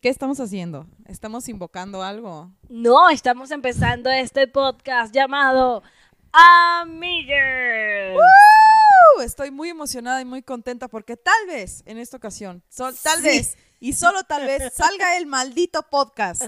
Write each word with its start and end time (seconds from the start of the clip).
¿Qué 0.00 0.08
estamos 0.08 0.40
haciendo? 0.40 0.86
¿Estamos 1.06 1.48
invocando 1.48 2.02
algo? 2.02 2.50
No, 2.68 3.10
estamos 3.10 3.50
empezando 3.50 4.10
este 4.10 4.48
podcast 4.48 5.14
llamado 5.14 5.82
Amigues. 6.32 8.16
¡Uh! 8.16 9.20
Estoy 9.22 9.50
muy 9.50 9.68
emocionada 9.68 10.20
y 10.20 10.24
muy 10.24 10.42
contenta 10.42 10.88
porque 10.88 11.16
tal 11.16 11.46
vez 11.46 11.82
en 11.86 11.98
esta 11.98 12.16
ocasión, 12.16 12.62
sol- 12.70 12.96
tal 13.02 13.18
Sí. 13.18 13.26
vez 13.26 13.58
y 13.78 13.92
solo 13.92 14.22
tal 14.24 14.46
vez 14.46 14.72
salga 14.74 15.16
el 15.18 15.26
maldito 15.26 15.82
podcast. 15.82 16.42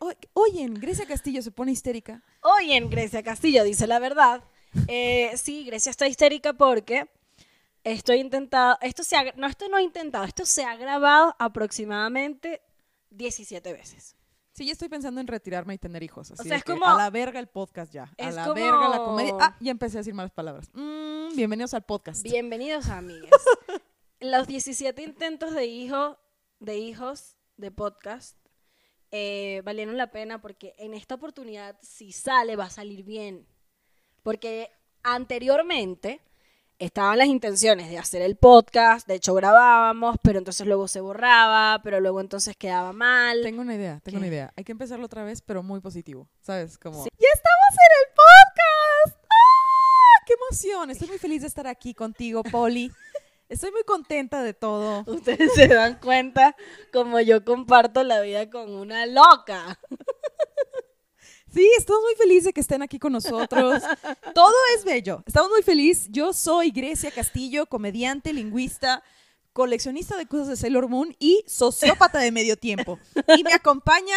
O- 0.00 0.12
Oyen, 0.34 0.74
Grecia 0.74 1.06
Castillo 1.06 1.42
se 1.42 1.50
pone 1.52 1.70
histérica. 1.72 2.22
Hoy 2.42 2.72
en 2.72 2.90
Grecia 2.90 3.22
Castillo 3.22 3.62
dice 3.62 3.86
la 3.86 3.98
verdad. 4.00 4.42
Eh, 4.88 5.30
sí, 5.36 5.64
Grecia 5.64 5.90
está 5.90 6.08
histérica 6.08 6.52
porque 6.54 7.08
estoy 7.92 8.18
intentado, 8.20 8.78
esto 8.80 9.02
se 9.02 9.16
ha, 9.16 9.32
no, 9.36 9.46
esto 9.46 9.68
no 9.68 9.78
he 9.78 9.82
intentado, 9.82 10.24
esto 10.24 10.44
se 10.44 10.64
ha 10.64 10.76
grabado 10.76 11.34
aproximadamente 11.38 12.60
17 13.10 13.72
veces. 13.72 14.14
Sí, 14.52 14.66
ya 14.66 14.72
estoy 14.72 14.88
pensando 14.88 15.20
en 15.20 15.28
retirarme 15.28 15.74
y 15.74 15.78
tener 15.78 16.02
hijos. 16.02 16.32
Así 16.32 16.42
sea, 16.42 16.50
de 16.50 16.56
es 16.56 16.64
como- 16.64 16.84
a 16.84 16.96
la 16.96 17.10
verga 17.10 17.38
el 17.38 17.46
podcast 17.46 17.92
ya. 17.92 18.12
A 18.18 18.30
la 18.30 18.42
como- 18.42 18.54
verga 18.54 18.88
la 18.88 18.98
comedia. 18.98 19.34
Ah, 19.40 19.56
ya 19.60 19.70
empecé 19.70 19.98
a 19.98 20.00
decir 20.00 20.14
malas 20.14 20.32
palabras. 20.32 20.68
Mm, 20.72 21.36
bienvenidos 21.36 21.74
al 21.74 21.84
podcast. 21.84 22.22
Bienvenidos, 22.22 22.88
amigas. 22.88 23.30
Los 24.20 24.48
17 24.48 25.00
intentos 25.02 25.54
de 25.54 25.66
hijo, 25.66 26.18
de 26.58 26.76
hijos 26.78 27.36
de 27.56 27.70
podcast 27.70 28.36
eh, 29.12 29.62
valieron 29.64 29.96
la 29.96 30.10
pena 30.10 30.40
porque 30.42 30.74
en 30.78 30.92
esta 30.92 31.14
oportunidad, 31.14 31.78
si 31.82 32.10
sale, 32.12 32.56
va 32.56 32.64
a 32.64 32.70
salir 32.70 33.04
bien. 33.04 33.46
Porque 34.24 34.70
anteriormente 35.04 36.20
estaban 36.78 37.18
las 37.18 37.26
intenciones 37.26 37.90
de 37.90 37.98
hacer 37.98 38.22
el 38.22 38.36
podcast, 38.36 39.06
de 39.06 39.14
hecho 39.14 39.34
grabábamos, 39.34 40.16
pero 40.22 40.38
entonces 40.38 40.66
luego 40.66 40.88
se 40.88 41.00
borraba, 41.00 41.80
pero 41.82 42.00
luego 42.00 42.20
entonces 42.20 42.56
quedaba 42.56 42.92
mal. 42.92 43.42
Tengo 43.42 43.62
una 43.62 43.74
idea, 43.74 44.00
tengo 44.02 44.16
¿Qué? 44.16 44.18
una 44.18 44.26
idea. 44.28 44.52
Hay 44.56 44.64
que 44.64 44.72
empezarlo 44.72 45.06
otra 45.06 45.24
vez, 45.24 45.42
pero 45.42 45.62
muy 45.62 45.80
positivo. 45.80 46.28
¿Sabes? 46.40 46.78
Como. 46.78 47.02
Sí. 47.02 47.10
¡Ya 47.18 47.28
estamos 47.34 47.72
en 47.72 47.92
el 48.00 48.14
podcast! 48.14 49.24
¡Ah! 49.24 50.24
¡Qué 50.26 50.34
emoción! 50.34 50.90
Estoy 50.90 51.08
muy 51.08 51.18
feliz 51.18 51.40
de 51.42 51.48
estar 51.48 51.66
aquí 51.66 51.94
contigo, 51.94 52.42
Poli. 52.44 52.92
Estoy 53.48 53.72
muy 53.72 53.82
contenta 53.84 54.42
de 54.42 54.52
todo. 54.52 55.04
Ustedes 55.06 55.54
se 55.54 55.68
dan 55.68 55.98
cuenta 55.98 56.54
como 56.92 57.18
yo 57.20 57.44
comparto 57.44 58.04
la 58.04 58.20
vida 58.20 58.50
con 58.50 58.70
una 58.70 59.06
loca. 59.06 59.78
Sí, 61.58 61.68
estamos 61.76 62.02
muy 62.02 62.14
felices 62.14 62.44
de 62.44 62.52
que 62.52 62.60
estén 62.60 62.82
aquí 62.82 63.00
con 63.00 63.12
nosotros. 63.12 63.82
Todo 64.32 64.54
es 64.76 64.84
bello. 64.84 65.24
Estamos 65.26 65.50
muy 65.50 65.64
felices. 65.64 66.06
Yo 66.08 66.32
soy 66.32 66.70
Grecia 66.70 67.10
Castillo, 67.10 67.66
comediante, 67.66 68.32
lingüista, 68.32 69.02
coleccionista 69.52 70.16
de 70.16 70.26
cosas 70.26 70.46
de 70.46 70.56
Sailor 70.56 70.86
Moon 70.86 71.16
y 71.18 71.42
sociópata 71.48 72.20
de 72.20 72.30
medio 72.30 72.56
tiempo. 72.56 73.00
Y 73.36 73.42
me 73.42 73.52
acompaña 73.54 74.14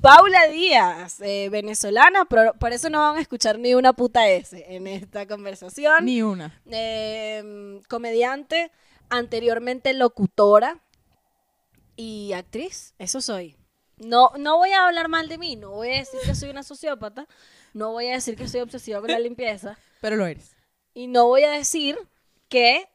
Paula 0.00 0.46
Díaz, 0.46 1.20
eh, 1.20 1.50
venezolana, 1.50 2.24
pero 2.24 2.54
por 2.54 2.72
eso 2.72 2.88
no 2.88 3.00
van 3.00 3.18
a 3.18 3.20
escuchar 3.20 3.58
ni 3.58 3.74
una 3.74 3.92
puta 3.92 4.26
S 4.30 4.64
en 4.66 4.86
esta 4.86 5.26
conversación. 5.26 6.06
ni 6.06 6.22
una. 6.22 6.62
Eh, 6.70 7.82
comediante, 7.90 8.72
anteriormente 9.10 9.92
locutora 9.92 10.80
y 11.94 12.32
actriz, 12.32 12.94
eso 12.98 13.20
soy. 13.20 13.59
No, 14.00 14.30
no 14.38 14.56
voy 14.56 14.72
a 14.72 14.86
hablar 14.86 15.08
mal 15.08 15.28
de 15.28 15.38
mí, 15.38 15.56
no 15.56 15.70
voy 15.70 15.90
a 15.90 15.98
decir 15.98 16.18
que 16.24 16.34
soy 16.34 16.50
una 16.50 16.62
sociópata, 16.62 17.26
no 17.74 17.92
voy 17.92 18.08
a 18.08 18.12
decir 18.12 18.34
que 18.36 18.48
soy 18.48 18.60
obsesiva 18.62 19.00
con 19.00 19.10
la 19.10 19.18
limpieza 19.20 19.78
Pero 20.00 20.16
lo 20.16 20.26
eres. 20.26 20.56
y 20.94 21.06
no 21.06 21.26
voy 21.26 21.44
a 21.44 21.50
decir 21.50 21.98
que 22.48 22.88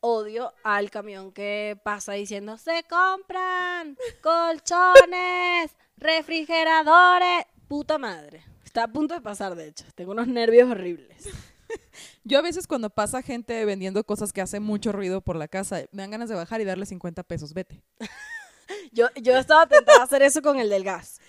odio 0.00 0.52
al 0.64 0.90
camión 0.90 1.32
que 1.32 1.78
pasa 1.82 2.12
diciendo 2.12 2.58
se 2.58 2.84
compran 2.90 3.96
colchones, 4.22 5.70
refrigeradores, 5.96 7.46
puta 7.68 7.96
madre. 7.98 8.44
Está 8.64 8.84
a 8.84 8.88
punto 8.88 9.14
de 9.14 9.20
pasar, 9.20 9.54
de 9.54 9.68
hecho. 9.68 9.84
Tengo 9.94 10.12
unos 10.12 10.26
nervios 10.26 10.68
horribles. 10.68 11.28
Yo 12.24 12.38
a 12.38 12.42
veces 12.42 12.66
cuando 12.66 12.90
pasa 12.90 13.22
gente 13.22 13.64
vendiendo 13.64 14.04
cosas 14.04 14.32
que 14.32 14.40
hacen 14.40 14.62
mucho 14.64 14.90
ruido 14.92 15.20
por 15.20 15.36
la 15.36 15.46
casa, 15.48 15.84
me 15.92 16.02
dan 16.02 16.10
ganas 16.10 16.28
de 16.28 16.34
bajar 16.34 16.60
y 16.60 16.64
darle 16.64 16.84
50 16.84 17.22
pesos. 17.22 17.54
Vete. 17.54 17.82
Yo, 18.92 19.08
yo 19.20 19.36
estaba 19.36 19.66
tentada 19.66 20.00
a 20.00 20.04
hacer 20.04 20.22
eso 20.22 20.42
con 20.42 20.58
el 20.58 20.68
del 20.70 20.84
gas. 20.84 21.20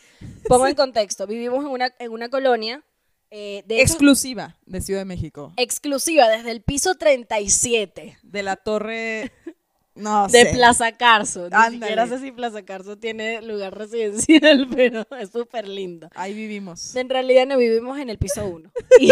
Pongo 0.47 0.68
en 0.68 0.75
contexto. 0.75 1.28
Vivimos 1.28 1.63
en 1.66 1.72
una, 1.72 1.94
en 2.00 2.12
una 2.12 2.29
colonia 2.29 2.84
eh, 3.31 3.63
de 3.66 3.75
hecho, 3.81 3.94
Exclusiva 3.94 4.56
de 4.66 4.81
Ciudad 4.81 5.01
de 5.01 5.06
México. 5.06 5.51
exclusiva 5.57 6.28
desde 6.29 6.51
el 6.51 6.62
piso 6.62 6.96
37 6.96 8.19
De 8.23 8.44
la 8.44 8.56
torre... 8.56 9.31
No 9.97 10.28
de 10.28 10.44
sé. 10.44 10.51
Plaza 10.53 10.91
Carso. 10.91 11.47
Ni 11.50 11.56
Ándale. 11.56 11.78
siquiera 11.79 12.07
sé 12.07 12.19
si 12.19 12.34
Plaza 12.34 12.63
Carso 12.66 12.97
tiene 12.97 13.41
lugar 13.41 13.78
residencial, 13.78 14.67
pero 14.75 15.07
es 15.17 15.29
súper 15.29 15.69
lindo. 15.69 16.09
Ahí 16.16 16.34
vivimos. 16.34 16.97
En 16.97 17.07
realidad 17.07 17.46
no 17.47 17.57
vivimos 17.57 17.97
en 17.97 18.09
el 18.09 18.17
piso 18.17 18.46
1. 18.46 18.72
Y, 19.00 19.09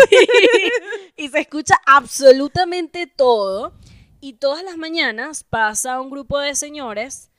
y 1.16 1.30
se 1.30 1.40
escucha 1.40 1.76
absolutamente 1.86 3.08
todo. 3.08 3.72
Y 4.20 4.34
todas 4.34 4.62
las 4.66 4.76
mañanas 4.76 5.46
pasa 5.46 6.02
un 6.02 6.10
grupo 6.10 6.38
de 6.40 6.54
señores. 6.54 7.32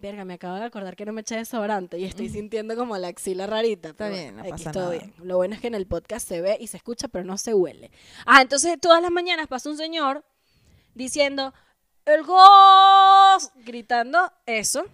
Verga, 0.00 0.24
me 0.24 0.34
acabo 0.34 0.56
de 0.56 0.64
acordar 0.64 0.96
que 0.96 1.04
no 1.04 1.12
me 1.12 1.20
eché 1.20 1.36
desodorante 1.36 1.98
y 1.98 2.04
estoy 2.04 2.28
sintiendo 2.30 2.74
como 2.74 2.96
la 2.96 3.08
axila 3.08 3.46
rarita. 3.46 3.90
Está 3.90 4.04
pero 4.06 4.16
bien, 4.16 4.36
no 4.36 4.44
pasa 4.44 4.72
todo 4.72 4.84
nada. 4.84 4.96
bien. 4.96 5.14
Lo 5.22 5.36
bueno 5.36 5.54
es 5.54 5.60
que 5.60 5.66
en 5.66 5.74
el 5.74 5.86
podcast 5.86 6.26
se 6.26 6.40
ve 6.40 6.56
y 6.58 6.68
se 6.68 6.78
escucha, 6.78 7.08
pero 7.08 7.24
no 7.24 7.36
se 7.36 7.52
huele. 7.52 7.90
Ah, 8.24 8.40
entonces 8.40 8.78
todas 8.80 9.02
las 9.02 9.10
mañanas 9.10 9.46
pasa 9.46 9.68
un 9.68 9.76
señor 9.76 10.24
diciendo, 10.94 11.52
el 12.06 12.22
gos, 12.24 13.50
gritando 13.66 14.32
eso. 14.46 14.84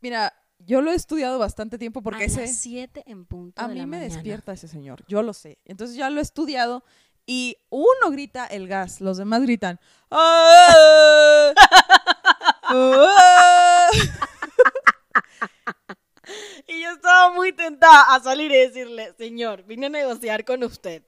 Mira, 0.00 0.32
yo 0.60 0.80
lo 0.80 0.90
he 0.92 0.94
estudiado 0.94 1.38
bastante 1.38 1.76
tiempo 1.76 2.00
porque 2.02 2.22
a 2.22 2.26
ese... 2.26 2.40
las 2.42 2.56
7 2.56 3.04
en 3.06 3.26
punto 3.26 3.60
A 3.60 3.68
de 3.68 3.74
mí 3.74 3.80
la 3.80 3.86
me 3.86 3.98
mañana. 3.98 4.14
despierta 4.14 4.52
ese 4.52 4.66
señor, 4.66 5.04
yo 5.08 5.22
lo 5.22 5.34
sé. 5.34 5.58
Entonces 5.66 5.94
ya 5.96 6.08
lo 6.08 6.20
he 6.20 6.22
estudiado 6.22 6.84
y 7.26 7.58
uno 7.68 8.10
grita 8.10 8.46
el 8.46 8.66
gas, 8.66 9.02
los 9.02 9.18
demás 9.18 9.42
gritan. 9.42 9.78
"Ah, 10.10 11.52
ah". 12.62 13.88
Y 16.66 16.82
yo 16.82 16.98
estaba 17.18 17.34
muy 17.34 17.52
tentada 17.52 18.14
a 18.14 18.20
salir 18.20 18.52
y 18.52 18.58
decirle, 18.58 19.12
señor, 19.18 19.64
vine 19.64 19.86
a 19.86 19.90
negociar 19.90 20.44
con 20.44 20.62
usted. 20.62 21.02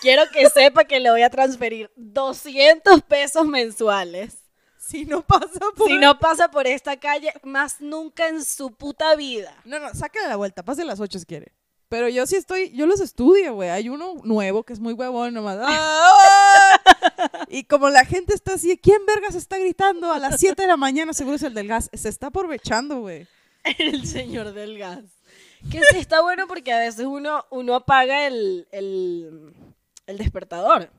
Quiero 0.00 0.22
que 0.32 0.48
sepa 0.54 0.84
que 0.84 1.00
le 1.00 1.10
voy 1.10 1.22
a 1.22 1.30
transferir 1.30 1.90
200 1.96 3.02
pesos 3.02 3.46
mensuales. 3.46 4.36
Si 4.78 5.04
no 5.04 5.22
pasa 5.22 5.60
por... 5.76 5.88
Si 5.88 5.98
no 5.98 6.18
pasa 6.18 6.50
por 6.50 6.66
esta 6.66 6.98
calle, 6.98 7.32
más 7.42 7.80
nunca 7.80 8.28
en 8.28 8.44
su 8.44 8.72
puta 8.72 9.14
vida. 9.16 9.54
No, 9.64 9.78
no, 9.80 9.92
sáquenle 9.92 10.28
la 10.28 10.36
vuelta, 10.36 10.64
pase 10.64 10.84
las 10.84 11.00
ocho 11.00 11.18
si 11.18 11.26
quiere. 11.26 11.52
Pero 11.88 12.08
yo 12.08 12.24
sí 12.26 12.36
estoy, 12.36 12.70
yo 12.70 12.86
los 12.86 13.00
estudio, 13.00 13.54
güey. 13.54 13.70
Hay 13.70 13.88
uno 13.88 14.14
nuevo 14.22 14.62
que 14.62 14.72
es 14.72 14.78
muy 14.78 14.92
huevón 14.92 15.34
nomás. 15.34 15.58
"Ah". 15.60 16.80
Y 17.48 17.64
como 17.64 17.90
la 17.90 18.04
gente 18.04 18.32
está 18.34 18.54
así, 18.54 18.78
¿quién 18.78 19.04
vergas 19.06 19.34
está 19.34 19.58
gritando 19.58 20.12
a 20.12 20.20
las 20.20 20.38
7 20.38 20.62
de 20.62 20.68
la 20.68 20.76
mañana? 20.76 21.12
Seguro 21.12 21.34
es 21.34 21.42
el 21.42 21.54
del 21.54 21.66
gas. 21.66 21.90
Se 21.92 22.08
está 22.08 22.28
aprovechando, 22.28 23.00
güey. 23.00 23.26
El 23.78 24.06
señor 24.06 24.52
del 24.52 24.78
gas. 24.78 25.04
Que 25.70 25.80
sí 25.90 25.98
está 25.98 26.22
bueno 26.22 26.46
porque 26.46 26.72
a 26.72 26.78
veces 26.78 27.06
uno, 27.06 27.44
uno 27.50 27.74
apaga 27.74 28.26
el, 28.26 28.66
el, 28.72 29.54
el 30.06 30.18
despertador. 30.18 30.90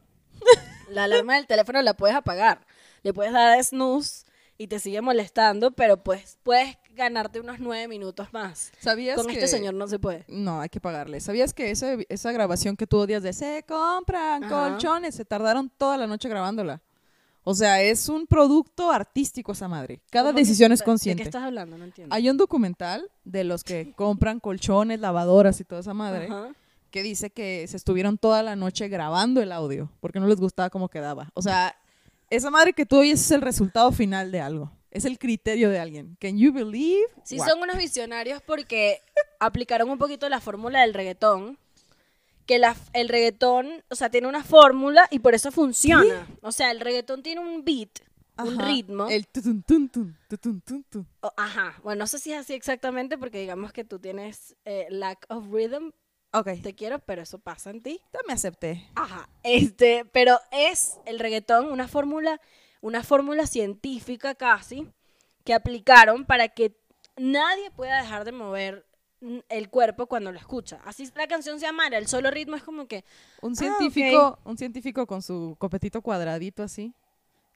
La 0.90 1.06
alarma 1.06 1.36
del 1.36 1.48
teléfono 1.48 1.82
la 1.82 1.94
puedes 1.96 2.16
apagar. 2.16 2.66
Le 3.04 3.14
puedes 3.14 3.32
dar 3.34 3.58
a 3.58 3.64
snooze 3.64 4.26
y 4.58 4.68
te 4.68 4.80
sigue 4.80 5.02
molestando, 5.02 5.72
pero 5.72 6.04
pues 6.04 6.38
puedes 6.44 6.78
ganarte 6.92 7.40
unos 7.40 7.60
nueve 7.60 7.88
minutos 7.88 8.32
más. 8.34 8.72
¿Sabías 8.80 9.16
Con 9.16 9.28
que... 9.28 9.34
este 9.34 9.48
señor 9.48 9.74
no 9.74 9.88
se 9.88 9.98
puede. 9.98 10.26
No, 10.28 10.62
hay 10.62 10.70
que 10.70 10.80
pagarle. 10.80 11.20
¿Sabías 11.20 11.54
que 11.54 11.72
esa, 11.72 11.94
esa 12.10 12.32
grabación 12.32 12.76
que 12.78 12.86
tú 12.86 12.98
odias 13.00 13.24
de 13.24 13.34
se 13.34 13.64
compran 13.68 14.44
Ajá. 14.44 14.70
colchones? 14.70 15.16
Se 15.16 15.26
tardaron 15.26 15.70
toda 15.70 15.98
la 15.98 16.06
noche 16.06 16.30
grabándola. 16.30 16.82
O 17.44 17.56
sea, 17.56 17.82
es 17.82 18.08
un 18.08 18.28
producto 18.28 18.92
artístico 18.92 19.54
esa 19.54 19.68
madre. 19.68 20.00
Cada 20.12 20.30
¿Cómo 20.30 20.36
que 20.36 20.42
decisión 20.42 20.72
es 20.72 20.84
consciente. 20.84 21.24
¿De 21.24 21.24
qué 21.24 21.30
estás 21.30 21.44
hablando? 21.44 21.78
No 21.78 21.86
entiendo. 21.86 22.14
Hay 22.14 22.30
un 22.30 22.38
documental 22.38 23.10
de 23.24 23.44
los 23.44 23.64
que 23.64 23.94
compran 23.94 24.40
colchones, 24.40 25.00
lavadoras 25.00 25.60
y 25.60 25.64
toda 25.64 25.82
esa 25.82 25.94
madre 25.94 26.30
que 26.92 27.04
dice 27.04 27.30
que 27.32 27.66
se 27.68 27.78
estuvieron 27.78 28.18
toda 28.18 28.44
la 28.44 28.56
noche 28.56 28.90
grabando 28.90 29.42
el 29.42 29.52
audio 29.52 29.90
porque 30.02 30.20
no 30.20 30.28
les 30.28 30.40
gustaba 30.40 30.70
cómo 30.70 30.90
quedaba. 30.90 31.30
O 31.34 31.42
sea, 31.42 31.76
esa 32.30 32.52
madre 32.52 32.74
que 32.74 32.86
tú 32.86 33.00
oyes 33.00 33.22
es 33.22 33.32
el 33.32 33.42
resultado 33.42 33.92
final 33.92 34.32
de 34.32 34.42
algo. 34.42 34.72
Es 34.92 35.06
el 35.06 35.18
criterio 35.18 35.70
de 35.70 35.80
alguien. 35.80 36.18
Can 36.20 36.38
you 36.38 36.52
believe? 36.52 37.08
Sí, 37.24 37.40
What? 37.40 37.48
son 37.48 37.62
unos 37.62 37.78
visionarios 37.78 38.42
porque 38.46 39.02
aplicaron 39.40 39.90
un 39.90 39.98
poquito 39.98 40.28
la 40.30 40.42
fórmula 40.42 40.82
del 40.82 40.94
reggaetón. 40.94 41.58
Que 42.52 42.60
la, 42.60 42.76
el 42.92 43.08
reggaetón, 43.08 43.82
o 43.90 43.96
sea, 43.96 44.10
tiene 44.10 44.28
una 44.28 44.44
fórmula 44.44 45.08
y 45.10 45.20
por 45.20 45.34
eso 45.36 45.54
funciona. 45.54 46.28
O 46.42 46.52
sea, 46.52 46.72
el 46.72 46.82
reggaetón 46.82 47.24
tiene 47.24 47.40
un 47.40 47.64
beat, 47.64 48.00
un 48.38 48.60
ritmo. 48.60 49.08
El 49.08 49.26
tutun, 49.26 49.64
tun, 49.64 49.88
tun, 49.88 50.18
tutun, 50.28 50.60
tun, 50.60 50.84
tun. 50.90 51.08
O- 51.22 51.32
ajá. 51.38 51.80
Bueno, 51.82 52.00
no 52.00 52.08
sé 52.08 52.20
si 52.20 52.34
es 52.34 52.40
así 52.40 52.54
exactamente 52.54 53.18
porque 53.18 53.40
digamos 53.40 53.72
que 53.72 53.86
tú 53.86 54.00
tienes 54.00 54.58
eh, 54.66 54.86
lack 54.90 55.26
of 55.30 55.46
rhythm. 55.50 55.92
Ok, 56.34 56.50
Te 56.62 56.76
quiero, 56.76 57.00
pero 57.00 57.22
eso 57.22 57.40
pasa 57.40 57.70
en 57.70 57.82
ti. 57.82 58.02
ya 58.12 58.20
me 58.28 58.34
acepté. 58.34 58.86
Ajá. 58.96 59.30
Este, 59.44 60.04
pero 60.12 60.38
es 60.52 60.98
el 61.06 61.20
reggaetón 61.20 61.72
una 61.72 61.88
fórmula, 61.88 62.42
una 62.82 63.02
fórmula 63.02 63.48
científica 63.48 64.36
casi 64.36 64.90
que 65.46 65.54
aplicaron 65.54 66.26
para 66.26 66.50
que 66.50 66.76
nadie 67.16 67.72
puede 67.72 67.94
dejar 67.94 68.26
de 68.26 68.34
mover 68.34 68.86
el 69.50 69.70
cuerpo 69.70 70.08
cuando 70.08 70.32
lo 70.32 70.38
escucha. 70.40 70.80
Así 70.86 71.10
la 71.16 71.28
canción 71.28 71.60
se 71.60 71.66
llama, 71.66 71.88
el 71.88 72.08
solo 72.08 72.32
ritmo 72.32 72.56
es 72.56 72.64
como 72.64 72.88
que 72.88 73.04
Un 73.42 73.54
Ah, 73.54 73.56
científico, 73.56 74.40
un 74.46 74.58
científico 74.58 75.06
con 75.08 75.22
su 75.22 75.56
copetito 75.60 76.02
cuadradito 76.02 76.64
así 76.64 76.94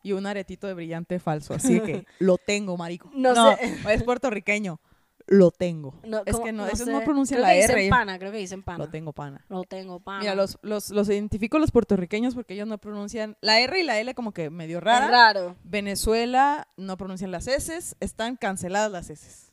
y 0.03 0.11
un 0.11 0.25
aretito 0.27 0.67
de 0.67 0.75
brillante 0.75 1.17
falso, 1.19 1.53
así 1.55 1.79
que 1.81 2.05
lo 2.19 2.37
tengo, 2.37 2.77
marico. 2.77 3.09
No 3.13 3.33
No, 3.33 3.55
sé. 3.57 3.75
es 3.93 4.03
puertorriqueño. 4.03 4.79
Lo 5.27 5.49
tengo. 5.49 5.95
no, 6.05 6.21
es 6.23 6.37
que 6.39 6.51
no, 6.51 6.67
eso 6.67 6.85
sé. 6.85 6.91
no 6.91 7.01
pronuncia 7.03 7.37
Creo 7.37 7.47
la 7.47 7.53
que 7.55 7.61
dicen 7.61 7.77
R. 7.79 7.89
pana, 7.89 8.19
creo 8.19 8.31
que 8.31 8.37
dicen 8.37 8.61
pana. 8.61 8.77
Lo 8.85 8.91
tengo, 8.91 9.11
pana. 9.11 9.43
Lo 9.49 9.63
tengo 9.63 9.99
pana. 9.99 10.19
Mira, 10.19 10.35
los, 10.35 10.59
los, 10.61 10.91
los 10.91 11.09
identifico 11.09 11.57
los 11.57 11.71
puertorriqueños 11.71 12.35
porque 12.35 12.53
ellos 12.53 12.67
no 12.67 12.77
pronuncian 12.77 13.35
la 13.41 13.59
R 13.59 13.79
y 13.79 13.83
la 13.83 13.97
L 13.99 14.13
como 14.13 14.33
que 14.33 14.51
medio 14.51 14.77
es 14.77 14.83
rara. 14.83 15.07
raro. 15.07 15.55
Venezuela 15.63 16.67
no 16.77 16.95
pronuncian 16.97 17.31
las 17.31 17.47
S, 17.47 17.95
están 17.99 18.35
canceladas 18.35 18.91
las 18.91 19.09
S. 19.09 19.51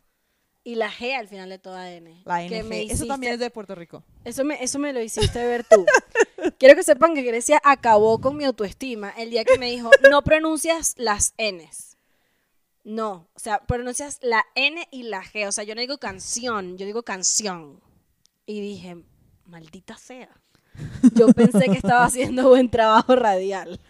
Y 0.64 0.76
la 0.76 0.90
G 0.90 1.14
al 1.14 1.26
final 1.26 1.48
de 1.48 1.58
toda 1.58 1.90
N. 1.90 2.22
La 2.24 2.46
que 2.46 2.62
NG. 2.62 2.66
me 2.66 2.82
Eso 2.82 3.06
también 3.06 3.34
es 3.34 3.40
de 3.40 3.50
Puerto 3.50 3.74
Rico. 3.74 4.04
Eso 4.24 4.44
me, 4.44 4.62
eso 4.62 4.78
me 4.78 4.92
lo 4.92 5.00
hiciste 5.02 5.44
ver 5.44 5.64
tú. 5.64 5.84
Quiero 6.58 6.76
que 6.76 6.84
sepan 6.84 7.14
que 7.14 7.22
Grecia 7.22 7.60
acabó 7.64 8.20
con 8.20 8.36
mi 8.36 8.44
autoestima 8.44 9.10
el 9.10 9.30
día 9.30 9.44
que 9.44 9.58
me 9.58 9.70
dijo, 9.70 9.90
no 10.10 10.22
pronuncias 10.22 10.94
las 10.96 11.34
Ns. 11.36 11.96
No, 12.84 13.28
o 13.34 13.38
sea, 13.38 13.60
pronuncias 13.60 14.18
la 14.22 14.44
N 14.54 14.86
y 14.90 15.04
la 15.04 15.22
G. 15.24 15.46
O 15.46 15.52
sea, 15.52 15.64
yo 15.64 15.74
no 15.74 15.80
digo 15.80 15.98
canción, 15.98 16.78
yo 16.78 16.86
digo 16.86 17.02
canción. 17.02 17.80
Y 18.46 18.60
dije, 18.60 18.96
maldita 19.46 19.96
sea. 19.96 20.30
Yo 21.14 21.28
pensé 21.28 21.66
que 21.66 21.76
estaba 21.76 22.04
haciendo 22.04 22.48
buen 22.48 22.70
trabajo 22.70 23.14
radial. 23.16 23.80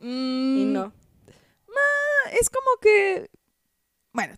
Y 0.00 0.04
Mm, 0.04 0.72
no. 0.72 0.92
Es 2.32 2.48
como 2.48 2.80
que, 2.80 3.30
bueno, 4.12 4.34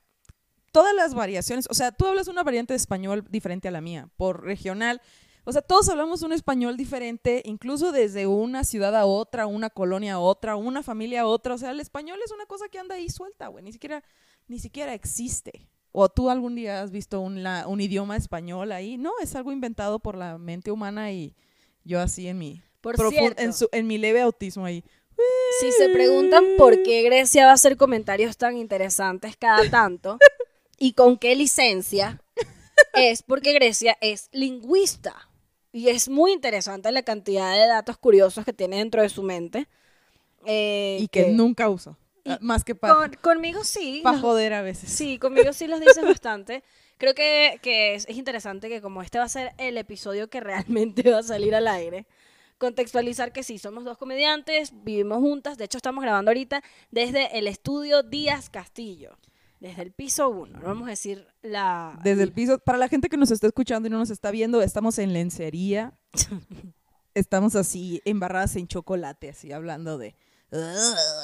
todas 0.75 0.93
las 0.95 1.15
variaciones, 1.15 1.67
o 1.71 1.75
sea, 1.75 1.93
tú 1.93 2.05
hablas 2.07 2.27
una 2.27 2.43
variante 2.43 2.73
de 2.73 2.79
español 2.79 3.25
diferente 3.31 3.69
a 3.69 3.71
la 3.71 3.81
mía, 3.81 4.09
por 4.17 4.43
regional. 4.45 5.01
O 5.45 5.53
sea, 5.53 5.63
todos 5.63 5.89
hablamos 5.89 6.23
un 6.23 6.33
español 6.33 6.77
diferente, 6.77 7.43
incluso 7.45 7.93
desde 7.93 8.27
una 8.27 8.65
ciudad 8.65 8.97
a 8.97 9.05
otra, 9.07 9.47
una 9.47 9.71
colonia 9.71 10.15
a 10.15 10.19
otra, 10.19 10.57
una 10.57 10.83
familia 10.83 11.21
a 11.21 11.27
otra. 11.27 11.55
O 11.55 11.59
sea, 11.59 11.71
el 11.71 11.79
español 11.81 12.19
es 12.25 12.33
una 12.33 12.47
cosa 12.47 12.67
que 12.69 12.79
anda 12.81 12.97
ahí 12.97 13.09
suelta, 13.09 13.47
güey. 13.49 13.63
Ni 13.63 13.71
siquiera, 13.73 14.03
ni 14.49 14.59
siquiera 14.59 14.95
existe. 14.95 15.69
¿O 15.93 16.09
tú 16.09 16.29
algún 16.29 16.57
día 16.57 16.83
has 16.83 16.91
visto 16.91 17.21
un, 17.21 17.43
la- 17.45 17.69
un 17.69 17.81
idioma 17.81 18.17
español 18.17 18.73
ahí? 18.73 18.97
No, 18.99 19.13
es 19.23 19.37
algo 19.37 19.53
inventado 19.53 20.01
por 20.01 20.17
la 20.17 20.39
mente 20.39 20.73
humana 20.73 21.13
y 21.13 21.35
yo 21.85 22.01
así 22.01 22.27
en 22.27 22.39
mi, 22.39 22.63
Por 22.81 22.97
cierto, 23.11 23.41
en, 23.43 23.53
su- 23.53 23.69
en 23.71 23.87
mi 23.87 23.99
leve 23.99 24.23
autismo 24.23 24.65
ahí. 24.65 24.83
si 25.61 25.71
se 25.73 25.91
preguntan 25.91 26.43
por 26.59 26.83
qué 26.83 27.03
Grecia 27.03 27.45
va 27.45 27.53
a 27.53 27.55
hacer 27.55 27.77
comentarios 27.77 28.37
tan 28.37 28.57
interesantes 28.57 29.37
cada 29.37 29.69
tanto 29.71 30.19
y 30.79 30.93
con 30.93 31.19
qué 31.19 31.35
licencia, 31.37 32.21
es 32.95 33.23
porque 33.23 33.53
Grecia 33.53 33.97
es 34.01 34.29
lingüista. 34.33 35.29
Y 35.73 35.89
es 35.89 36.09
muy 36.09 36.33
interesante 36.33 36.91
la 36.93 37.03
cantidad 37.03 37.53
de 37.53 37.67
datos 37.67 37.99
curiosos 37.99 38.45
que 38.45 38.53
tiene 38.53 38.79
dentro 38.79 39.03
de 39.03 39.09
su 39.09 39.23
mente. 39.23 39.67
eh, 40.47 40.99
y 41.01 41.09
que, 41.09 41.29
nunca 41.29 41.69
uso. 41.69 41.97
Ah, 42.27 42.39
Más 42.41 42.65
que 42.65 42.75
para 42.75 42.95
con- 42.95 43.13
conmigo 43.21 43.65
sí. 43.65 44.01
pa 44.03 44.13
los- 44.13 44.21
joder 44.21 44.53
a 44.55 44.63
veces. 44.63 44.91
Sí, 44.91 45.19
conmigo 45.19 45.53
sí 45.53 45.67
los 45.67 45.81
dices 45.81 46.03
bastante. 46.05 46.63
Creo 46.99 47.15
que, 47.15 47.59
que 47.63 47.95
es, 47.95 48.07
es 48.09 48.17
interesante 48.17 48.69
que 48.69 48.81
como 48.81 49.03
este 49.03 49.19
va 49.19 49.25
a 49.25 49.29
ser 49.29 49.53
el 49.59 49.77
episodio 49.79 50.29
que 50.29 50.41
realmente 50.41 51.11
va 51.11 51.19
a 51.19 51.23
salir 51.23 51.55
al 51.55 51.67
aire, 51.67 52.07
contextualizar 52.59 53.33
que 53.33 53.43
sí, 53.43 53.59
somos 53.59 53.85
dos 53.85 53.99
comediantes, 53.99 54.73
vivimos 54.85 55.19
juntas, 55.19 55.59
de 55.59 55.65
hecho 55.65 55.77
estamos 55.79 56.03
grabando 56.03 56.31
ahorita 56.31 56.63
desde 56.91 57.37
el 57.39 57.47
estudio 57.49 58.03
Díaz 58.05 58.49
Castillo, 58.49 59.19
desde 59.65 59.83
el 59.83 59.93
piso 59.93 60.29
1, 60.29 60.59
no 60.59 60.67
vamos 60.67 60.87
a 60.87 60.91
decir 60.91 61.27
la... 61.43 61.99
Desde 62.05 62.23
el 62.23 62.33
piso, 62.33 62.59
para 62.59 62.77
la 62.77 62.87
gente 62.89 63.09
que 63.09 63.17
nos 63.17 63.31
está 63.31 63.47
escuchando 63.47 63.89
y 63.89 63.91
no 63.91 63.99
nos 63.99 64.11
está 64.11 64.31
viendo, 64.31 64.61
estamos 64.61 64.99
en 64.99 65.13
lencería. 65.15 65.95
estamos 67.15 67.55
así 67.57 68.01
embarradas 68.05 68.57
en 68.57 68.67
chocolate, 68.67 69.31
así 69.31 69.53
hablando 69.53 69.99
de 69.99 70.15
"Ugh, 70.53 70.61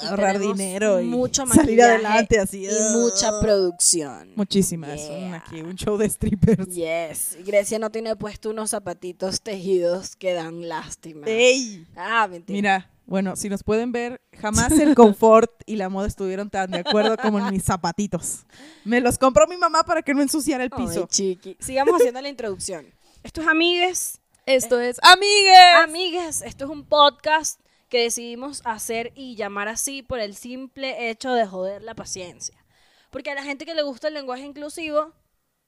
Y 0.03 0.05
ahorrar 0.07 0.39
dinero 0.39 0.99
y 1.01 1.05
mucho 1.07 1.45
salir 1.45 1.81
adelante 1.83 2.39
así. 2.39 2.65
y 2.65 2.97
mucha 2.97 3.39
producción. 3.39 4.31
Muchísimas. 4.35 4.99
Yeah. 5.07 5.17
un- 5.27 5.33
aquí 5.35 5.61
un 5.61 5.75
show 5.75 5.97
de 5.97 6.09
strippers. 6.09 6.67
Yes, 6.73 7.37
Grecia 7.45 7.77
no 7.79 7.89
tiene 7.91 8.15
puesto 8.15 8.49
unos 8.49 8.71
zapatitos 8.71 9.41
tejidos 9.41 10.15
que 10.15 10.33
dan 10.33 10.67
lástima. 10.67 11.27
¡Ey! 11.27 11.85
Ah, 11.95 12.27
mentira. 12.29 12.55
Mira, 12.55 12.89
bueno, 13.11 13.35
si 13.35 13.49
nos 13.49 13.61
pueden 13.61 13.91
ver, 13.91 14.21
jamás 14.39 14.71
el 14.71 14.95
confort 14.95 15.51
y 15.65 15.75
la 15.75 15.89
moda 15.89 16.07
estuvieron 16.07 16.49
tan 16.49 16.71
de 16.71 16.77
acuerdo 16.77 17.17
como 17.17 17.39
en 17.39 17.49
mis 17.53 17.61
zapatitos. 17.61 18.45
Me 18.85 19.01
los 19.01 19.17
compró 19.17 19.47
mi 19.47 19.57
mamá 19.57 19.83
para 19.83 20.01
que 20.01 20.13
no 20.13 20.21
ensuciara 20.21 20.63
el 20.63 20.69
Ay, 20.73 20.85
piso. 20.85 21.07
chiqui. 21.11 21.57
Sigamos 21.59 21.95
haciendo 21.95 22.21
la 22.21 22.29
introducción. 22.29 22.85
Esto 23.21 23.41
es 23.41 23.47
Amigues. 23.49 24.21
Esto 24.45 24.79
es 24.79 24.97
Amigues. 25.03 25.75
Amigues, 25.83 26.41
esto 26.41 26.63
es 26.63 26.71
un 26.71 26.85
podcast 26.85 27.59
que 27.89 28.03
decidimos 28.03 28.61
hacer 28.63 29.11
y 29.13 29.35
llamar 29.35 29.67
así 29.67 30.03
por 30.03 30.21
el 30.21 30.33
simple 30.33 31.09
hecho 31.09 31.33
de 31.33 31.45
joder 31.45 31.83
la 31.83 31.95
paciencia. 31.95 32.63
Porque 33.09 33.31
a 33.31 33.35
la 33.35 33.43
gente 33.43 33.65
que 33.65 33.75
le 33.75 33.81
gusta 33.81 34.07
el 34.07 34.13
lenguaje 34.13 34.43
inclusivo 34.43 35.11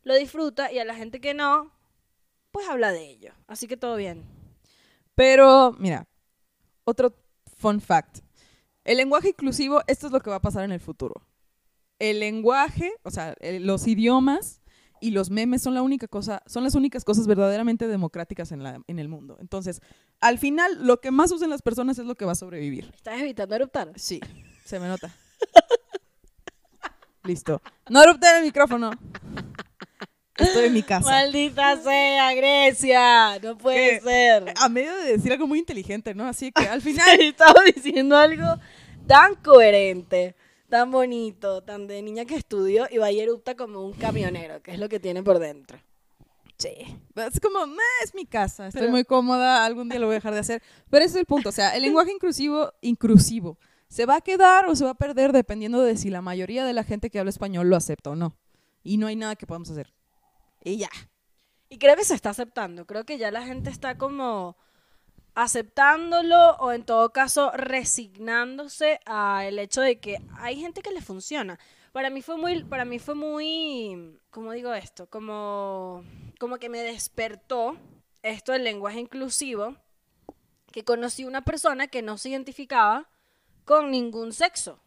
lo 0.03 0.15
disfruta 0.15 0.71
y 0.71 0.79
a 0.79 0.85
la 0.85 0.95
gente 0.95 1.19
que 1.19 1.33
no, 1.33 1.73
pues 2.53 2.69
habla 2.69 2.93
de 2.93 3.05
ello. 3.05 3.33
Así 3.47 3.67
que 3.67 3.75
todo 3.75 3.97
bien. 3.97 4.23
Pero, 5.13 5.75
mira, 5.77 6.07
otro 6.85 7.13
fun 7.63 7.79
fact. 7.79 8.19
El 8.83 8.97
lenguaje 8.97 9.29
inclusivo, 9.29 9.81
esto 9.87 10.07
es 10.07 10.11
lo 10.11 10.19
que 10.19 10.29
va 10.29 10.35
a 10.35 10.41
pasar 10.41 10.65
en 10.65 10.73
el 10.73 10.81
futuro. 10.81 11.25
El 11.97 12.19
lenguaje, 12.19 12.91
o 13.03 13.11
sea, 13.11 13.35
los 13.41 13.87
idiomas 13.87 14.61
y 14.99 15.11
los 15.11 15.29
memes 15.29 15.61
son 15.61 15.73
la 15.73 15.81
única 15.81 16.09
cosa, 16.09 16.43
son 16.45 16.65
las 16.65 16.75
únicas 16.75 17.05
cosas 17.05 17.25
verdaderamente 17.25 17.87
democráticas 17.87 18.51
en, 18.51 18.63
la, 18.63 18.81
en 18.85 18.99
el 18.99 19.07
mundo. 19.07 19.37
Entonces, 19.39 19.81
al 20.19 20.37
final, 20.39 20.85
lo 20.85 20.99
que 20.99 21.11
más 21.11 21.31
usen 21.31 21.49
las 21.49 21.61
personas 21.61 21.97
es 21.97 22.05
lo 22.05 22.15
que 22.15 22.25
va 22.25 22.33
a 22.33 22.35
sobrevivir. 22.35 22.91
¿Estás 22.93 23.21
evitando 23.21 23.55
eruptar? 23.55 23.93
Sí, 23.95 24.19
se 24.65 24.79
me 24.79 24.89
nota. 24.89 25.15
Listo. 27.23 27.61
No 27.89 28.03
erupte 28.03 28.27
en 28.27 28.35
el 28.37 28.43
micrófono. 28.43 28.91
Estoy 30.37 30.65
en 30.65 30.73
mi 30.73 30.83
casa. 30.83 31.09
Maldita 31.09 31.77
sea, 31.77 32.33
Grecia. 32.33 33.39
No 33.39 33.57
puede 33.57 33.99
¿Qué? 33.99 34.01
ser. 34.01 34.53
A 34.59 34.69
medio 34.69 34.95
de 34.95 35.13
decir 35.17 35.31
algo 35.31 35.45
muy 35.47 35.59
inteligente, 35.59 36.13
¿no? 36.15 36.25
Así 36.27 36.51
que 36.51 36.67
al 36.67 36.81
final 36.83 37.19
Estaba 37.21 37.61
diciendo 37.75 38.17
algo 38.17 38.45
tan 39.07 39.35
coherente, 39.35 40.35
tan 40.69 40.89
bonito, 40.91 41.61
tan 41.61 41.85
de 41.87 42.01
niña 42.01 42.25
que 42.25 42.35
estudió 42.35 42.87
y 42.89 42.97
va 42.97 43.11
y 43.11 43.19
erupta 43.19 43.55
como 43.55 43.85
un 43.85 43.93
camionero, 43.93 44.61
que 44.61 44.71
es 44.71 44.79
lo 44.79 44.89
que 44.89 44.99
tiene 44.99 45.21
por 45.21 45.37
dentro. 45.39 45.77
Sí. 46.57 46.69
Es 47.15 47.39
como, 47.39 47.67
"Meh, 47.67 47.81
es 48.03 48.15
mi 48.15 48.25
casa, 48.25 48.67
estoy 48.67 48.81
Pero- 48.83 48.91
muy 48.91 49.03
cómoda, 49.03 49.65
algún 49.65 49.89
día 49.89 49.99
lo 49.99 50.05
voy 50.07 50.13
a 50.13 50.17
dejar 50.17 50.33
de 50.33 50.39
hacer. 50.39 50.63
Pero 50.89 51.03
ese 51.03 51.15
es 51.15 51.19
el 51.19 51.25
punto, 51.25 51.49
o 51.49 51.51
sea, 51.51 51.75
el 51.75 51.81
lenguaje 51.81 52.11
inclusivo, 52.11 52.71
inclusivo, 52.81 53.57
¿se 53.89 54.05
va 54.05 54.15
a 54.17 54.21
quedar 54.21 54.67
o 54.67 54.75
se 54.75 54.85
va 54.85 54.91
a 54.91 54.95
perder 54.95 55.33
dependiendo 55.33 55.81
de 55.81 55.97
si 55.97 56.09
la 56.09 56.21
mayoría 56.21 56.63
de 56.63 56.73
la 56.73 56.83
gente 56.83 57.09
que 57.09 57.19
habla 57.19 57.29
español 57.29 57.69
lo 57.69 57.75
acepta 57.75 58.11
o 58.11 58.15
no? 58.15 58.37
Y 58.83 58.97
no 58.97 59.07
hay 59.07 59.15
nada 59.15 59.35
que 59.35 59.45
podamos 59.47 59.69
hacer. 59.71 59.93
Y 60.63 60.77
ya. 60.77 60.89
Y 61.69 61.77
creo 61.77 61.95
que 61.95 62.05
se 62.05 62.15
está 62.15 62.29
aceptando. 62.29 62.85
Creo 62.85 63.05
que 63.05 63.17
ya 63.17 63.31
la 63.31 63.43
gente 63.43 63.69
está 63.69 63.97
como 63.97 64.55
aceptándolo 65.35 66.55
o 66.57 66.71
en 66.71 66.83
todo 66.83 67.11
caso 67.11 67.51
resignándose 67.51 68.99
al 69.05 69.57
hecho 69.57 69.81
de 69.81 69.99
que 69.99 70.19
hay 70.37 70.59
gente 70.59 70.81
que 70.81 70.91
le 70.91 71.01
funciona. 71.01 71.59
Para 71.91 72.09
mí 72.09 72.21
fue 72.21 72.37
muy, 72.37 72.63
para 72.63 72.85
mí 72.85 72.99
fue 72.99 73.15
muy, 73.15 74.19
¿cómo 74.29 74.51
digo 74.51 74.73
esto? 74.73 75.07
Como, 75.09 76.03
como 76.39 76.57
que 76.57 76.69
me 76.69 76.79
despertó 76.79 77.77
esto 78.21 78.51
del 78.51 78.63
lenguaje 78.63 78.99
inclusivo, 78.99 79.75
que 80.71 80.83
conocí 80.83 81.25
una 81.25 81.43
persona 81.43 81.87
que 81.87 82.01
no 82.01 82.17
se 82.17 82.29
identificaba 82.29 83.09
con 83.65 83.91
ningún 83.91 84.33
sexo. 84.33 84.79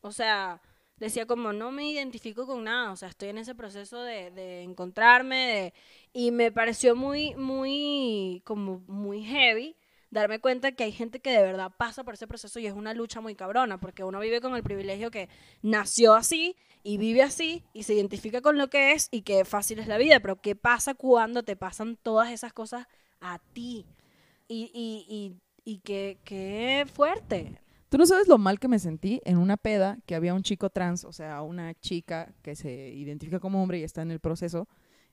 O 0.00 0.12
sea, 0.12 0.62
decía 0.98 1.26
como 1.26 1.52
no 1.52 1.72
me 1.72 1.88
identifico 1.90 2.46
con 2.46 2.64
nada, 2.64 2.92
o 2.92 2.96
sea, 2.96 3.08
estoy 3.08 3.28
en 3.30 3.38
ese 3.38 3.54
proceso 3.54 4.02
de, 4.02 4.30
de 4.30 4.62
encontrarme 4.62 5.36
de- 5.36 5.74
y 6.12 6.30
me 6.30 6.50
pareció 6.52 6.96
muy, 6.96 7.34
muy, 7.34 8.42
como 8.44 8.80
muy 8.86 9.22
heavy 9.24 9.76
darme 10.10 10.38
cuenta 10.40 10.72
que 10.72 10.84
hay 10.84 10.92
gente 10.92 11.20
que 11.20 11.30
de 11.30 11.42
verdad 11.42 11.72
pasa 11.76 12.04
por 12.04 12.14
ese 12.14 12.26
proceso 12.26 12.58
y 12.60 12.66
es 12.66 12.72
una 12.72 12.94
lucha 12.94 13.20
muy 13.20 13.34
cabrona, 13.34 13.78
porque 13.80 14.04
uno 14.04 14.20
vive 14.20 14.40
con 14.40 14.54
el 14.56 14.62
privilegio 14.62 15.10
que 15.10 15.28
nació 15.62 16.14
así 16.14 16.56
y 16.82 16.96
vive 16.98 17.22
así 17.22 17.64
y 17.72 17.82
se 17.82 17.94
identifica 17.94 18.40
con 18.40 18.56
lo 18.56 18.68
que 18.70 18.92
es 18.92 19.08
y 19.10 19.22
que 19.22 19.44
fácil 19.44 19.78
es 19.80 19.88
la 19.88 19.98
vida, 19.98 20.20
pero 20.20 20.40
¿qué 20.40 20.54
pasa 20.56 20.94
cuando 20.94 21.42
te 21.42 21.56
pasan 21.56 21.96
todas 21.96 22.30
esas 22.30 22.52
cosas 22.52 22.86
a 23.20 23.40
ti? 23.52 23.84
Y, 24.48 24.70
y, 24.74 25.06
y, 25.08 25.72
y 25.72 25.78
qué, 25.80 26.18
qué 26.24 26.86
fuerte. 26.92 27.60
Tú 27.88 27.98
no 27.98 28.06
sabes 28.06 28.26
lo 28.26 28.38
mal 28.38 28.58
que 28.58 28.68
me 28.68 28.78
sentí 28.78 29.20
en 29.24 29.38
una 29.38 29.56
peda 29.56 29.98
que 30.06 30.14
había 30.14 30.34
un 30.34 30.42
chico 30.42 30.70
trans, 30.70 31.04
o 31.04 31.12
sea, 31.12 31.42
una 31.42 31.74
chica 31.74 32.34
que 32.42 32.56
se 32.56 32.70
identifica 32.70 33.38
como 33.38 33.62
hombre 33.62 33.78
y 33.78 33.84
está 33.84 34.02
en 34.02 34.10
el 34.10 34.20
proceso. 34.20 34.68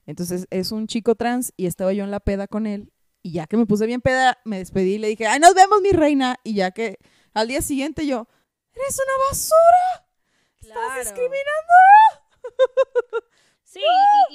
Entonces 0.06 0.46
es 0.50 0.72
un 0.72 0.86
chico 0.86 1.14
trans 1.14 1.52
y 1.56 1.66
estaba 1.66 1.92
yo 1.92 2.04
en 2.04 2.10
la 2.10 2.20
peda 2.20 2.48
con 2.48 2.66
él. 2.66 2.92
Y 3.22 3.32
ya 3.32 3.46
que 3.46 3.56
me 3.56 3.64
puse 3.64 3.86
bien 3.86 4.00
peda, 4.00 4.38
me 4.44 4.58
despedí 4.58 4.94
y 4.94 4.98
le 4.98 5.08
dije, 5.08 5.26
¡ay, 5.26 5.40
nos 5.40 5.54
vemos, 5.54 5.80
mi 5.80 5.92
reina! 5.92 6.36
Y 6.44 6.54
ya 6.54 6.72
que 6.72 6.98
al 7.32 7.48
día 7.48 7.62
siguiente 7.62 8.06
yo, 8.06 8.28
¡eres 8.74 8.98
una 8.98 9.28
basura! 9.28 10.06
¡Estás 10.60 11.04
discriminando! 11.04 11.72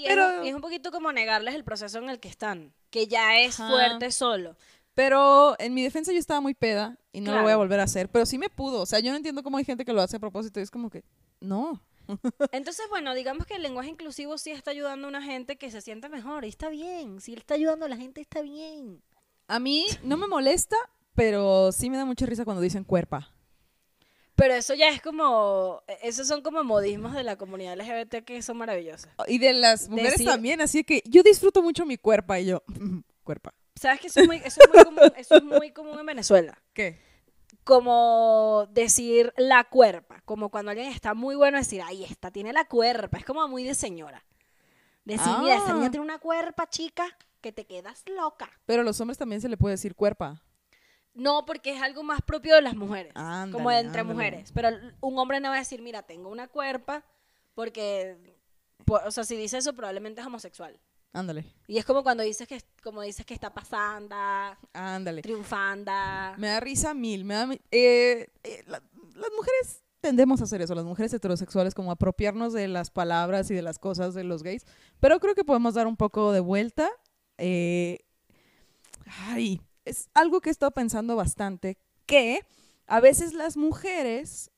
puedo. 0.05 0.43
Y 0.43 0.49
es 0.49 0.55
un 0.55 0.61
poquito 0.61 0.91
como 0.91 1.11
negarles 1.11 1.55
el 1.55 1.63
proceso 1.63 1.97
en 1.99 2.09
el 2.09 2.19
que 2.19 2.29
están, 2.29 2.73
que 2.89 3.07
ya 3.07 3.39
es 3.39 3.59
Ajá. 3.59 3.69
fuerte 3.69 4.11
solo. 4.11 4.55
Pero 4.93 5.55
en 5.59 5.73
mi 5.73 5.83
defensa 5.83 6.11
yo 6.11 6.19
estaba 6.19 6.41
muy 6.41 6.53
peda 6.53 6.98
y 7.11 7.21
no 7.21 7.31
lo 7.31 7.37
voy 7.37 7.41
a 7.41 7.43
Claro. 7.45 7.57
volver 7.59 7.79
a 7.79 7.83
hacer. 7.83 8.09
Pero 8.09 8.25
sí 8.25 8.37
me 8.37 8.49
pudo. 8.49 8.81
O 8.81 8.85
sea, 8.85 8.99
yo 8.99 9.11
no 9.11 9.17
entiendo 9.17 9.43
cómo 9.43 9.57
hay 9.57 9.65
gente 9.65 9.85
que 9.85 9.93
lo 9.93 10.01
hace 10.01 10.17
a 10.17 10.19
propósito. 10.19 10.59
Y 10.59 10.63
es 10.63 10.71
como 10.71 10.89
que, 10.89 11.03
no. 11.39 11.81
Entonces, 12.51 12.85
bueno, 12.89 13.13
digamos 13.13 13.45
que 13.45 13.55
el 13.55 13.61
lenguaje 13.63 13.89
inclusivo 13.89 14.37
sí 14.37 14.51
está 14.51 14.71
ayudando 14.71 15.07
a 15.07 15.09
una 15.09 15.21
gente 15.21 15.57
que 15.57 15.69
se 15.71 15.81
sienta 15.81 16.09
mejor 16.09 16.45
y 16.45 16.49
está 16.49 16.69
bien. 16.69 17.19
Si 17.21 17.33
él 17.33 17.39
está 17.39 17.53
ayudando 17.55 17.85
a 17.85 17.89
la 17.89 17.97
gente, 17.97 18.21
está 18.21 18.41
bien. 18.41 19.01
A 19.47 19.59
mí 19.59 19.85
no 20.03 20.17
me 20.17 20.27
molesta, 20.27 20.75
pero 21.15 21.71
sí 21.71 21.89
me 21.89 21.97
da 21.97 22.05
mucha 22.05 22.25
risa 22.25 22.45
cuando 22.45 22.61
dicen 22.61 22.83
cuerpa. 22.83 23.31
Pero 24.35 24.53
eso 24.53 24.73
ya 24.73 24.87
es 24.89 25.01
como, 25.01 25.81
esos 26.01 26.25
son 26.27 26.41
como 26.41 26.63
modismos 26.63 27.13
de 27.13 27.23
la 27.23 27.35
comunidad 27.35 27.73
LGBT 27.77 28.23
que 28.23 28.41
son 28.41 28.55
maravillosos. 28.57 29.09
Y 29.27 29.37
de 29.37 29.51
las 29.53 29.89
mujeres 29.89 30.13
Decir- 30.19 30.27
también. 30.27 30.61
Así 30.61 30.83
que 30.85 31.03
yo 31.05 31.23
disfruto 31.23 31.61
mucho 31.61 31.85
mi 31.85 31.97
cuerpa. 31.97 32.39
Y 32.39 32.45
yo, 32.45 32.63
cuerpa. 33.23 33.53
¿Sabes 33.79 34.01
que 34.01 34.07
eso 34.07 34.19
es 34.19 34.27
muy, 34.27 34.37
eso 34.43 34.59
es 34.61 34.69
muy 34.73 34.83
común, 34.83 35.11
eso 35.15 35.35
es 35.37 35.43
muy 35.43 35.71
común 35.71 35.99
en 35.99 36.05
Venezuela? 36.05 36.61
¿Qué? 36.73 36.99
Como 37.63 38.67
decir 38.71 39.33
la 39.37 39.63
cuerpa, 39.63 40.21
como 40.25 40.49
cuando 40.49 40.71
alguien 40.71 40.91
está 40.91 41.13
muy 41.13 41.35
bueno 41.35 41.57
decir, 41.57 41.81
ahí 41.81 42.03
está, 42.03 42.31
tiene 42.31 42.51
la 42.51 42.65
cuerpa, 42.65 43.17
es 43.19 43.25
como 43.25 43.47
muy 43.47 43.63
de 43.63 43.75
señora. 43.75 44.25
Decir, 45.05 45.31
mira, 45.39 45.55
esa 45.55 45.71
Ah. 45.71 45.73
niña 45.73 45.89
tiene 45.91 46.03
una 46.05 46.19
cuerpa, 46.19 46.67
chica, 46.69 47.05
que 47.41 47.51
te 47.51 47.65
quedas 47.65 48.03
loca. 48.07 48.49
Pero 48.65 48.81
a 48.81 48.85
los 48.85 48.99
hombres 48.99 49.17
también 49.17 49.39
se 49.41 49.47
le 49.49 49.55
puede 49.57 49.73
decir 49.75 49.95
cuerpa. 49.95 50.41
No, 51.13 51.45
porque 51.45 51.73
es 51.75 51.81
algo 51.81 52.03
más 52.03 52.21
propio 52.21 52.55
de 52.55 52.61
las 52.61 52.75
mujeres, 52.75 53.11
Ándale, 53.15 53.51
como 53.51 53.69
de 53.69 53.79
entre 53.79 54.01
ándale. 54.01 54.13
mujeres. 54.15 54.51
Pero 54.51 54.69
un 55.01 55.17
hombre 55.17 55.39
no 55.39 55.49
va 55.49 55.55
a 55.55 55.59
decir, 55.59 55.81
mira, 55.81 56.03
tengo 56.03 56.29
una 56.29 56.47
cuerpa, 56.47 57.03
porque, 57.55 58.17
po- 58.85 59.01
o 59.05 59.11
sea, 59.11 59.23
si 59.23 59.35
dice 59.35 59.57
eso 59.57 59.73
probablemente 59.73 60.21
es 60.21 60.27
homosexual. 60.27 60.79
Ándale. 61.11 61.45
Y 61.67 61.77
es 61.79 61.85
como 61.85 62.03
cuando 62.03 62.23
dices 62.23 62.47
que, 62.47 62.61
como 62.83 63.01
dices 63.01 63.25
que 63.25 63.33
está 63.33 63.51
pasando, 63.53 64.15
Ándale. 64.73 65.21
triunfando. 65.21 65.91
Me 66.37 66.47
da 66.47 66.59
risa 66.59 66.93
mil. 66.93 67.25
Me 67.25 67.33
da, 67.33 67.47
eh, 67.71 68.29
eh, 68.43 68.63
la- 68.67 68.81
las 69.15 69.31
mujeres 69.35 69.81
tendemos 70.01 70.39
a 70.39 70.43
hacer 70.45 70.61
eso, 70.61 70.75
las 70.75 70.85
mujeres 70.85 71.11
heterosexuales, 71.13 71.73
como 71.73 71.91
apropiarnos 71.91 72.53
de 72.53 72.67
las 72.67 72.89
palabras 72.91 73.49
y 73.51 73.55
de 73.55 73.61
las 73.63 73.79
cosas 73.79 74.13
de 74.13 74.23
los 74.23 74.43
gays. 74.43 74.65
Pero 74.99 75.19
creo 75.19 75.35
que 75.35 75.43
podemos 75.43 75.73
dar 75.73 75.87
un 75.87 75.97
poco 75.97 76.31
de 76.31 76.39
vuelta. 76.39 76.89
Eh, 77.37 77.99
ay, 79.27 79.61
es 79.85 80.09
algo 80.13 80.41
que 80.41 80.49
he 80.49 80.51
estado 80.51 80.71
pensando 80.71 81.15
bastante, 81.15 81.77
que 82.05 82.45
a 82.87 82.99
veces 82.99 83.33
las 83.33 83.57
mujeres 83.57 84.51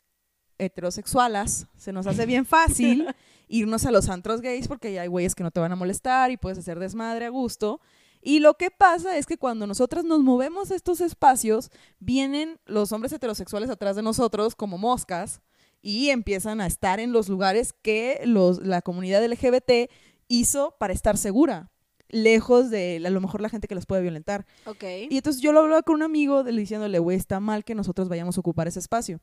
heterosexuales 0.61 1.67
se 1.77 1.91
nos 1.91 2.07
hace 2.07 2.25
bien 2.25 2.45
fácil 2.45 3.07
irnos 3.47 3.85
a 3.85 3.91
los 3.91 4.09
antros 4.09 4.41
gays 4.41 4.67
porque 4.67 4.93
ya 4.93 5.01
hay 5.01 5.07
güeyes 5.07 5.35
que 5.35 5.43
no 5.43 5.51
te 5.51 5.59
van 5.59 5.71
a 5.71 5.75
molestar 5.75 6.31
y 6.31 6.37
puedes 6.37 6.57
hacer 6.57 6.79
desmadre 6.79 7.25
a 7.25 7.29
gusto. 7.29 7.81
Y 8.21 8.39
lo 8.39 8.53
que 8.53 8.69
pasa 8.69 9.17
es 9.17 9.25
que 9.25 9.37
cuando 9.37 9.65
nosotras 9.65 10.05
nos 10.05 10.19
movemos 10.19 10.69
a 10.71 10.75
estos 10.75 11.01
espacios, 11.01 11.71
vienen 11.99 12.59
los 12.65 12.91
hombres 12.91 13.11
heterosexuales 13.11 13.69
atrás 13.69 13.95
de 13.95 14.03
nosotros 14.03 14.55
como 14.55 14.77
moscas 14.77 15.41
y 15.81 16.09
empiezan 16.09 16.61
a 16.61 16.67
estar 16.67 16.99
en 16.99 17.11
los 17.11 17.27
lugares 17.29 17.73
que 17.73 18.21
los, 18.25 18.61
la 18.61 18.83
comunidad 18.83 19.25
LGBT 19.25 19.89
hizo 20.27 20.75
para 20.79 20.93
estar 20.93 21.17
segura, 21.17 21.71
lejos 22.09 22.69
de 22.69 23.01
a 23.03 23.09
lo 23.09 23.21
mejor 23.21 23.41
la 23.41 23.49
gente 23.49 23.67
que 23.67 23.75
los 23.75 23.87
puede 23.87 24.03
violentar. 24.03 24.45
Y 25.09 25.17
entonces 25.17 25.41
yo 25.41 25.51
lo 25.51 25.61
hablaba 25.61 25.81
con 25.81 25.95
un 25.95 26.03
amigo 26.03 26.43
diciéndole, 26.43 26.99
güey, 26.99 27.17
está 27.17 27.39
mal 27.39 27.63
que 27.63 27.73
nosotros 27.73 28.07
vayamos 28.07 28.37
a 28.37 28.41
ocupar 28.41 28.67
ese 28.67 28.79
espacio. 28.79 29.19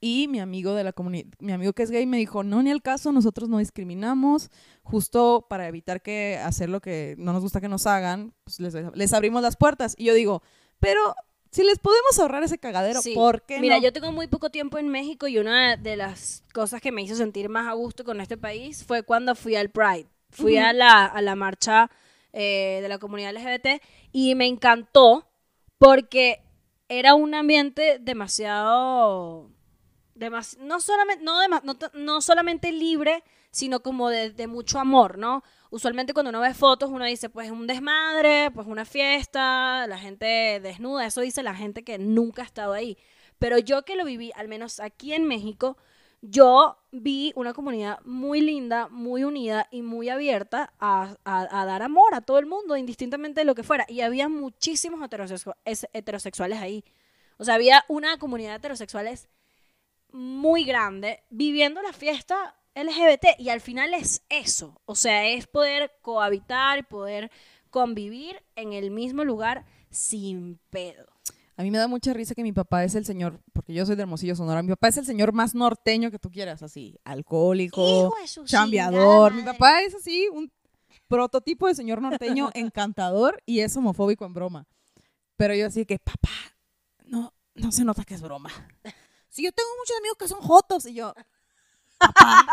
Y 0.00 0.28
mi 0.28 0.40
amigo 0.40 0.74
de 0.74 0.84
la 0.84 0.92
comunidad, 0.92 1.26
mi 1.40 1.52
amigo 1.52 1.74
que 1.74 1.82
es 1.82 1.90
gay 1.90 2.06
me 2.06 2.16
dijo, 2.16 2.42
no, 2.42 2.62
ni 2.62 2.70
al 2.70 2.80
caso, 2.80 3.12
nosotros 3.12 3.48
no 3.50 3.58
discriminamos, 3.58 4.50
justo 4.82 5.46
para 5.48 5.68
evitar 5.68 6.00
que 6.00 6.38
hacer 6.42 6.70
lo 6.70 6.80
que 6.80 7.14
no 7.18 7.32
nos 7.34 7.42
gusta 7.42 7.60
que 7.60 7.68
nos 7.68 7.86
hagan, 7.86 8.32
pues 8.44 8.60
les, 8.60 8.74
les 8.94 9.12
abrimos 9.12 9.42
las 9.42 9.56
puertas. 9.56 9.94
Y 9.98 10.04
yo 10.04 10.14
digo, 10.14 10.42
pero 10.78 11.14
si 11.50 11.64
les 11.64 11.78
podemos 11.78 12.18
ahorrar 12.18 12.42
ese 12.44 12.58
cagadero, 12.58 13.02
Sí. 13.02 13.12
¿por 13.12 13.42
qué 13.42 13.60
Mira, 13.60 13.76
no? 13.76 13.82
yo 13.82 13.92
tengo 13.92 14.10
muy 14.12 14.26
poco 14.26 14.50
tiempo 14.50 14.78
en 14.78 14.88
México 14.88 15.26
y 15.28 15.38
una 15.38 15.76
de 15.76 15.96
las 15.96 16.44
cosas 16.54 16.80
que 16.80 16.92
me 16.92 17.02
hizo 17.02 17.14
sentir 17.16 17.48
más 17.50 17.68
a 17.68 17.72
gusto 17.74 18.02
con 18.04 18.20
este 18.20 18.38
país 18.38 18.84
fue 18.84 19.02
cuando 19.02 19.34
fui 19.34 19.56
al 19.56 19.68
Pride. 19.70 20.06
Fui 20.30 20.56
a, 20.56 20.72
la, 20.72 21.04
a 21.06 21.20
la 21.20 21.34
marcha 21.34 21.90
eh, 22.32 22.78
de 22.80 22.88
la 22.88 22.98
comunidad 22.98 23.34
LGBT 23.34 23.82
y 24.12 24.34
me 24.36 24.46
encantó 24.46 25.26
porque 25.76 26.40
era 26.88 27.14
un 27.14 27.34
ambiente 27.34 27.98
demasiado... 28.00 29.50
no, 30.58 30.80
solamente, 30.80 31.24
no, 31.24 31.46
no, 31.48 31.76
no 31.94 32.20
solamente 32.20 32.72
libre, 32.72 33.22
sino 33.50 33.80
como 33.80 34.08
de, 34.10 34.46
mucho 34.46 34.78
amor, 34.78 35.16
¿no? 35.18 35.42
Usualmente 35.70 36.12
cuando 36.12 36.30
uno 36.30 36.40
ve 36.40 36.52
fotos 36.54 36.90
uno 36.90 37.04
dice, 37.04 37.30
pues 37.30 37.50
un 37.50 37.66
desmadre, 37.66 38.50
pues 38.52 38.66
una 38.66 38.84
fiesta, 38.84 39.86
la 39.86 39.98
gente 39.98 40.60
desnuda, 40.60 41.06
eso 41.06 41.20
dice 41.20 41.42
la 41.42 41.54
gente 41.54 41.84
que 41.84 41.98
nunca 41.98 42.42
ha 42.42 42.44
estado 42.44 42.72
ahí. 42.72 42.98
Pero 43.38 43.58
yo 43.58 43.84
que 43.84 43.96
lo 43.96 44.04
viví, 44.04 44.32
al 44.34 44.48
menos 44.48 44.80
aquí 44.80 45.14
en 45.14 45.24
México, 45.26 45.76
yo 46.22 46.76
vi 46.92 47.32
una 47.34 47.54
comunidad 47.54 48.00
muy 48.04 48.40
linda, 48.42 48.88
muy 48.90 49.24
unida 49.24 49.68
y 49.70 49.80
muy 49.82 50.08
abierta 50.10 50.74
a, 50.78 51.16
a- 51.24 51.64
dar 51.64 51.82
amor 51.82 52.14
a 52.14 52.20
todo 52.20 52.38
el 52.38 52.46
mundo, 52.46 52.76
indistintamente 52.76 53.40
de 53.40 53.44
lo 53.46 53.54
que 53.54 53.62
fuera. 53.62 53.86
Y 53.88 54.02
había 54.02 54.28
muchísimos 54.28 55.00
heterosexu- 55.00 55.56
es- 55.64 55.88
heterosexuales 55.94 56.58
ahí. 56.60 56.84
O 57.38 57.44
sea, 57.44 57.54
había 57.54 57.84
una 57.88 58.18
comunidad 58.18 58.50
de 58.50 58.56
heterosexuales 58.56 59.28
muy 60.12 60.64
grande 60.64 61.22
viviendo 61.30 61.82
la 61.82 61.92
fiesta 61.92 62.56
LGBT 62.74 63.38
y 63.38 63.48
al 63.48 63.60
final 63.60 63.94
es 63.94 64.22
eso, 64.28 64.80
o 64.84 64.94
sea, 64.94 65.26
es 65.26 65.46
poder 65.46 65.92
cohabitar 66.02 66.78
y 66.78 66.82
poder 66.82 67.30
convivir 67.70 68.42
en 68.56 68.72
el 68.72 68.90
mismo 68.90 69.24
lugar 69.24 69.64
sin 69.90 70.60
pedo. 70.70 71.06
A 71.56 71.62
mí 71.62 71.70
me 71.70 71.78
da 71.78 71.88
mucha 71.88 72.14
risa 72.14 72.34
que 72.34 72.42
mi 72.42 72.52
papá 72.52 72.84
es 72.84 72.94
el 72.94 73.04
señor, 73.04 73.38
porque 73.52 73.74
yo 73.74 73.84
soy 73.84 73.94
de 73.94 74.02
Hermosillo, 74.02 74.34
Sonora, 74.34 74.62
mi 74.62 74.70
papá 74.70 74.88
es 74.88 74.96
el 74.96 75.04
señor 75.04 75.32
más 75.32 75.54
norteño 75.54 76.10
que 76.10 76.18
tú 76.18 76.30
quieras, 76.30 76.62
así, 76.62 76.96
alcohólico, 77.04 78.14
chambeador. 78.44 79.34
Mi 79.34 79.42
papá 79.42 79.82
es 79.82 79.94
así, 79.94 80.26
un 80.32 80.50
prototipo 81.06 81.66
de 81.66 81.74
señor 81.74 82.00
norteño 82.00 82.50
encantador 82.54 83.42
y 83.44 83.60
es 83.60 83.76
homofóbico 83.76 84.24
en 84.24 84.32
broma. 84.32 84.66
Pero 85.36 85.54
yo 85.54 85.66
así 85.66 85.84
que, 85.84 85.98
papá, 85.98 86.30
no, 87.04 87.34
no 87.54 87.72
se 87.72 87.84
nota 87.84 88.04
que 88.04 88.14
es 88.14 88.22
broma. 88.22 88.50
Si 89.40 89.46
yo 89.46 89.52
tengo 89.52 89.70
muchos 89.78 89.96
amigos 89.96 90.18
que 90.18 90.28
son 90.28 90.40
jotos 90.42 90.84
y 90.84 90.92
yo, 90.92 91.14
papá, 91.98 92.46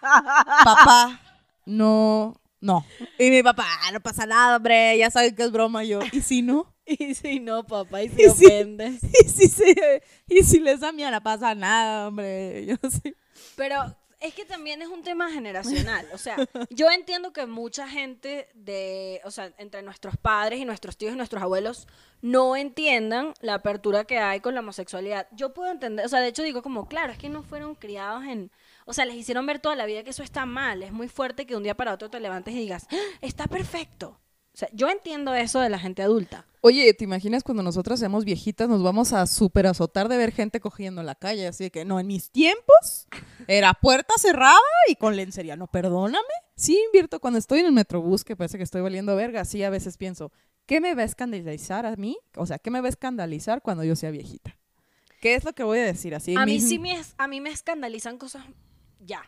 papá, 0.64 1.20
no, 1.64 2.34
no. 2.60 2.84
Y 3.20 3.30
mi 3.30 3.40
papá, 3.44 3.64
"Ah, 3.84 3.92
no 3.92 4.00
pasa 4.00 4.26
nada, 4.26 4.56
hombre, 4.56 4.98
ya 4.98 5.12
saben 5.12 5.36
que 5.36 5.44
es 5.44 5.52
broma. 5.52 5.84
Y 5.84 5.88
yo, 5.90 6.00
¿y 6.10 6.20
si 6.22 6.42
no? 6.42 6.74
Y 6.86 7.14
si 7.14 7.38
no, 7.38 7.64
papá, 7.64 8.02
y 8.02 8.06
Y 8.06 8.08
si 8.08 8.30
si- 8.30 8.46
ofendes. 8.46 9.00
Y 9.24 9.28
si, 9.28 9.46
se, 9.48 10.02
y 10.26 10.42
si 10.42 10.58
les 10.58 10.80
da 10.80 10.90
miedo, 10.90 11.12
no 11.12 11.22
pasa 11.22 11.54
nada, 11.54 12.08
hombre. 12.08 12.66
Yo 12.66 12.74
sí. 12.90 13.14
Pero 13.54 13.96
es 14.24 14.34
que 14.34 14.46
también 14.46 14.80
es 14.80 14.88
un 14.88 15.02
tema 15.02 15.30
generacional. 15.30 16.08
O 16.12 16.18
sea, 16.18 16.36
yo 16.70 16.90
entiendo 16.90 17.32
que 17.32 17.44
mucha 17.46 17.86
gente 17.86 18.48
de, 18.54 19.20
o 19.24 19.30
sea, 19.30 19.52
entre 19.58 19.82
nuestros 19.82 20.16
padres 20.16 20.58
y 20.60 20.64
nuestros 20.64 20.96
tíos 20.96 21.12
y 21.12 21.16
nuestros 21.16 21.42
abuelos 21.42 21.86
no 22.22 22.56
entiendan 22.56 23.34
la 23.40 23.54
apertura 23.54 24.04
que 24.04 24.18
hay 24.18 24.40
con 24.40 24.54
la 24.54 24.60
homosexualidad. 24.60 25.28
Yo 25.32 25.52
puedo 25.52 25.70
entender, 25.70 26.06
o 26.06 26.08
sea, 26.08 26.20
de 26.20 26.28
hecho 26.28 26.42
digo 26.42 26.62
como, 26.62 26.88
claro, 26.88 27.12
es 27.12 27.18
que 27.18 27.28
no 27.28 27.42
fueron 27.42 27.74
criados 27.74 28.24
en, 28.24 28.50
o 28.86 28.94
sea, 28.94 29.04
les 29.04 29.16
hicieron 29.16 29.44
ver 29.44 29.58
toda 29.58 29.76
la 29.76 29.84
vida 29.84 30.02
que 30.02 30.10
eso 30.10 30.22
está 30.22 30.46
mal. 30.46 30.82
Es 30.82 30.92
muy 30.92 31.08
fuerte 31.08 31.46
que 31.46 31.54
un 31.54 31.62
día 31.62 31.76
para 31.76 31.92
otro 31.92 32.08
te 32.08 32.18
levantes 32.18 32.54
y 32.54 32.58
digas, 32.58 32.86
"Ah, 32.90 32.96
está 33.20 33.46
perfecto. 33.46 34.18
O 34.54 34.56
sea, 34.56 34.68
yo 34.72 34.88
entiendo 34.88 35.34
eso 35.34 35.58
de 35.60 35.68
la 35.68 35.78
gente 35.80 36.02
adulta. 36.02 36.46
Oye, 36.60 36.94
¿te 36.94 37.04
imaginas 37.04 37.42
cuando 37.42 37.62
nosotras 37.62 37.98
seamos 37.98 38.24
viejitas 38.24 38.68
nos 38.68 38.82
vamos 38.82 39.12
a 39.12 39.26
súper 39.26 39.66
azotar 39.66 40.08
de 40.08 40.16
ver 40.16 40.30
gente 40.32 40.60
cogiendo 40.60 41.00
en 41.00 41.06
la 41.06 41.16
calle? 41.16 41.46
Así 41.48 41.68
que 41.70 41.84
no, 41.84 41.98
en 42.00 42.06
mis 42.06 42.30
tiempos 42.30 43.06
era 43.48 43.74
puerta 43.74 44.14
cerrada 44.16 44.56
y 44.88 44.94
con 44.96 45.16
lencería. 45.16 45.56
No, 45.56 45.66
perdóname. 45.66 46.22
Sí 46.56 46.78
invierto 46.86 47.18
cuando 47.20 47.38
estoy 47.38 47.60
en 47.60 47.66
el 47.66 47.72
metrobús, 47.72 48.24
que 48.24 48.36
parece 48.36 48.56
que 48.56 48.64
estoy 48.64 48.80
valiendo 48.80 49.14
verga. 49.16 49.44
Sí, 49.44 49.62
a 49.64 49.70
veces 49.70 49.96
pienso, 49.98 50.30
¿qué 50.66 50.80
me 50.80 50.94
va 50.94 51.02
a 51.02 51.06
escandalizar 51.06 51.84
a 51.84 51.96
mí? 51.96 52.16
O 52.36 52.46
sea, 52.46 52.58
¿qué 52.60 52.70
me 52.70 52.80
va 52.80 52.86
a 52.86 52.90
escandalizar 52.90 53.60
cuando 53.60 53.82
yo 53.84 53.96
sea 53.96 54.10
viejita? 54.12 54.56
¿Qué 55.20 55.34
es 55.34 55.44
lo 55.44 55.52
que 55.52 55.64
voy 55.64 55.80
a 55.80 55.84
decir? 55.84 56.14
Así, 56.14 56.34
A 56.36 56.46
mí 56.46 56.60
sí 56.60 56.78
me, 56.78 56.92
es- 56.92 57.14
a 57.18 57.26
mí 57.26 57.40
me 57.40 57.50
escandalizan 57.50 58.18
cosas 58.18 58.44
ya. 59.00 59.22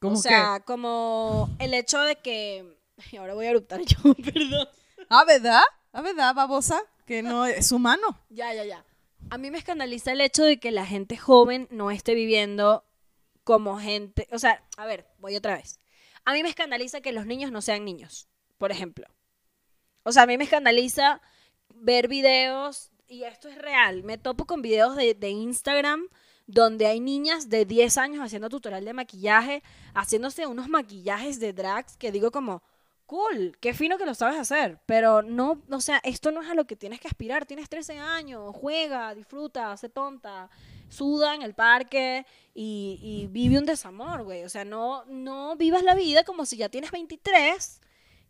¿Cómo 0.00 0.14
o 0.14 0.18
sea, 0.18 0.60
como 0.66 1.48
el 1.60 1.72
hecho 1.72 2.00
de 2.00 2.16
que... 2.16 2.75
Y 3.12 3.16
ahora 3.16 3.34
voy 3.34 3.46
a 3.46 3.50
eruptar 3.50 3.80
yo, 3.82 4.14
perdón. 4.32 4.68
¿Ah, 5.08 5.24
verdad? 5.24 5.62
¿Ah, 5.92 6.02
verdad, 6.02 6.34
babosa? 6.34 6.82
Que 7.06 7.22
no 7.22 7.46
es 7.46 7.70
humano. 7.72 8.20
Ya, 8.30 8.52
ya, 8.52 8.64
ya. 8.64 8.84
A 9.30 9.38
mí 9.38 9.50
me 9.50 9.58
escandaliza 9.58 10.12
el 10.12 10.20
hecho 10.20 10.44
de 10.44 10.58
que 10.58 10.70
la 10.70 10.86
gente 10.86 11.16
joven 11.16 11.68
no 11.70 11.90
esté 11.90 12.14
viviendo 12.14 12.84
como 13.44 13.78
gente... 13.78 14.28
O 14.32 14.38
sea, 14.38 14.62
a 14.76 14.86
ver, 14.86 15.06
voy 15.18 15.36
otra 15.36 15.56
vez. 15.56 15.80
A 16.24 16.32
mí 16.32 16.42
me 16.42 16.48
escandaliza 16.48 17.00
que 17.00 17.12
los 17.12 17.26
niños 17.26 17.52
no 17.52 17.62
sean 17.62 17.84
niños, 17.84 18.28
por 18.58 18.72
ejemplo. 18.72 19.06
O 20.02 20.12
sea, 20.12 20.24
a 20.24 20.26
mí 20.26 20.36
me 20.36 20.44
escandaliza 20.44 21.20
ver 21.68 22.08
videos, 22.08 22.90
y 23.08 23.24
esto 23.24 23.48
es 23.48 23.56
real, 23.56 24.02
me 24.02 24.18
topo 24.18 24.46
con 24.46 24.62
videos 24.62 24.96
de, 24.96 25.14
de 25.14 25.30
Instagram 25.30 26.08
donde 26.46 26.86
hay 26.86 27.00
niñas 27.00 27.48
de 27.48 27.64
10 27.64 27.98
años 27.98 28.24
haciendo 28.24 28.48
tutorial 28.48 28.84
de 28.84 28.92
maquillaje, 28.92 29.62
haciéndose 29.94 30.46
unos 30.46 30.68
maquillajes 30.68 31.40
de 31.40 31.52
drags 31.52 31.96
que 31.96 32.12
digo 32.12 32.30
como, 32.30 32.62
cool, 33.06 33.56
qué 33.60 33.72
fino 33.72 33.98
que 33.98 34.06
lo 34.06 34.14
sabes 34.14 34.38
hacer, 34.38 34.80
pero 34.86 35.22
no, 35.22 35.62
o 35.70 35.80
sea, 35.80 35.98
esto 36.04 36.32
no 36.32 36.42
es 36.42 36.50
a 36.50 36.54
lo 36.54 36.66
que 36.66 36.76
tienes 36.76 37.00
que 37.00 37.08
aspirar. 37.08 37.46
Tienes 37.46 37.68
13 37.68 37.98
años, 37.98 38.54
juega, 38.54 39.14
disfruta, 39.14 39.72
hace 39.72 39.88
tonta, 39.88 40.50
suda 40.88 41.34
en 41.34 41.42
el 41.42 41.54
parque 41.54 42.26
y, 42.54 42.98
y 43.02 43.26
vive 43.28 43.58
un 43.58 43.64
desamor, 43.64 44.24
güey. 44.24 44.44
O 44.44 44.48
sea, 44.48 44.64
no, 44.64 45.04
no 45.06 45.56
vivas 45.56 45.82
la 45.82 45.94
vida 45.94 46.24
como 46.24 46.44
si 46.44 46.56
ya 46.56 46.68
tienes 46.68 46.90
23 46.90 47.80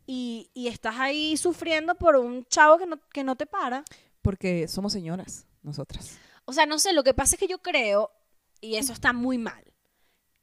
y, 0.07 0.51
y 0.55 0.69
estás 0.69 0.97
ahí 0.99 1.37
sufriendo 1.37 1.95
por 1.97 2.17
un 2.17 2.45
chavo 2.47 2.79
que 2.79 2.87
no, 2.87 3.01
que 3.13 3.25
no 3.25 3.37
te 3.37 3.47
para. 3.47 3.85
Porque 4.23 4.69
somos 4.69 4.93
señoras, 4.93 5.47
nosotras. 5.63 6.19
O 6.45 6.53
sea, 6.53 6.67
no 6.67 6.79
sé, 6.79 6.93
lo 6.93 7.03
que 7.03 7.15
pasa 7.15 7.35
es 7.37 7.41
que 7.41 7.49
yo 7.49 7.59
creo, 7.59 8.11
y 8.61 8.77
eso 8.77 8.93
está 8.93 9.13
muy 9.13 9.39
mal, 9.39 9.65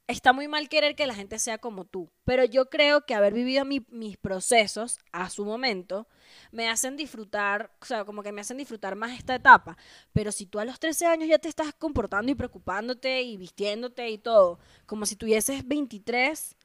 está 0.06 0.32
muy 0.32 0.48
mal 0.48 0.68
querer 0.68 0.96
que 0.96 1.06
la 1.06 1.14
gente 1.14 1.38
sea 1.38 1.58
como 1.58 1.84
tú, 1.86 2.10
pero 2.24 2.44
yo 2.44 2.68
creo 2.68 3.06
que 3.06 3.14
haber 3.14 3.32
vivido 3.32 3.64
mi- 3.64 3.86
mis 3.90 4.16
procesos 4.18 4.98
a 5.12 5.30
su 5.30 5.44
momento 5.44 6.06
me 6.52 6.68
hacen 6.68 6.96
disfrutar, 6.96 7.70
o 7.80 7.84
sea, 7.86 8.04
como 8.04 8.22
que 8.22 8.32
me 8.32 8.40
hacen 8.42 8.58
disfrutar 8.58 8.96
más 8.96 9.12
esta 9.18 9.34
etapa. 9.34 9.76
Pero 10.12 10.30
si 10.32 10.46
tú 10.46 10.58
a 10.58 10.64
los 10.64 10.78
13 10.78 11.06
años 11.06 11.28
ya 11.28 11.38
te 11.38 11.48
estás 11.48 11.72
comportando 11.74 12.30
y 12.30 12.34
preocupándote 12.34 13.22
y 13.22 13.36
vistiéndote 13.38 14.08
y 14.10 14.18
todo, 14.18 14.58
como 14.86 15.06
si 15.06 15.16
tuvieses 15.16 15.66
23, 15.66 16.56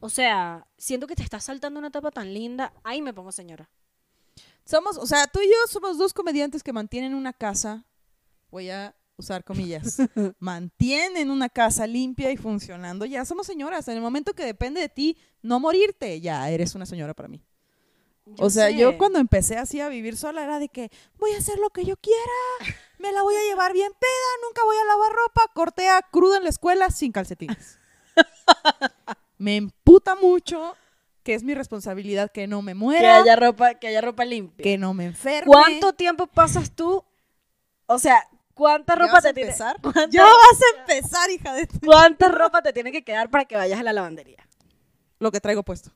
o 0.00 0.08
sea, 0.10 0.66
siento 0.76 1.06
que 1.06 1.16
te 1.16 1.22
estás 1.22 1.44
saltando 1.44 1.78
una 1.78 1.88
etapa 1.88 2.10
tan 2.10 2.34
linda, 2.34 2.72
ahí 2.84 3.00
me 3.02 3.14
pongo 3.14 3.32
señora. 3.32 3.70
Somos, 4.64 4.96
o 4.96 5.06
sea, 5.06 5.26
tú 5.26 5.40
y 5.40 5.46
yo 5.48 5.54
somos 5.68 5.98
dos 5.98 6.12
comediantes 6.14 6.62
que 6.62 6.72
mantienen 6.72 7.14
una 7.14 7.32
casa, 7.32 7.84
voy 8.50 8.70
a 8.70 8.94
usar 9.22 9.44
comillas, 9.44 9.98
mantienen 10.38 11.30
una 11.30 11.48
casa 11.48 11.86
limpia 11.86 12.30
y 12.30 12.36
funcionando. 12.36 13.04
Ya 13.06 13.24
somos 13.24 13.46
señoras. 13.46 13.88
En 13.88 13.96
el 13.96 14.02
momento 14.02 14.34
que 14.34 14.44
depende 14.44 14.80
de 14.80 14.88
ti 14.88 15.16
no 15.40 15.60
morirte, 15.60 16.20
ya 16.20 16.48
eres 16.50 16.74
una 16.74 16.86
señora 16.86 17.14
para 17.14 17.28
mí. 17.28 17.42
Yo 18.26 18.46
o 18.46 18.50
sea, 18.50 18.66
sé. 18.66 18.76
yo 18.76 18.98
cuando 18.98 19.18
empecé 19.18 19.56
así 19.56 19.80
a 19.80 19.88
vivir 19.88 20.16
sola 20.16 20.44
era 20.44 20.58
de 20.58 20.68
que 20.68 20.90
voy 21.18 21.32
a 21.32 21.38
hacer 21.38 21.58
lo 21.58 21.70
que 21.70 21.84
yo 21.84 21.96
quiera, 21.96 22.76
me 22.98 23.10
la 23.10 23.22
voy 23.22 23.34
a 23.34 23.44
llevar 23.48 23.72
bien 23.72 23.90
peda, 23.98 24.46
nunca 24.46 24.62
voy 24.64 24.76
a 24.76 24.84
lavar 24.84 25.12
ropa, 25.12 25.42
cortea 25.54 26.00
cruda 26.10 26.36
en 26.36 26.44
la 26.44 26.50
escuela 26.50 26.90
sin 26.90 27.10
calcetines. 27.10 27.78
me 29.38 29.56
emputa 29.56 30.14
mucho 30.14 30.76
que 31.22 31.34
es 31.34 31.42
mi 31.42 31.54
responsabilidad 31.54 32.30
que 32.30 32.46
no 32.46 32.62
me 32.62 32.72
que 32.72 32.76
muera, 32.76 33.16
haya 33.16 33.36
ropa, 33.36 33.74
que 33.74 33.88
haya 33.88 34.00
ropa 34.00 34.24
limpia. 34.24 34.62
que 34.62 34.78
no 34.78 34.94
me 34.94 35.06
enferme. 35.06 35.46
¿Cuánto 35.46 35.92
tiempo 35.92 36.26
pasas 36.26 36.70
tú? 36.70 37.04
O 37.86 37.98
sea, 37.98 38.28
¿cuánta 38.54 38.94
¿Ya 38.94 39.00
ropa 39.00 39.12
vas 39.12 39.24
a 39.24 39.28
te 39.28 39.34
tiene? 39.34 39.50
Ya 40.10 40.22
vas 40.24 40.60
a 40.60 40.80
empezar, 40.80 41.30
hija 41.30 41.54
de... 41.54 41.68
cuánta 41.84 42.28
ropa 42.28 42.62
te 42.62 42.72
tiene 42.72 42.92
que 42.92 43.04
quedar 43.04 43.30
para 43.30 43.44
que 43.44 43.56
vayas 43.56 43.80
a 43.80 43.82
la 43.82 43.92
lavandería? 43.92 44.46
Lo 45.18 45.30
que 45.30 45.40
traigo 45.40 45.62
puesto. 45.62 45.90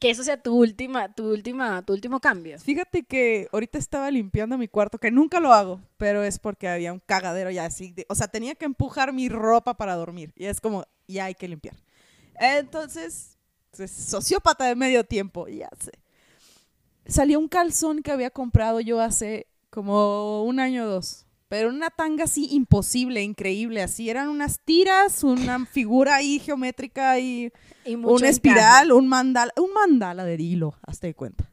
Que 0.00 0.10
eso 0.10 0.22
sea 0.22 0.40
tu 0.40 0.54
última, 0.56 1.12
tu 1.12 1.28
última, 1.32 1.82
tu 1.82 1.92
último 1.92 2.20
cambio. 2.20 2.58
Fíjate 2.60 3.02
que 3.02 3.48
ahorita 3.52 3.78
estaba 3.78 4.10
limpiando 4.12 4.56
mi 4.56 4.68
cuarto, 4.68 4.98
que 4.98 5.10
nunca 5.10 5.40
lo 5.40 5.52
hago, 5.52 5.80
pero 5.96 6.22
es 6.22 6.38
porque 6.38 6.68
había 6.68 6.92
un 6.92 7.00
cagadero 7.00 7.50
ya 7.50 7.64
así. 7.64 7.90
de- 7.92 8.06
o 8.08 8.14
sea, 8.14 8.28
tenía 8.28 8.54
que 8.54 8.64
empujar 8.64 9.12
mi 9.12 9.28
ropa 9.28 9.74
para 9.74 9.96
dormir. 9.96 10.32
Y 10.36 10.44
es 10.46 10.60
como, 10.60 10.84
ya 11.08 11.24
hay 11.24 11.34
que 11.34 11.48
limpiar. 11.48 11.74
Entonces, 12.38 13.36
pues, 13.76 13.90
sociópata 13.90 14.66
de 14.66 14.76
medio 14.76 15.02
tiempo, 15.02 15.48
ya 15.48 15.68
sé. 15.80 15.90
Salió 17.06 17.38
un 17.40 17.48
calzón 17.48 18.02
que 18.02 18.12
había 18.12 18.30
comprado 18.30 18.80
yo 18.80 19.00
hace 19.00 19.48
como 19.70 20.44
un 20.44 20.60
año 20.60 20.84
o 20.84 20.88
dos. 20.88 21.26
Pero 21.48 21.70
una 21.70 21.90
tanga 21.90 22.24
así 22.24 22.48
imposible, 22.50 23.22
increíble, 23.22 23.82
así. 23.82 24.10
Eran 24.10 24.28
unas 24.28 24.60
tiras, 24.60 25.24
una 25.24 25.64
figura 25.66 26.16
ahí 26.16 26.38
geométrica 26.38 27.18
y 27.18 27.52
Y 27.84 27.94
una 27.94 28.28
espiral, 28.28 28.92
un 28.92 29.08
mandala, 29.08 29.52
un 29.56 29.72
mandala 29.72 30.24
de 30.24 30.34
hilo, 30.34 30.74
hazte 30.82 31.08
de 31.08 31.14
cuenta. 31.14 31.50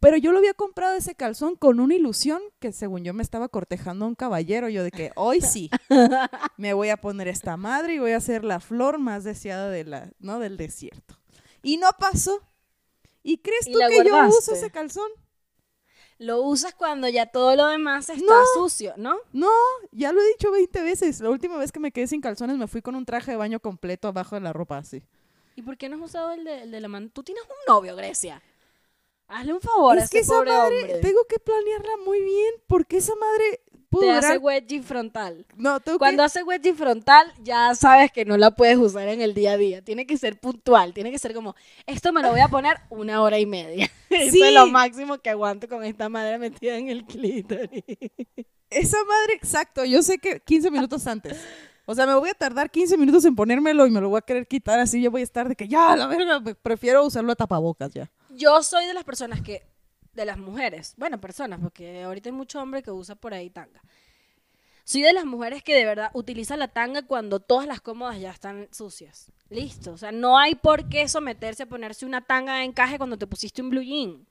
Pero 0.00 0.16
yo 0.16 0.32
lo 0.32 0.38
había 0.38 0.54
comprado 0.54 0.96
ese 0.96 1.14
calzón 1.14 1.56
con 1.56 1.78
una 1.78 1.94
ilusión 1.94 2.40
que 2.58 2.72
según 2.72 3.04
yo 3.04 3.12
me 3.12 3.22
estaba 3.22 3.48
cortejando 3.48 4.06
a 4.06 4.08
un 4.08 4.14
caballero. 4.14 4.70
Yo 4.70 4.82
de 4.82 4.90
que 4.90 5.12
hoy 5.14 5.42
sí 5.42 5.70
me 6.56 6.72
voy 6.72 6.88
a 6.88 6.96
poner 6.96 7.28
esta 7.28 7.58
madre 7.58 7.94
y 7.94 7.98
voy 7.98 8.12
a 8.12 8.20
ser 8.20 8.42
la 8.42 8.60
flor 8.60 8.98
más 8.98 9.24
deseada 9.24 9.68
de 9.68 9.84
la, 9.84 10.10
¿no? 10.18 10.38
del 10.38 10.56
desierto. 10.56 11.18
Y 11.62 11.76
no 11.76 11.88
pasó. 11.98 12.42
¿Y 13.22 13.38
crees 13.38 13.66
¿Y 13.66 13.72
tú 13.72 13.78
que 13.78 14.08
yo 14.08 14.28
uso 14.28 14.54
ese 14.54 14.70
calzón? 14.70 15.10
Lo 16.22 16.42
usas 16.42 16.74
cuando 16.74 17.08
ya 17.08 17.24
todo 17.24 17.56
lo 17.56 17.66
demás 17.66 18.10
está 18.10 18.22
No. 18.24 18.44
sucio, 18.54 18.92
¿no? 18.98 19.16
No, 19.32 19.48
ya 19.90 20.12
lo 20.12 20.20
he 20.20 20.28
dicho 20.28 20.50
20 20.52 20.82
veces. 20.82 21.18
La 21.20 21.30
última 21.30 21.56
vez 21.56 21.72
que 21.72 21.80
me 21.80 21.90
quedé 21.92 22.06
sin 22.06 22.20
calzones 22.20 22.58
me 22.58 22.66
fui 22.66 22.82
con 22.82 22.94
un 22.94 23.06
traje 23.06 23.30
de 23.30 23.38
baño 23.38 23.58
completo 23.58 24.06
abajo 24.08 24.34
de 24.34 24.42
la 24.42 24.52
ropa 24.52 24.76
así. 24.76 25.02
¿Y 25.56 25.62
por 25.62 25.78
qué 25.78 25.88
no 25.88 25.96
has 25.96 26.02
usado 26.02 26.32
el 26.32 26.44
de, 26.44 26.62
el 26.64 26.70
de 26.70 26.80
la 26.82 26.88
mano? 26.88 27.08
Tú 27.10 27.22
tienes 27.22 27.42
un 27.44 27.74
novio, 27.74 27.96
Grecia. 27.96 28.42
Hazle 29.30 29.52
un 29.54 29.60
favor 29.60 29.98
a 29.98 30.02
es 30.02 30.10
que 30.10 30.18
ese 30.18 30.26
esa 30.26 30.34
pobre 30.34 30.50
madre, 30.50 30.80
hombre. 30.82 30.98
tengo 31.00 31.20
que 31.28 31.38
planearla 31.38 31.92
muy 32.04 32.20
bien 32.20 32.54
porque 32.66 32.96
esa 32.98 33.14
madre 33.14 33.60
pudo 33.88 34.00
Te 34.02 34.06
durar- 34.08 34.24
hace 34.24 34.38
wedgie 34.38 34.82
frontal. 34.82 35.46
No, 35.56 35.80
tengo 35.80 35.98
Cuando 35.98 36.22
hace 36.22 36.42
wedgie 36.42 36.74
frontal, 36.74 37.32
ya 37.42 37.74
sabes 37.74 38.10
que 38.12 38.24
no 38.24 38.36
la 38.36 38.50
puedes 38.52 38.76
usar 38.76 39.08
en 39.08 39.20
el 39.20 39.32
día 39.34 39.52
a 39.52 39.56
día. 39.56 39.82
Tiene 39.82 40.06
que 40.06 40.16
ser 40.18 40.38
puntual. 40.38 40.92
Tiene 40.94 41.10
que 41.10 41.18
ser 41.18 41.32
como, 41.34 41.54
esto 41.86 42.12
me 42.12 42.22
lo 42.22 42.30
voy 42.30 42.40
a 42.40 42.48
poner 42.48 42.76
una 42.90 43.22
hora 43.22 43.38
y 43.38 43.46
media. 43.46 43.90
Eso 44.10 44.32
Sí. 44.32 44.42
es 44.42 44.52
lo 44.52 44.66
máximo 44.66 45.18
que 45.18 45.30
aguanto 45.30 45.68
con 45.68 45.84
esta 45.84 46.08
madre 46.08 46.38
metida 46.38 46.76
en 46.76 46.88
el 46.88 47.04
clítoris. 47.04 47.84
que 47.84 48.16
esa 48.70 48.98
madre, 49.04 49.34
exacto, 49.34 49.84
yo 49.84 50.02
sé 50.02 50.18
que 50.18 50.40
15 50.40 50.70
minutos 50.70 51.06
antes. 51.06 51.38
O 51.86 51.94
sea, 51.94 52.06
me 52.06 52.14
voy 52.14 52.30
a 52.30 52.34
tardar 52.34 52.70
15 52.70 52.96
minutos 52.96 53.24
en 53.24 53.34
ponérmelo 53.34 53.84
y 53.86 53.90
me 53.90 54.00
lo 54.00 54.08
voy 54.08 54.18
a 54.18 54.22
querer 54.22 54.46
quitar 54.46 54.78
así. 54.78 55.02
Yo 55.02 55.10
voy 55.10 55.22
a 55.22 55.24
estar 55.24 55.48
de 55.48 55.56
que 55.56 55.66
ya, 55.66 55.96
la 55.96 56.06
verga, 56.06 56.40
prefiero 56.62 57.04
usarlo 57.04 57.32
a 57.32 57.36
tapabocas 57.36 57.92
ya. 57.92 58.08
Yo 58.40 58.62
soy 58.62 58.86
de 58.86 58.94
las 58.94 59.04
personas 59.04 59.42
que, 59.42 59.66
de 60.14 60.24
las 60.24 60.38
mujeres, 60.38 60.94
bueno, 60.96 61.20
personas, 61.20 61.60
porque 61.60 62.02
ahorita 62.04 62.30
hay 62.30 62.32
mucho 62.32 62.58
hombre 62.58 62.82
que 62.82 62.90
usa 62.90 63.14
por 63.14 63.34
ahí 63.34 63.50
tanga. 63.50 63.82
Soy 64.84 65.02
de 65.02 65.12
las 65.12 65.26
mujeres 65.26 65.62
que 65.62 65.74
de 65.74 65.84
verdad 65.84 66.10
utiliza 66.14 66.56
la 66.56 66.68
tanga 66.68 67.02
cuando 67.06 67.38
todas 67.38 67.66
las 67.66 67.82
cómodas 67.82 68.18
ya 68.18 68.30
están 68.30 68.66
sucias. 68.72 69.30
Listo. 69.50 69.92
O 69.92 69.98
sea, 69.98 70.10
no 70.10 70.38
hay 70.38 70.54
por 70.54 70.88
qué 70.88 71.06
someterse 71.06 71.64
a 71.64 71.66
ponerse 71.66 72.06
una 72.06 72.22
tanga 72.22 72.56
de 72.56 72.64
encaje 72.64 72.96
cuando 72.96 73.18
te 73.18 73.26
pusiste 73.26 73.60
un 73.60 73.68
blue 73.68 73.82
jean. 73.82 74.26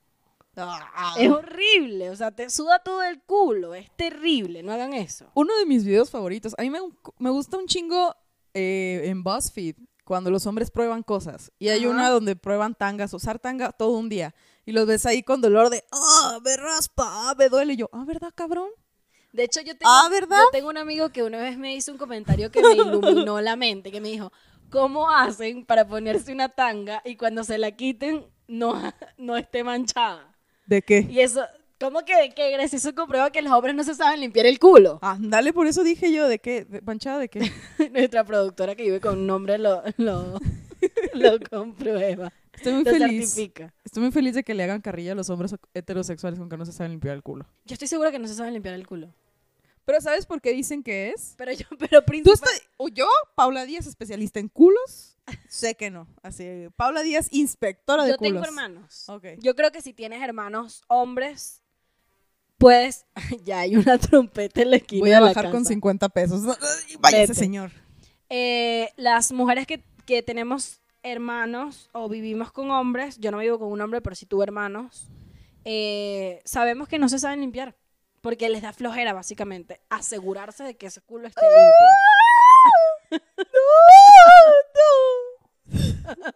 Es 1.18 1.30
horrible. 1.30 2.10
O 2.10 2.16
sea, 2.16 2.32
te 2.32 2.50
suda 2.50 2.80
todo 2.80 3.04
el 3.04 3.22
culo. 3.22 3.76
Es 3.76 3.90
terrible. 3.96 4.64
No 4.64 4.74
hagan 4.74 4.94
eso. 4.94 5.32
Uno 5.36 5.56
de 5.56 5.68
mis 5.68 5.86
videos 5.86 6.10
favoritos, 6.10 6.56
a 6.58 6.64
mí 6.64 6.72
me, 6.72 6.80
me 7.20 7.30
gusta 7.30 7.58
un 7.58 7.68
chingo 7.68 8.16
eh, 8.54 9.04
en 9.06 9.24
BuzzFeed 9.24 9.76
cuando 10.10 10.32
los 10.32 10.48
hombres 10.48 10.72
prueban 10.72 11.04
cosas. 11.04 11.52
Y 11.60 11.70
hay 11.70 11.82
Ajá. 11.82 11.90
una 11.92 12.10
donde 12.10 12.36
prueban 12.36 12.74
tangas, 12.74 13.14
usar 13.14 13.38
tanga 13.38 13.72
todo 13.72 13.92
un 13.92 14.10
día. 14.10 14.34
Y 14.66 14.72
los 14.72 14.88
ves 14.88 15.06
ahí 15.06 15.22
con 15.22 15.40
dolor 15.40 15.70
de, 15.70 15.84
ah, 15.92 16.40
me 16.44 16.58
raspa, 16.58 17.04
ah, 17.30 17.36
me 17.38 17.48
duele. 17.48 17.74
Y 17.74 17.78
yo, 17.78 17.90
ah, 17.94 18.04
¿verdad, 18.08 18.32
cabrón? 18.34 18.70
De 19.34 19.44
hecho, 19.44 19.62
yo 19.62 19.78
tengo, 19.78 19.84
Ah, 19.92 20.10
¿verdad? 20.10 20.40
yo 20.46 20.50
tengo 20.52 20.70
un 20.70 20.78
amigo 20.78 21.10
que 21.10 21.22
una 21.22 21.38
vez 21.38 21.60
me 21.60 21.76
hizo 21.76 21.92
un 21.92 22.00
comentario 22.00 22.50
que 22.50 22.60
me 22.60 22.74
iluminó 22.74 23.40
la 23.40 23.56
mente, 23.56 23.92
que 23.92 24.02
me 24.02 24.10
dijo, 24.10 24.32
¿cómo 24.72 25.12
hacen 25.12 25.64
para 25.64 25.88
ponerse 25.88 26.34
una 26.34 26.50
tanga 26.50 27.04
y 27.06 27.16
cuando 27.16 27.44
se 27.44 27.60
la 27.60 27.70
quiten 27.70 28.26
no, 28.48 28.74
no 29.20 29.38
esté 29.38 29.64
manchada? 29.64 30.36
¿De 30.66 30.82
qué? 30.82 31.06
Y 31.08 31.20
eso, 31.20 31.46
¿cómo 31.80 32.04
que, 32.06 32.32
que 32.36 32.52
Grecia 32.52 32.78
eso 32.78 32.94
comprueba 32.96 33.32
que 33.32 33.42
los 33.42 33.52
hombres 33.54 33.76
no 33.76 33.84
se 33.84 33.96
saben 33.96 34.20
limpiar 34.20 34.46
el 34.46 34.60
culo? 34.60 35.00
Ah, 35.02 35.18
dale, 35.20 35.54
por 35.54 35.68
eso 35.68 35.84
dije 35.84 36.12
yo, 36.12 36.28
¿de 36.28 36.40
qué? 36.40 36.66
¿De- 36.66 36.82
¿Manchada 36.82 37.20
de 37.20 37.30
qué? 37.30 37.40
Nuestra 37.92 38.24
productora 38.24 38.76
que 38.76 38.84
vive 38.84 39.00
con 39.00 39.20
un 39.20 39.28
nombre 39.28 39.58
lo, 39.58 39.82
lo, 39.98 40.40
lo 41.14 41.40
comprueba. 41.50 42.32
Estoy 42.54 42.74
muy 42.74 42.84
Lo 42.84 42.92
feliz. 42.92 43.32
certifica. 43.34 43.74
Estoy 43.86 44.04
muy 44.04 44.12
feliz 44.12 44.36
de 44.36 44.44
que 44.44 44.54
le 44.54 44.64
hagan 44.64 44.82
carrilla 44.82 45.14
a 45.14 45.16
los 45.16 45.30
hombres 45.30 45.56
heterosexuales 45.74 46.38
con 46.38 46.50
que 46.50 46.58
no 46.58 46.66
se 46.66 46.74
saben 46.74 46.92
limpiar 46.92 47.16
el 47.16 47.24
culo. 47.24 47.46
Yo 47.66 47.74
estoy 47.74 47.88
segura 47.88 48.12
que 48.12 48.20
no 48.20 48.28
se 48.28 48.36
saben 48.36 48.54
limpiar 48.54 48.76
el 48.76 48.86
culo. 48.86 49.14
Pero 49.86 50.02
¿sabes 50.02 50.26
por 50.28 50.40
qué 50.42 50.52
dicen 50.52 50.84
que 50.84 51.10
es? 51.10 51.34
Pero 51.38 51.52
yo, 51.54 51.66
pero 51.80 52.02
¿Tú 52.02 52.06
principal... 52.06 52.34
estás, 52.54 52.70
o 52.78 52.90
yo, 52.90 53.08
Paula 53.36 53.66
Díaz, 53.66 53.88
especialista 53.88 54.40
en 54.40 54.50
culos? 54.50 55.16
Sé 55.48 55.76
que 55.76 55.90
no. 55.90 56.08
Así, 56.22 56.68
Paula 56.76 57.02
Díaz, 57.02 57.28
inspectora 57.32 58.04
de 58.04 58.12
Yo 58.12 58.18
culos. 58.18 58.34
tengo 58.34 58.46
hermanos. 58.46 59.08
Ok. 59.10 59.26
Yo 59.40 59.56
creo 59.56 59.72
que 59.72 59.82
si 59.82 59.94
tienes 59.94 60.22
hermanos 60.22 60.84
hombres, 60.88 61.64
puedes. 62.60 63.08
ya 63.44 63.62
hay 63.62 63.76
una 63.76 63.98
trompeta 63.98 64.62
en 64.62 64.70
la 64.70 64.76
esquina. 64.78 65.00
Voy 65.00 65.12
a 65.12 65.16
de 65.16 65.22
la 65.22 65.28
bajar 65.28 65.46
con 65.46 65.62
casa. 65.62 65.70
50 65.70 66.10
pesos. 66.10 66.44
Váyase, 67.00 67.34
señor. 67.34 67.72
Eh, 68.30 68.90
las 68.96 69.32
mujeres 69.32 69.66
que, 69.66 69.84
que 70.06 70.22
tenemos 70.22 70.82
hermanos 71.02 71.90
o 71.94 72.08
vivimos 72.10 72.52
con 72.52 72.70
hombres, 72.70 73.18
yo 73.18 73.32
no 73.32 73.40
vivo 73.40 73.58
con 73.58 73.72
un 73.72 73.82
hombre, 73.82 74.02
pero 74.02 74.16
sí 74.16 74.28
tuve 74.28 74.44
hermanos, 74.44 75.10
eh, 75.66 76.42
sabemos 76.46 76.88
que 76.88 77.00
no 77.00 77.10
se 77.10 77.18
saben 77.18 77.40
limpiar. 77.40 77.76
Porque 78.22 78.50
les 78.50 78.62
da 78.62 78.74
flojera, 78.74 79.14
básicamente, 79.14 79.80
asegurarse 79.90 80.66
de 80.66 80.76
que 80.76 80.88
ese 80.88 81.00
culo 81.00 81.30
esté 81.30 81.42
limpio. 81.42 81.88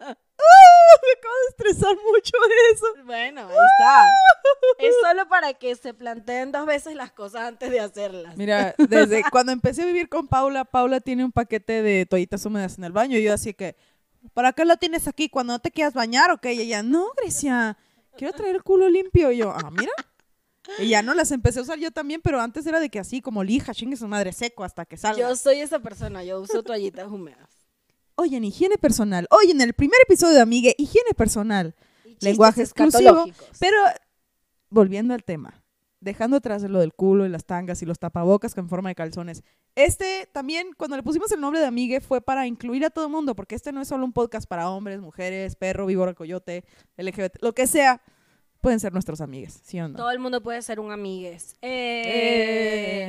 no. 0.00 0.16
Ah, 0.38 1.00
me 1.02 1.12
acabo 1.18 1.34
de 1.34 1.48
estresar 1.50 1.96
mucho 1.96 2.36
eso. 2.72 2.86
Bueno, 3.04 3.42
ahí 3.42 3.56
está. 3.78 4.08
Es 4.78 4.94
solo 5.02 5.28
para 5.28 5.54
que 5.54 5.74
se 5.76 5.94
planteen 5.94 6.52
dos 6.52 6.66
veces 6.66 6.94
las 6.94 7.12
cosas 7.12 7.42
antes 7.42 7.70
de 7.70 7.80
hacerlas. 7.80 8.36
Mira, 8.36 8.74
desde 8.78 9.22
cuando 9.30 9.52
empecé 9.52 9.82
a 9.82 9.86
vivir 9.86 10.08
con 10.08 10.28
Paula, 10.28 10.64
Paula 10.64 11.00
tiene 11.00 11.24
un 11.24 11.32
paquete 11.32 11.82
de 11.82 12.06
toallitas 12.06 12.44
húmedas 12.44 12.78
en 12.78 12.84
el 12.84 12.92
baño 12.92 13.18
y 13.18 13.22
yo 13.22 13.32
así 13.32 13.54
que, 13.54 13.76
¿Para 14.32 14.52
qué 14.52 14.64
lo 14.64 14.76
tienes 14.76 15.06
aquí 15.06 15.28
cuando 15.28 15.52
no 15.52 15.58
te 15.58 15.70
quieras 15.70 15.92
bañar 15.92 16.30
o 16.30 16.38
qué? 16.38 16.54
Y 16.54 16.60
ella, 16.60 16.82
no, 16.82 17.10
Grecia, 17.16 17.76
quiero 18.16 18.32
traer 18.32 18.56
el 18.56 18.62
culo 18.62 18.88
limpio. 18.88 19.30
Y 19.30 19.38
yo, 19.38 19.50
ah, 19.50 19.70
mira. 19.70 19.92
Y 20.78 20.88
ya 20.88 21.02
no 21.02 21.12
las 21.12 21.30
empecé 21.30 21.58
a 21.58 21.62
usar 21.62 21.78
yo 21.78 21.90
también, 21.90 22.22
pero 22.22 22.40
antes 22.40 22.64
era 22.64 22.80
de 22.80 22.88
que 22.88 22.98
así, 22.98 23.20
como 23.20 23.44
lija, 23.44 23.74
chingue 23.74 23.98
su 23.98 24.08
madre 24.08 24.32
seco 24.32 24.64
hasta 24.64 24.86
que 24.86 24.96
salga. 24.96 25.20
Yo 25.20 25.36
soy 25.36 25.60
esa 25.60 25.80
persona, 25.80 26.24
yo 26.24 26.40
uso 26.40 26.62
toallitas 26.62 27.06
húmedas. 27.08 27.50
Oye, 28.16 28.36
en 28.36 28.44
higiene 28.44 28.78
personal. 28.78 29.26
Oye, 29.30 29.52
en 29.52 29.60
el 29.60 29.72
primer 29.72 29.98
episodio 30.04 30.34
de 30.34 30.40
Amigue, 30.40 30.74
higiene 30.78 31.14
personal. 31.16 31.74
Lenguaje 32.20 32.62
exclusivo. 32.62 33.24
Pero, 33.58 33.76
volviendo 34.70 35.14
al 35.14 35.24
tema, 35.24 35.64
dejando 36.00 36.36
atrás 36.36 36.62
lo 36.62 36.78
del 36.80 36.92
culo 36.92 37.26
y 37.26 37.28
las 37.28 37.44
tangas 37.44 37.82
y 37.82 37.86
los 37.86 37.98
tapabocas 37.98 38.54
con 38.54 38.68
forma 38.68 38.90
de 38.90 38.94
calzones. 38.94 39.42
Este 39.74 40.28
también, 40.32 40.68
cuando 40.76 40.96
le 40.96 41.02
pusimos 41.02 41.32
el 41.32 41.40
nombre 41.40 41.60
de 41.60 41.66
Amigue, 41.66 42.00
fue 42.00 42.20
para 42.20 42.46
incluir 42.46 42.84
a 42.84 42.90
todo 42.90 43.06
el 43.06 43.10
mundo, 43.10 43.34
porque 43.34 43.56
este 43.56 43.72
no 43.72 43.80
es 43.80 43.88
solo 43.88 44.04
un 44.04 44.12
podcast 44.12 44.46
para 44.48 44.70
hombres, 44.70 45.00
mujeres, 45.00 45.56
perro, 45.56 45.86
víbora, 45.86 46.14
coyote, 46.14 46.64
LGBT, 46.96 47.36
lo 47.40 47.52
que 47.52 47.66
sea. 47.66 48.00
Pueden 48.64 48.80
ser 48.80 48.92
nuestros 48.94 49.20
amigues, 49.20 49.60
¿sí 49.62 49.78
o 49.78 49.86
no? 49.88 49.96
Todo 49.96 50.10
el 50.10 50.18
mundo 50.18 50.42
puede 50.42 50.62
ser 50.62 50.80
un 50.80 50.90
amigues. 50.90 51.54
Eh, 51.62 52.02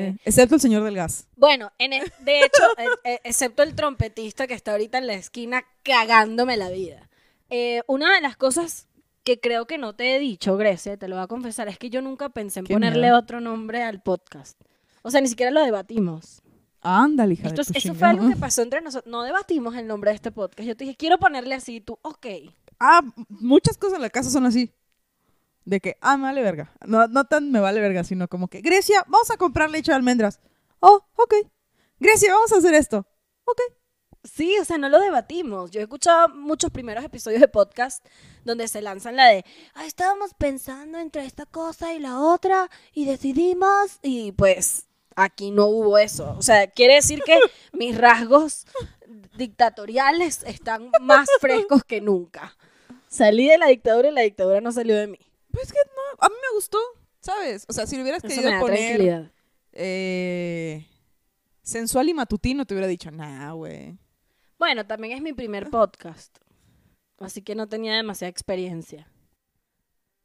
Eh, 0.10 0.16
excepto 0.26 0.56
el 0.56 0.62
señor 0.62 0.84
del 0.84 0.96
gas. 0.96 1.28
Bueno, 1.38 1.72
en 1.78 1.94
e- 1.94 2.04
de 2.20 2.40
hecho, 2.42 2.64
eh, 3.06 3.20
excepto 3.24 3.64
el 3.64 3.74
trompetista 3.74 4.48
que 4.48 4.54
está 4.54 4.74
ahorita 4.74 4.98
en 4.98 5.08
la 5.08 5.14
esquina 5.14 5.64
cagándome 5.84 6.58
la 6.58 6.70
vida. 6.70 7.10
Eh, 7.50 7.82
una 7.88 8.14
de 8.14 8.22
las 8.22 8.36
cosas 8.38 8.88
que 9.24 9.40
creo 9.40 9.66
que 9.66 9.78
no 9.78 9.96
te 9.96 10.16
he 10.16 10.20
dicho, 10.20 10.58
Grecia, 10.58 10.98
te 10.98 11.08
lo 11.08 11.16
voy 11.16 11.24
a 11.24 11.28
confesar, 11.28 11.68
es 11.68 11.78
que 11.80 11.90
yo 11.90 12.02
nunca 12.02 12.30
pensé 12.30 12.60
en 12.60 12.66
Qué 12.66 12.74
ponerle 12.74 13.04
miedo. 13.04 13.18
otro 13.18 13.40
nombre 13.42 13.82
al 13.82 14.02
podcast. 14.02 14.60
O 15.04 15.10
sea, 15.10 15.22
ni 15.22 15.28
siquiera 15.30 15.52
lo 15.52 15.64
debatimos. 15.64 16.42
Ándale, 16.82 17.34
hija 17.34 17.48
Esto 17.48 17.62
de 17.64 17.66
tu 17.66 17.78
eso 17.78 17.88
fue 17.90 17.94
chingada. 17.94 18.10
algo 18.12 18.30
que 18.30 18.36
pasó 18.36 18.62
entre 18.62 18.82
nosotros. 18.82 19.10
No 19.12 19.24
debatimos 19.24 19.74
el 19.76 19.88
nombre 19.88 20.12
de 20.12 20.16
este 20.16 20.32
podcast. 20.32 20.68
Yo 20.68 20.76
te 20.76 20.84
dije, 20.84 20.96
quiero 20.98 21.18
ponerle 21.18 21.56
así, 21.56 21.80
tú, 21.82 21.98
ok. 22.02 22.26
Ah, 22.80 23.02
muchas 23.30 23.78
cosas 23.78 23.96
en 23.96 24.02
la 24.04 24.10
casa 24.10 24.30
son 24.30 24.46
así. 24.46 24.72
De 25.66 25.80
que, 25.80 25.98
ah, 26.02 26.16
me 26.16 26.24
vale 26.24 26.42
verga. 26.42 26.72
No, 26.86 27.08
no 27.08 27.26
tan 27.26 27.52
me 27.52 27.60
vale 27.60 27.82
verga, 27.82 28.04
sino 28.04 28.28
como 28.28 28.48
que, 28.48 28.62
Grecia, 28.62 29.04
vamos 29.08 29.32
a 29.32 29.38
comprar 29.38 29.70
leche 29.70 29.92
de 29.92 29.96
almendras. 29.96 30.40
Oh, 30.80 31.04
ok. 31.16 31.34
Grecia, 32.00 32.34
vamos 32.34 32.54
a 32.54 32.58
hacer 32.58 32.74
esto. 32.76 33.08
Ok. 33.46 33.60
Sí, 34.24 34.58
o 34.60 34.66
sea, 34.66 34.78
no 34.78 34.90
lo 34.90 35.00
debatimos. 35.00 35.72
Yo 35.72 35.80
he 35.80 35.84
escuchado 35.84 36.30
muchos 36.30 36.72
primeros 36.72 37.04
episodios 37.04 37.42
de 37.42 37.48
podcast 37.48 38.06
donde 38.44 38.68
se 38.68 38.82
lanzan 38.82 39.16
la 39.16 39.28
de, 39.28 39.46
ah, 39.76 39.86
estábamos 39.86 40.34
pensando 40.34 41.00
entre 41.00 41.26
esta 41.26 41.46
cosa 41.46 41.94
y 41.94 42.00
la 42.00 42.20
otra 42.20 42.70
y 42.94 43.06
decidimos 43.06 44.00
y 44.02 44.32
pues 44.32 44.88
aquí 45.16 45.52
no 45.52 45.68
hubo 45.68 45.98
eso. 45.98 46.36
O 46.38 46.42
sea, 46.42 46.68
quiere 46.68 46.96
decir 46.96 47.22
que 47.24 47.38
mis 47.74 47.98
rasgos 47.98 48.66
dictatoriales 49.38 50.44
están 50.44 50.92
más 51.02 51.28
frescos 51.40 51.84
que 51.84 52.02
nunca. 52.02 52.56
Salí 53.08 53.48
de 53.48 53.58
la 53.58 53.68
dictadura 53.68 54.10
y 54.10 54.14
la 54.14 54.22
dictadura 54.22 54.60
no 54.60 54.72
salió 54.72 54.96
de 54.96 55.08
mí. 55.08 55.20
Pues 55.56 55.72
que 55.72 55.80
no, 55.96 56.26
a 56.26 56.30
mí 56.30 56.36
me 56.36 56.56
gustó, 56.56 56.78
¿sabes? 57.22 57.66
O 57.70 57.74
sea, 57.74 57.88
si 57.88 57.96
le 57.96 58.02
hubieras 58.04 58.22
querido 58.22 58.52
poner 58.60 59.32
eh, 59.72 60.86
sensual 61.62 62.10
y 62.10 62.14
matutino, 62.14 62.66
te 62.66 62.74
hubiera 62.74 62.88
dicho, 62.88 63.10
nah, 63.10 63.54
güey. 63.54 63.98
Bueno, 64.60 64.86
también 64.86 65.18
es 65.18 65.22
mi 65.22 65.32
primer 65.34 65.70
podcast. 65.70 66.38
Así 67.20 67.42
que 67.42 67.56
no 67.56 67.68
tenía 67.68 67.96
demasiada 67.96 68.30
experiencia. 68.30 69.08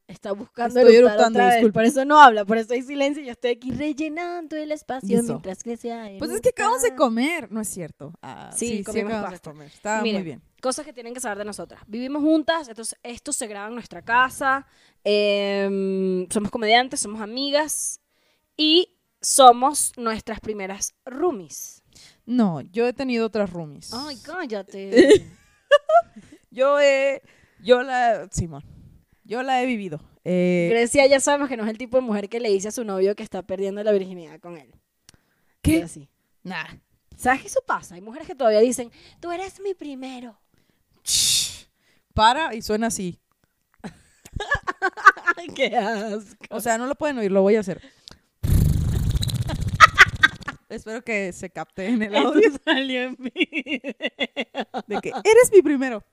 Está 0.09 0.33
buscando 0.33 0.81
Estoy 0.81 0.97
eructar 0.97 1.29
otra 1.29 1.47
vez, 1.47 1.55
disculpa. 1.55 1.75
Por 1.75 1.85
eso 1.85 2.05
no 2.05 2.21
habla, 2.21 2.45
por 2.45 2.59
eso 2.59 2.75
hay 2.75 2.83
silencio 2.83 3.23
y 3.23 3.27
yo 3.27 3.33
estoy 3.33 3.53
aquí 3.53 3.71
rellenando 3.71 4.57
el 4.57 4.73
espacio 4.73 5.17
Eso. 5.17 5.35
mientras 5.35 5.63
que 5.63 5.77
sea 5.77 6.11
Pues 6.19 6.33
es 6.33 6.41
que 6.41 6.49
acabamos 6.49 6.83
de 6.83 6.97
comer, 6.97 7.53
no 7.53 7.61
es 7.61 7.69
cierto. 7.69 8.13
Ah, 8.21 8.51
Sí, 8.53 8.79
sí, 8.79 8.85
comimos 8.85 9.13
acabamos 9.13 9.41
de 9.41 9.51
comer. 9.51 9.73
Miren, 10.03 10.15
muy 10.15 10.23
bien. 10.25 10.43
Cosas 10.61 10.85
que 10.85 10.93
tienen 10.93 11.15
que 11.15 11.21
saber 11.21 11.39
de 11.39 11.45
nosotras. 11.45 11.83
Vivimos 11.87 12.23
juntas, 12.23 12.69
entonces 12.69 12.99
esto 13.03 13.33
se 13.33 13.47
graba 13.47 13.69
en 13.69 13.75
nuestra 13.75 14.03
casa. 14.03 14.67
em, 15.05 16.29
somos 16.31 16.51
comediantes, 16.51 17.01
somos 17.01 17.21
amigas 17.21 18.01
y 18.57 18.97
somos 19.23 19.93
nuestras 19.97 20.41
primeras 20.41 20.95
roomies. 21.05 21.83
No, 22.27 22.61
yo 22.61 22.87
he 22.87 22.93
tenido 22.93 23.27
otras 23.27 23.51
roomies. 23.51 23.93
Ay, 23.93 24.17
cállate. 24.23 25.27
Yo 26.53 26.81
he, 26.81 27.23
yo 27.61 27.83
la, 27.85 28.29
Simón, 28.33 28.65
yo 29.23 29.45
la 29.45 29.63
he 29.63 29.67
vivido. 29.67 30.01
Eh, 30.25 30.67
Grecia 30.69 31.07
ya 31.07 31.21
sabemos 31.21 31.49
que 31.49 31.57
no 31.57 31.63
es 31.63 31.71
el 31.71 31.79
tipo 31.79 31.97
de 31.97 32.01
mujer 32.03 32.29
que 32.29 32.41
le 32.41 32.51
dice 32.51 32.67
a 32.69 32.73
su 32.73 32.83
novio 32.85 33.15
que 33.15 33.23
está 33.23 33.43
perdiendo 33.43 33.81
la 33.85 33.93
virginidad 33.93 34.41
con 34.41 34.57
él. 34.59 34.75
¿Qué? 35.63 35.85
Así. 35.85 36.09
nah. 36.43 36.67
¿Sabes 37.17 37.43
que 37.43 37.47
eso 37.47 37.61
pasa? 37.65 37.95
Hay 37.95 38.01
mujeres 38.01 38.27
que 38.27 38.35
todavía 38.35 38.59
dicen, 38.61 38.91
tú 39.21 39.31
eres 39.31 39.61
mi 39.61 39.75
primero. 39.75 40.41
Shh. 42.21 42.23
Para 42.23 42.55
y 42.55 42.61
suena 42.63 42.89
así. 42.89 43.19
Qué 45.55 45.77
asco. 45.77 46.37
O 46.51 46.61
sea, 46.61 46.77
no 46.77 46.87
lo 46.87 46.95
pueden 46.95 47.17
oír, 47.19 47.33
lo 47.33 47.41
voy 47.43 47.57
a 47.57 47.61
hacer. 47.61 47.81
Espero 50.69 51.03
que 51.03 51.33
se 51.33 51.51
capte 51.51 51.87
en 51.87 52.03
el 52.03 52.15
audio 52.15 52.47
Eso 52.47 52.59
salió 52.65 53.03
en 53.03 53.17
de 53.17 55.01
que 55.03 55.09
eres 55.09 55.51
mi 55.53 55.63
primero. 55.63 56.05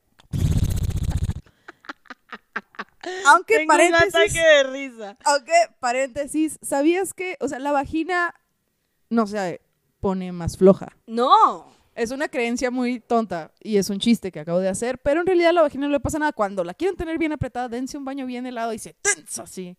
Aunque 3.27 3.57
Tengo 3.57 3.73
un 3.73 3.81
ataque 3.81 4.09
paréntesis, 4.09 4.33
de 4.33 4.63
risa. 4.63 5.17
aunque 5.25 5.53
paréntesis, 5.79 6.59
¿sabías 6.61 7.13
que, 7.13 7.37
o 7.39 7.47
sea, 7.47 7.59
la 7.59 7.71
vagina 7.71 8.33
no 9.09 9.27
se 9.27 9.61
pone 9.99 10.31
más 10.31 10.57
floja? 10.57 10.95
No. 11.05 11.76
Es 11.97 12.11
una 12.11 12.27
creencia 12.27 12.69
muy 12.69 12.99
tonta 12.99 13.51
y 13.59 13.77
es 13.77 13.89
un 13.89 13.97
chiste 13.99 14.31
que 14.31 14.39
acabo 14.39 14.59
de 14.59 14.69
hacer, 14.69 14.99
pero 14.99 15.21
en 15.21 15.25
realidad 15.25 15.49
a 15.49 15.53
la 15.53 15.61
vagina 15.63 15.87
no 15.87 15.91
le 15.91 15.99
pasa 15.99 16.19
nada. 16.19 16.31
Cuando 16.31 16.63
la 16.63 16.75
quieren 16.75 16.95
tener 16.95 17.17
bien 17.17 17.31
apretada, 17.31 17.67
dense 17.67 17.97
un 17.97 18.05
baño 18.05 18.27
bien 18.27 18.45
helado 18.45 18.71
y 18.71 18.77
se 18.77 18.93
tensa 18.93 19.43
así. 19.43 19.75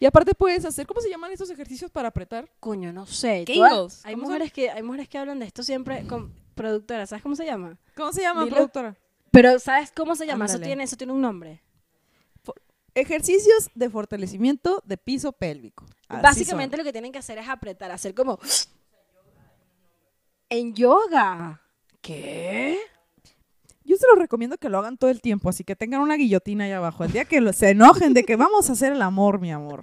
Y 0.00 0.04
aparte 0.06 0.34
puedes 0.34 0.64
hacer, 0.64 0.88
¿cómo 0.88 1.00
se 1.00 1.08
llaman 1.08 1.30
estos 1.30 1.48
ejercicios 1.50 1.88
para 1.88 2.08
apretar? 2.08 2.50
Coño, 2.58 2.92
no 2.92 3.06
sé. 3.06 3.44
Kegels. 3.46 3.68
Todas- 3.68 4.04
Hay 4.04 4.14
¿Cómo 4.14 4.26
mujeres, 4.26 4.52
que, 4.52 4.70
hay 4.70 4.82
mujeres 4.82 5.08
que 5.08 5.18
hablan 5.18 5.38
de 5.38 5.46
esto 5.46 5.62
siempre 5.62 6.04
con 6.08 6.32
productoras. 6.56 7.10
¿Sabes 7.10 7.22
cómo 7.22 7.36
se 7.36 7.44
llama? 7.46 7.78
¿Cómo 7.94 8.12
se 8.12 8.22
llama, 8.22 8.42
Dilo. 8.42 8.56
productora? 8.56 8.96
Pero 9.30 9.60
¿sabes 9.60 9.92
cómo 9.92 10.16
se 10.16 10.26
llama? 10.26 10.46
Eso 10.46 10.58
tiene, 10.58 10.82
eso 10.82 10.96
tiene 10.96 11.12
un 11.12 11.20
nombre. 11.20 11.62
Ejercicios 12.94 13.70
de 13.74 13.88
fortalecimiento 13.88 14.82
de 14.84 14.98
piso 14.98 15.30
pélvico. 15.32 15.86
Así 16.08 16.22
Básicamente 16.22 16.76
lo 16.76 16.84
que 16.84 16.92
tienen 16.92 17.12
que 17.12 17.18
hacer 17.18 17.38
es 17.38 17.48
apretar, 17.48 17.90
hacer 17.92 18.14
como... 18.14 18.38
En 20.52 20.74
yoga. 20.74 21.62
¿Qué? 22.02 22.78
Yo 23.84 23.96
se 23.96 24.06
los 24.06 24.18
recomiendo 24.18 24.58
que 24.58 24.68
lo 24.68 24.80
hagan 24.80 24.98
todo 24.98 25.08
el 25.08 25.22
tiempo, 25.22 25.48
así 25.48 25.64
que 25.64 25.74
tengan 25.74 26.02
una 26.02 26.16
guillotina 26.16 26.64
ahí 26.64 26.72
abajo. 26.72 27.04
El 27.04 27.12
día 27.12 27.24
que 27.24 27.54
se 27.54 27.70
enojen 27.70 28.12
de 28.12 28.24
que 28.24 28.36
vamos 28.36 28.68
a 28.68 28.74
hacer 28.74 28.92
el 28.92 29.00
amor, 29.00 29.40
mi 29.40 29.50
amor. 29.50 29.80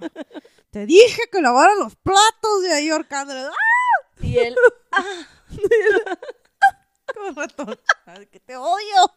Te 0.70 0.86
dije 0.86 1.22
que 1.32 1.42
lavaran 1.42 1.76
los 1.80 1.96
platos 1.96 2.62
de 2.62 2.72
ahí 2.72 2.88
ahorcándole. 2.88 3.40
¡Ah! 3.40 4.22
Y 4.22 4.38
él... 4.38 4.54
Como 7.14 7.32
ratón. 7.32 7.76
Ay, 8.06 8.26
que 8.26 8.38
te 8.38 8.56
odio. 8.56 9.12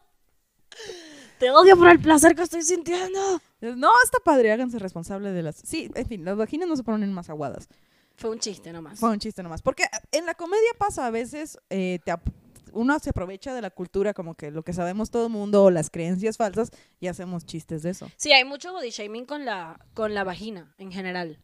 Te 1.38 1.52
odio 1.52 1.76
por 1.76 1.88
el 1.88 2.00
placer 2.00 2.34
que 2.34 2.42
estoy 2.42 2.62
sintiendo. 2.62 3.40
No, 3.60 3.92
está 4.02 4.18
padre, 4.24 4.50
háganse 4.50 4.80
responsable 4.80 5.30
de 5.30 5.44
las... 5.44 5.54
Sí, 5.54 5.88
en 5.94 6.06
fin, 6.08 6.24
las 6.24 6.36
vaginas 6.36 6.68
no 6.68 6.74
se 6.74 6.82
ponen 6.82 7.12
más 7.12 7.30
aguadas. 7.30 7.68
Fue 8.16 8.30
un 8.30 8.38
chiste 8.38 8.72
nomás. 8.72 9.00
Fue 9.00 9.10
un 9.10 9.18
chiste 9.18 9.42
nomás. 9.42 9.60
Porque 9.62 9.84
en 10.12 10.26
la 10.26 10.34
comedia 10.34 10.70
pasa 10.78 11.06
a 11.06 11.10
veces, 11.10 11.58
eh, 11.70 11.98
te 12.04 12.10
ap- 12.10 12.28
uno 12.72 12.98
se 12.98 13.10
aprovecha 13.10 13.54
de 13.54 13.60
la 13.62 13.70
cultura, 13.70 14.14
como 14.14 14.34
que 14.34 14.50
lo 14.50 14.62
que 14.64 14.72
sabemos 14.72 15.10
todo 15.10 15.26
el 15.26 15.32
mundo, 15.32 15.64
o 15.64 15.70
las 15.70 15.90
creencias 15.90 16.36
falsas, 16.36 16.70
y 17.00 17.06
hacemos 17.06 17.46
chistes 17.46 17.82
de 17.82 17.90
eso. 17.90 18.10
Sí, 18.16 18.32
hay 18.32 18.44
mucho 18.44 18.72
body 18.72 18.90
shaming 18.90 19.26
con 19.26 19.44
la, 19.44 19.78
con 19.94 20.12
la 20.14 20.24
vagina 20.24 20.74
en 20.78 20.90
general. 20.90 21.40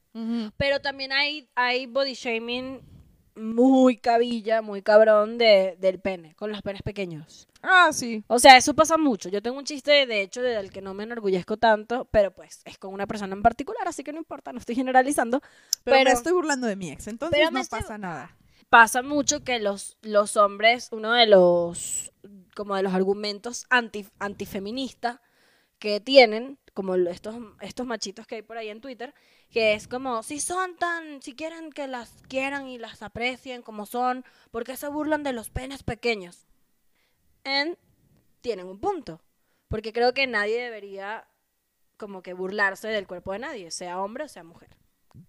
Pero 0.56 0.80
también 0.80 1.12
hay, 1.12 1.48
hay 1.54 1.86
body 1.86 2.14
shaming 2.14 2.80
muy 3.36 3.96
cabilla, 3.98 4.62
muy 4.62 4.82
cabrón 4.82 5.38
de, 5.38 5.76
del 5.80 6.00
pene, 6.00 6.34
con 6.34 6.50
los 6.50 6.62
penes 6.62 6.82
pequeños. 6.82 7.48
Ah, 7.62 7.90
sí. 7.92 8.24
O 8.26 8.38
sea, 8.38 8.56
eso 8.56 8.74
pasa 8.74 8.96
mucho. 8.96 9.28
Yo 9.28 9.42
tengo 9.42 9.58
un 9.58 9.64
chiste, 9.64 10.06
de 10.06 10.22
hecho, 10.22 10.42
del 10.42 10.70
que 10.70 10.80
no 10.82 10.94
me 10.94 11.04
enorgullezco 11.04 11.56
tanto, 11.56 12.06
pero 12.10 12.32
pues 12.32 12.60
es 12.64 12.78
con 12.78 12.92
una 12.92 13.06
persona 13.06 13.34
en 13.34 13.42
particular, 13.42 13.86
así 13.88 14.02
que 14.02 14.12
no 14.12 14.18
importa, 14.18 14.52
no 14.52 14.58
estoy 14.58 14.74
generalizando. 14.74 15.40
Pero, 15.84 15.96
Pero- 15.96 16.04
me 16.10 16.14
estoy 16.14 16.32
burlando 16.32 16.66
de 16.66 16.76
mi 16.76 16.90
ex, 16.90 17.06
entonces 17.08 17.50
no 17.50 17.60
estoy- 17.60 17.80
pasa 17.80 17.98
nada. 17.98 18.36
Pasa 18.68 19.02
mucho 19.02 19.42
que 19.42 19.58
los, 19.58 19.96
los 20.02 20.36
hombres, 20.36 20.88
uno 20.92 21.12
de 21.12 21.26
los, 21.26 22.12
como 22.54 22.76
de 22.76 22.82
los 22.84 22.94
argumentos 22.94 23.66
anti, 23.68 24.06
antifeministas 24.20 25.18
que 25.80 25.98
tienen, 25.98 26.58
como 26.74 26.94
estos, 26.94 27.34
estos 27.60 27.86
machitos 27.86 28.26
que 28.26 28.36
hay 28.36 28.42
por 28.42 28.56
ahí 28.56 28.68
en 28.68 28.80
Twitter, 28.80 29.14
que 29.50 29.74
es 29.74 29.88
como, 29.88 30.22
si 30.22 30.40
son 30.40 30.76
tan, 30.76 31.20
si 31.22 31.34
quieren 31.34 31.72
que 31.72 31.86
las 31.86 32.10
quieran 32.28 32.68
y 32.68 32.78
las 32.78 33.02
aprecien 33.02 33.62
como 33.62 33.86
son, 33.86 34.24
¿por 34.50 34.64
qué 34.64 34.76
se 34.76 34.88
burlan 34.88 35.22
de 35.22 35.32
los 35.32 35.50
penes 35.50 35.82
pequeños? 35.82 36.46
En, 37.44 37.76
tienen 38.40 38.66
un 38.66 38.78
punto, 38.80 39.20
porque 39.68 39.92
creo 39.92 40.14
que 40.14 40.26
nadie 40.26 40.62
debería 40.62 41.26
como 41.96 42.22
que 42.22 42.32
burlarse 42.32 42.88
del 42.88 43.06
cuerpo 43.06 43.32
de 43.32 43.40
nadie, 43.40 43.70
sea 43.70 44.00
hombre 44.00 44.24
o 44.24 44.28
sea 44.28 44.44
mujer. 44.44 44.76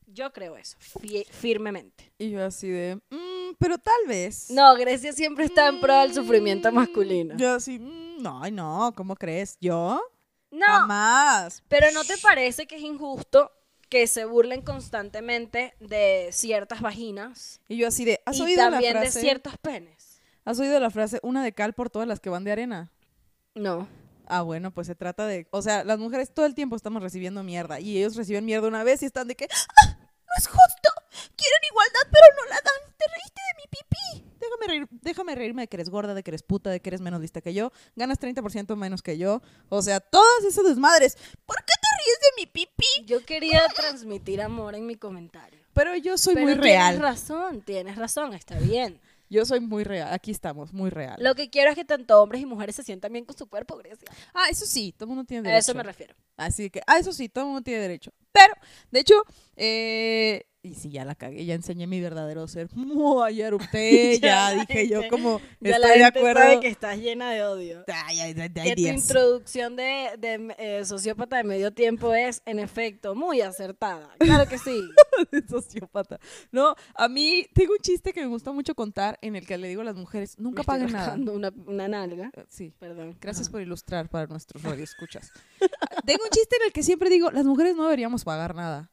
Yo 0.06 0.32
creo 0.32 0.58
eso, 0.58 0.78
firmemente. 1.32 2.12
Y 2.18 2.30
yo 2.32 2.46
así 2.46 2.70
de, 2.70 2.98
"Mm, 3.10 3.16
mm, 3.16 3.56
pero 3.58 3.78
tal 3.78 4.08
vez. 4.08 4.50
No, 4.52 4.76
Grecia 4.76 5.12
siempre 5.14 5.46
está 5.46 5.68
en 5.68 5.80
pro 5.80 6.00
del 6.02 6.14
sufrimiento 6.14 6.72
masculino. 6.72 7.36
Yo 7.38 7.60
sí, 7.60 7.80
mm, 7.80 8.22
no, 8.22 8.50
no, 8.52 8.94
¿cómo 8.96 9.16
crees? 9.16 9.58
¿Yo? 9.60 10.00
No, 10.52 10.66
Jamás. 10.66 11.64
pero 11.70 11.92
¿no 11.94 12.04
te 12.04 12.18
parece 12.18 12.68
que 12.68 12.76
es 12.76 12.82
injusto 12.82 13.52
que 13.90 14.06
se 14.08 14.26
burlen 14.26 14.62
constantemente 14.62 15.74
de 15.80 16.30
ciertas 16.32 16.82
vaginas 16.82 17.60
Y 17.68 17.78
yo 17.78 17.88
así 17.88 18.06
de, 18.06 18.22
¿has 18.26 18.38
y 18.38 18.42
oído 18.44 18.64
la 18.66 18.72
también 18.72 18.94
de 18.94 19.00
frase? 19.02 19.22
ciertos 19.22 19.58
penes? 19.58 20.22
¿Has 20.46 20.60
oído 20.60 20.80
la 20.80 20.90
frase, 20.90 21.20
una 21.24 21.44
de 21.44 21.54
cal 21.54 21.74
por 21.74 21.90
todas 21.90 22.08
las 22.08 22.20
que 22.20 22.30
van 22.30 22.44
de 22.44 22.52
arena? 22.52 22.92
No. 23.56 23.88
Ah, 24.28 24.42
bueno, 24.44 24.72
pues 24.72 24.88
se 24.88 24.96
trata 24.96 25.26
de, 25.26 25.48
o 25.52 25.62
sea, 25.62 25.84
las 25.84 26.00
mujeres 26.00 26.34
todo 26.34 26.46
el 26.46 26.56
tiempo 26.56 26.76
estamos 26.76 27.02
recibiendo 27.04 27.44
mierda 27.44 27.80
y 27.80 27.98
ellos 27.98 28.16
reciben 28.16 28.46
mierda 28.46 28.68
una 28.68 28.84
vez 28.84 29.04
y 29.04 29.06
están 29.06 29.28
de 29.28 29.36
que, 29.36 29.48
¡Ah! 29.52 29.98
no 30.00 30.34
es 30.38 30.48
justo, 30.48 30.90
quieren 31.36 31.62
igualdad 31.70 32.08
pero 32.12 32.26
no 32.38 32.46
la 32.50 32.56
dan, 32.56 32.96
te 32.98 33.06
reíste 33.08 33.42
de 33.42 33.62
mi 33.62 33.68
pipí. 33.70 34.31
Déjame, 34.60 34.68
reír, 34.68 34.88
déjame 34.92 35.36
reírme 35.36 35.62
de 35.64 35.68
que 35.68 35.78
eres 35.78 35.90
gorda, 35.90 36.14
de 36.14 36.24
que 36.24 36.32
eres 36.32 36.44
puta, 36.44 36.70
de 36.70 36.80
que 36.82 36.90
eres 36.90 37.02
menos 37.02 37.22
lista 37.22 37.42
que 37.42 37.54
yo, 37.54 37.72
ganas 37.96 38.20
30% 38.20 38.76
menos 38.76 39.02
que 39.02 39.18
yo, 39.18 39.42
o 39.70 39.82
sea, 39.82 40.00
todas 40.00 40.44
esas 40.46 40.66
desmadres. 40.66 41.16
¿Por 41.46 41.58
qué 41.58 41.74
te 41.82 41.88
ríes 42.04 42.20
de 42.20 42.42
mi 42.42 42.46
pipí? 42.48 43.06
Yo 43.06 43.26
quería 43.26 43.62
transmitir 43.76 44.42
amor 44.42 44.76
en 44.76 44.86
mi 44.86 44.96
comentario. 44.96 45.60
Pero 45.74 45.96
yo 45.96 46.18
soy 46.18 46.34
Pero 46.36 46.48
muy 46.48 46.54
tienes 46.56 46.72
real. 46.78 47.00
razón, 47.00 47.62
tienes 47.62 47.96
razón, 47.96 48.34
está 48.34 48.60
bien. 48.60 49.00
Yo 49.30 49.46
soy 49.46 49.62
muy 49.62 49.86
real, 49.86 50.14
aquí 50.14 50.30
estamos, 50.32 50.74
muy 50.74 50.90
real. 50.90 51.16
Lo 51.24 51.36
que 51.36 51.50
quiero 51.50 51.70
es 51.70 51.76
que 51.78 51.86
tanto 51.86 52.22
hombres 52.22 52.42
y 52.42 52.46
mujeres 52.46 52.76
se 52.76 52.84
sientan 52.84 53.14
bien 53.14 53.24
con 53.24 53.38
su 53.38 53.48
cuerpo, 53.48 53.78
Grecia. 53.78 54.10
Ah, 54.34 54.50
eso 54.50 54.66
sí, 54.66 54.92
todo 54.92 55.06
el 55.06 55.16
mundo 55.16 55.24
tiene 55.24 55.48
A 55.48 55.52
derecho. 55.54 55.72
eso 55.72 55.78
me 55.78 55.84
refiero. 55.84 56.14
Así 56.36 56.70
que, 56.70 56.82
ah, 56.86 56.98
eso 56.98 57.14
sí, 57.14 57.30
todo 57.30 57.46
el 57.46 57.48
mundo 57.48 57.62
tiene 57.62 57.80
derecho. 57.80 58.12
Pero, 58.34 58.54
de 58.92 59.00
hecho, 59.00 59.24
eh, 59.56 60.46
y 60.64 60.76
sí, 60.76 60.92
ya 60.92 61.06
la 61.06 61.16
cagué, 61.16 61.44
ya 61.44 61.56
enseñé 61.56 61.88
mi 61.88 62.00
verdadero 62.00 62.48
ser. 62.48 62.70
Ya 63.36 63.48
erupté, 63.48 64.20
ya, 64.22 64.54
Ya 64.54 64.66
dije 64.66 64.88
yo 64.88 65.02
como, 65.10 65.40
Ya 65.60 65.72
estoy 65.72 65.82
la 65.82 65.88
de 65.88 66.04
gente 66.04 66.20
acuerdo. 66.20 66.40
sabe 66.42 66.60
que 66.60 66.68
estás 66.68 66.98
llena 67.00 67.32
de 67.32 67.44
odio. 67.44 67.84
Ay, 67.88 68.20
ay, 68.20 68.36
ay, 68.40 68.50
que 68.64 68.76
tu 68.76 68.82
introducción 68.82 69.76
de, 69.76 70.10
de, 70.20 70.56
eh, 70.60 70.86
sociópata 70.86 71.38
de 71.38 71.46
medio 71.46 71.74
tiempo 71.74 72.14
es, 72.14 72.44
en 72.46 72.60
efecto, 72.60 73.16
muy 73.16 73.42
acertada. 73.42 74.10
Claro 74.20 74.48
que 74.48 74.60
sí. 74.60 74.80
de 75.32 75.48
sociópata. 75.48 76.20
No, 76.52 76.76
a 76.94 77.08
mí 77.08 77.48
tengo 77.56 77.74
un 77.74 77.80
chiste 77.80 78.14
que 78.14 78.22
me 78.22 78.28
gusta 78.28 78.52
mucho 78.52 78.76
contar 78.76 79.18
en 79.24 79.36
el 79.36 79.48
que 79.48 79.58
le 79.58 79.68
digo 79.68 79.82
a 79.82 79.86
las 79.86 79.96
mujeres, 79.96 80.38
nunca 80.38 80.62
paguen 80.62 80.92
nada. 80.92 81.16
Una, 81.16 81.52
una 81.66 81.88
nalga. 81.88 82.30
Eh, 82.36 82.46
Sí. 82.50 82.72
Perdón. 82.80 83.18
Gracias 83.20 83.48
Ajá. 83.48 83.54
por 83.54 83.62
ilustrar 83.62 84.10
para 84.10 84.28
nuestros 84.28 84.62
radioescuchas. 84.62 85.32
Tengo 86.06 86.24
un 86.24 86.30
chiste 86.30 86.56
en 86.58 86.68
el 86.68 86.72
que 86.72 86.84
siempre 86.84 87.10
digo, 87.10 87.32
las 87.32 87.46
mujeres 87.46 87.76
no 87.76 87.84
deberíamos 87.86 88.24
pagar 88.24 88.54
nada. 88.54 88.92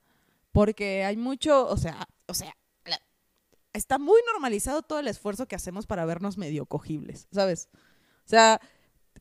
Porque 0.58 1.04
hay 1.04 1.16
mucho, 1.16 1.66
o 1.68 1.76
sea, 1.76 2.08
o 2.26 2.34
sea, 2.34 2.52
la- 2.84 3.00
está 3.72 3.98
muy 3.98 4.20
normalizado 4.32 4.82
todo 4.82 4.98
el 4.98 5.06
esfuerzo 5.06 5.46
que 5.46 5.54
hacemos 5.54 5.86
para 5.86 6.04
vernos 6.04 6.36
medio 6.36 6.66
cogibles, 6.66 7.28
¿sabes? 7.32 7.68
O 8.24 8.28
sea, 8.28 8.60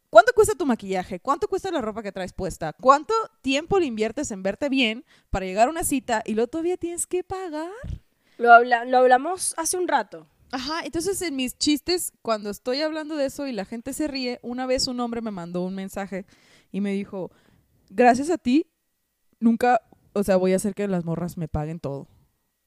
¿cuánto 0.09 0.33
cuesta 0.33 0.55
tu 0.55 0.65
maquillaje? 0.65 1.19
¿Cuánto 1.19 1.47
cuesta 1.47 1.69
la 1.69 1.79
ropa 1.81 2.01
que 2.01 2.11
traes 2.11 2.33
puesta? 2.33 2.73
¿Cuánto 2.73 3.13
tiempo 3.41 3.77
le 3.79 3.85
inviertes 3.85 4.31
en 4.31 4.41
verte 4.41 4.67
bien 4.67 5.05
para 5.29 5.45
llegar 5.45 5.67
a 5.67 5.71
una 5.71 5.83
cita 5.83 6.23
y 6.25 6.33
luego 6.33 6.47
todavía 6.49 6.75
tienes 6.77 7.05
que 7.05 7.23
pagar? 7.23 7.69
Lo, 8.39 8.51
habla- 8.51 8.85
lo 8.85 8.97
hablamos 8.97 9.53
hace 9.57 9.77
un 9.77 9.87
rato. 9.87 10.25
Ajá, 10.51 10.81
entonces 10.85 11.21
en 11.21 11.35
mis 11.35 11.55
chistes, 11.57 12.13
cuando 12.23 12.49
estoy 12.49 12.81
hablando 12.81 13.15
de 13.15 13.25
eso 13.25 13.45
y 13.45 13.51
la 13.51 13.65
gente 13.65 13.93
se 13.93 14.07
ríe, 14.07 14.39
una 14.41 14.65
vez 14.65 14.87
un 14.87 14.99
hombre 15.01 15.21
me 15.21 15.29
mandó 15.29 15.61
un 15.61 15.75
mensaje 15.75 16.25
y 16.71 16.81
me 16.81 16.93
dijo, 16.93 17.31
gracias 17.91 18.29
a 18.31 18.37
ti, 18.39 18.65
nunca, 19.39 19.81
o 20.17 20.23
sea, 20.23 20.35
voy 20.37 20.53
a 20.53 20.57
hacer 20.57 20.73
que 20.75 20.87
las 20.87 21.05
morras 21.05 21.37
me 21.37 21.47
paguen 21.47 21.79
todo. 21.79 22.07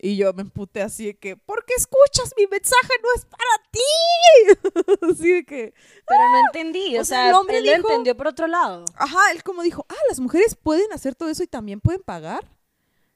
Y 0.02 0.16
yo 0.16 0.32
me 0.32 0.40
emputé 0.42 0.80
así 0.80 1.06
de 1.06 1.18
que, 1.18 1.36
¿por 1.36 1.66
qué 1.66 1.74
escuchas 1.76 2.32
mi 2.36 2.46
mensaje? 2.46 2.88
No 3.02 3.08
es 3.16 3.26
para 3.26 3.50
ti. 3.70 5.10
así 5.12 5.32
de 5.32 5.44
que, 5.44 5.74
Pero 6.06 6.20
no 6.30 6.38
entendí. 6.46 6.96
O, 6.96 7.02
O 7.02 7.04
sea, 7.04 7.28
el 7.28 7.34
hombre 7.34 7.58
él 7.58 7.66
lo 7.66 7.72
dijo- 7.76 7.88
entendió 7.90 8.16
por 8.16 8.28
otro 8.28 8.46
lado. 8.46 8.84
ajá, 8.94 9.18
él 9.32 9.42
como 9.42 9.62
dijo, 9.62 9.84
ah, 9.90 9.94
las 10.08 10.18
mujeres 10.20 10.56
pueden 10.56 10.90
hacer 10.92 11.14
todo 11.14 11.28
eso 11.28 11.42
y 11.42 11.46
también 11.46 11.80
pueden 11.80 12.02
pagar. 12.02 12.48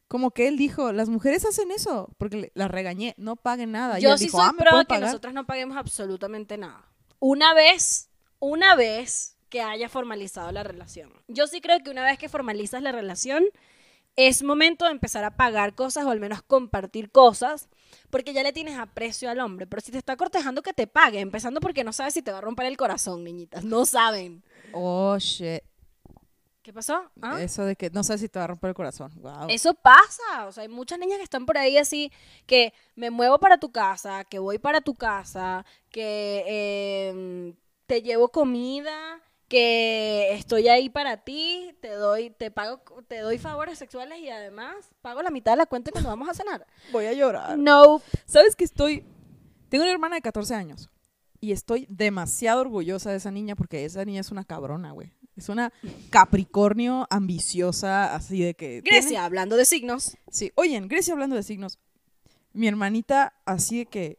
Como 0.08 0.32
que 0.32 0.46
él 0.46 0.58
dijo, 0.58 0.92
las 0.92 1.08
mujeres 1.08 1.46
hacen 1.46 1.70
eso, 1.70 2.10
porque 2.18 2.52
las 2.54 2.70
regañé, 2.70 3.14
no 3.16 3.36
paguen 3.36 3.72
nada. 3.72 3.98
y 3.98 4.02
Yo 4.02 4.12
él 4.12 4.18
sí 4.18 4.26
dijo, 4.26 4.36
soy 4.38 4.48
ah, 4.50 4.54
pro 4.56 4.78
de 4.78 4.84
que 4.84 4.98
nosotras 4.98 5.32
no 5.32 5.46
paguemos 5.46 5.78
absolutamente 5.78 6.58
nada. 6.58 6.84
Una 7.18 7.54
vez, 7.54 8.10
una 8.38 8.76
vez 8.76 9.38
que 9.48 9.62
haya 9.62 9.88
formalizado 9.88 10.52
la 10.52 10.62
relación. 10.62 11.10
Yo 11.28 11.46
sí 11.46 11.62
creo 11.62 11.78
que 11.82 11.90
una 11.90 12.04
vez 12.04 12.18
que 12.18 12.28
formalizas 12.28 12.82
la 12.82 12.92
relación, 12.92 13.44
es 14.16 14.42
momento 14.42 14.84
de 14.84 14.92
empezar 14.92 15.24
a 15.24 15.36
pagar 15.36 15.74
cosas 15.74 16.04
o 16.04 16.10
al 16.10 16.20
menos 16.20 16.42
compartir 16.42 17.10
cosas, 17.10 17.68
porque 18.10 18.32
ya 18.32 18.42
le 18.42 18.52
tienes 18.52 18.78
aprecio 18.78 19.28
al 19.30 19.40
hombre. 19.40 19.66
Pero 19.66 19.82
si 19.82 19.92
te 19.92 19.98
está 19.98 20.16
cortejando, 20.16 20.62
que 20.62 20.72
te 20.72 20.86
pague, 20.86 21.20
empezando 21.20 21.60
porque 21.60 21.84
no 21.84 21.92
sabes 21.92 22.14
si 22.14 22.22
te 22.22 22.32
va 22.32 22.38
a 22.38 22.42
romper 22.42 22.66
el 22.66 22.76
corazón, 22.76 23.24
niñitas. 23.24 23.64
No 23.64 23.86
saben. 23.86 24.42
Oh, 24.72 25.16
shit. 25.18 25.62
¿Qué 26.62 26.72
pasó? 26.72 27.10
¿Ah? 27.20 27.42
Eso 27.42 27.62
de 27.66 27.76
que 27.76 27.90
no 27.90 28.02
sé 28.02 28.16
si 28.16 28.26
te 28.26 28.38
va 28.38 28.46
a 28.46 28.48
romper 28.48 28.68
el 28.68 28.74
corazón. 28.74 29.12
Wow. 29.16 29.48
Eso 29.50 29.74
pasa, 29.74 30.46
o 30.46 30.52
sea, 30.52 30.62
hay 30.62 30.68
muchas 30.68 30.98
niñas 30.98 31.18
que 31.18 31.24
están 31.24 31.44
por 31.44 31.58
ahí 31.58 31.76
así, 31.76 32.10
que 32.46 32.72
me 32.94 33.10
muevo 33.10 33.38
para 33.38 33.58
tu 33.58 33.70
casa, 33.70 34.24
que 34.24 34.38
voy 34.38 34.58
para 34.58 34.80
tu 34.80 34.94
casa, 34.94 35.66
que 35.90 36.42
eh, 36.46 37.54
te 37.86 38.00
llevo 38.00 38.30
comida, 38.30 39.20
que 39.48 40.32
estoy 40.34 40.68
ahí 40.68 40.88
para 40.88 41.18
ti, 41.18 41.76
te 41.80 41.90
doy, 41.90 42.30
te 42.30 42.50
pago, 42.50 42.82
te 43.08 43.18
doy 43.18 43.38
favores 43.38 43.78
sexuales 43.78 44.18
y 44.18 44.28
además 44.30 44.74
pago 45.02 45.22
la 45.22 45.30
mitad 45.30 45.52
de 45.52 45.58
la 45.58 45.66
cuenta 45.66 45.90
cuando 45.90 46.08
vamos 46.10 46.28
a 46.28 46.34
cenar. 46.34 46.66
Voy 46.92 47.06
a 47.06 47.12
llorar. 47.12 47.58
No, 47.58 48.00
¿Sabes 48.26 48.56
que 48.56 48.64
estoy? 48.64 49.04
Tengo 49.68 49.84
una 49.84 49.92
hermana 49.92 50.16
de 50.16 50.22
14 50.22 50.54
años 50.54 50.88
y 51.40 51.52
estoy 51.52 51.86
demasiado 51.90 52.60
orgullosa 52.62 53.10
de 53.10 53.16
esa 53.18 53.30
niña 53.30 53.54
porque 53.54 53.84
esa 53.84 54.04
niña 54.04 54.20
es 54.20 54.30
una 54.30 54.44
cabrona, 54.44 54.92
güey. 54.92 55.12
Es 55.36 55.48
una 55.48 55.72
Capricornio 56.10 57.06
ambiciosa, 57.10 58.14
así 58.14 58.40
de 58.42 58.54
que. 58.54 58.82
tiene- 58.82 58.98
Grecia, 59.00 59.24
hablando 59.24 59.56
de 59.56 59.64
signos. 59.64 60.16
Sí, 60.30 60.52
oye, 60.54 60.76
en 60.76 60.86
Grecia 60.88 61.12
hablando 61.12 61.34
de 61.36 61.42
signos, 61.42 61.78
mi 62.52 62.68
hermanita 62.68 63.34
así 63.44 63.78
de 63.78 63.86
que 63.86 64.18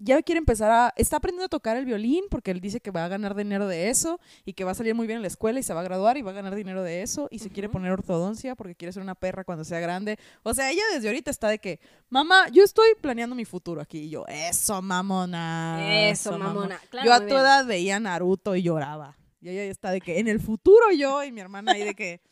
ya 0.00 0.20
quiere 0.22 0.38
empezar 0.38 0.70
a... 0.70 0.94
Está 0.96 1.18
aprendiendo 1.18 1.44
a 1.44 1.48
tocar 1.48 1.76
el 1.76 1.84
violín 1.84 2.24
porque 2.30 2.50
él 2.50 2.60
dice 2.60 2.80
que 2.80 2.90
va 2.90 3.04
a 3.04 3.08
ganar 3.08 3.34
dinero 3.36 3.68
de 3.68 3.90
eso 3.90 4.18
y 4.44 4.54
que 4.54 4.64
va 4.64 4.72
a 4.72 4.74
salir 4.74 4.94
muy 4.94 5.06
bien 5.06 5.18
en 5.18 5.22
la 5.22 5.28
escuela 5.28 5.60
y 5.60 5.62
se 5.62 5.74
va 5.74 5.80
a 5.80 5.84
graduar 5.84 6.16
y 6.16 6.22
va 6.22 6.30
a 6.30 6.34
ganar 6.34 6.54
dinero 6.54 6.82
de 6.82 7.02
eso 7.02 7.28
y 7.30 7.38
se 7.38 7.50
quiere 7.50 7.68
poner 7.68 7.92
ortodoncia 7.92 8.56
porque 8.56 8.74
quiere 8.74 8.92
ser 8.92 9.02
una 9.02 9.14
perra 9.14 9.44
cuando 9.44 9.62
sea 9.62 9.78
grande. 9.78 10.18
O 10.42 10.54
sea, 10.54 10.70
ella 10.70 10.82
desde 10.94 11.08
ahorita 11.08 11.30
está 11.30 11.48
de 11.48 11.58
que, 11.58 11.80
mamá, 12.08 12.48
yo 12.48 12.64
estoy 12.64 12.88
planeando 13.00 13.36
mi 13.36 13.44
futuro 13.44 13.82
aquí. 13.82 13.98
Y 13.98 14.10
yo, 14.10 14.24
eso, 14.26 14.80
mamona. 14.80 16.08
Eso, 16.08 16.38
mamona. 16.38 16.80
Claro, 16.88 17.06
yo 17.06 17.12
a 17.12 17.20
tu 17.20 17.34
edad 17.36 17.66
veía 17.66 18.00
Naruto 18.00 18.56
y 18.56 18.62
lloraba. 18.62 19.18
Y 19.42 19.50
ella 19.50 19.64
ya 19.66 19.70
está 19.70 19.90
de 19.90 20.00
que 20.00 20.18
en 20.18 20.28
el 20.28 20.40
futuro 20.40 20.90
yo 20.96 21.22
y 21.24 21.30
mi 21.30 21.42
hermana 21.42 21.72
ahí 21.72 21.84
de 21.84 21.94
que 21.94 22.22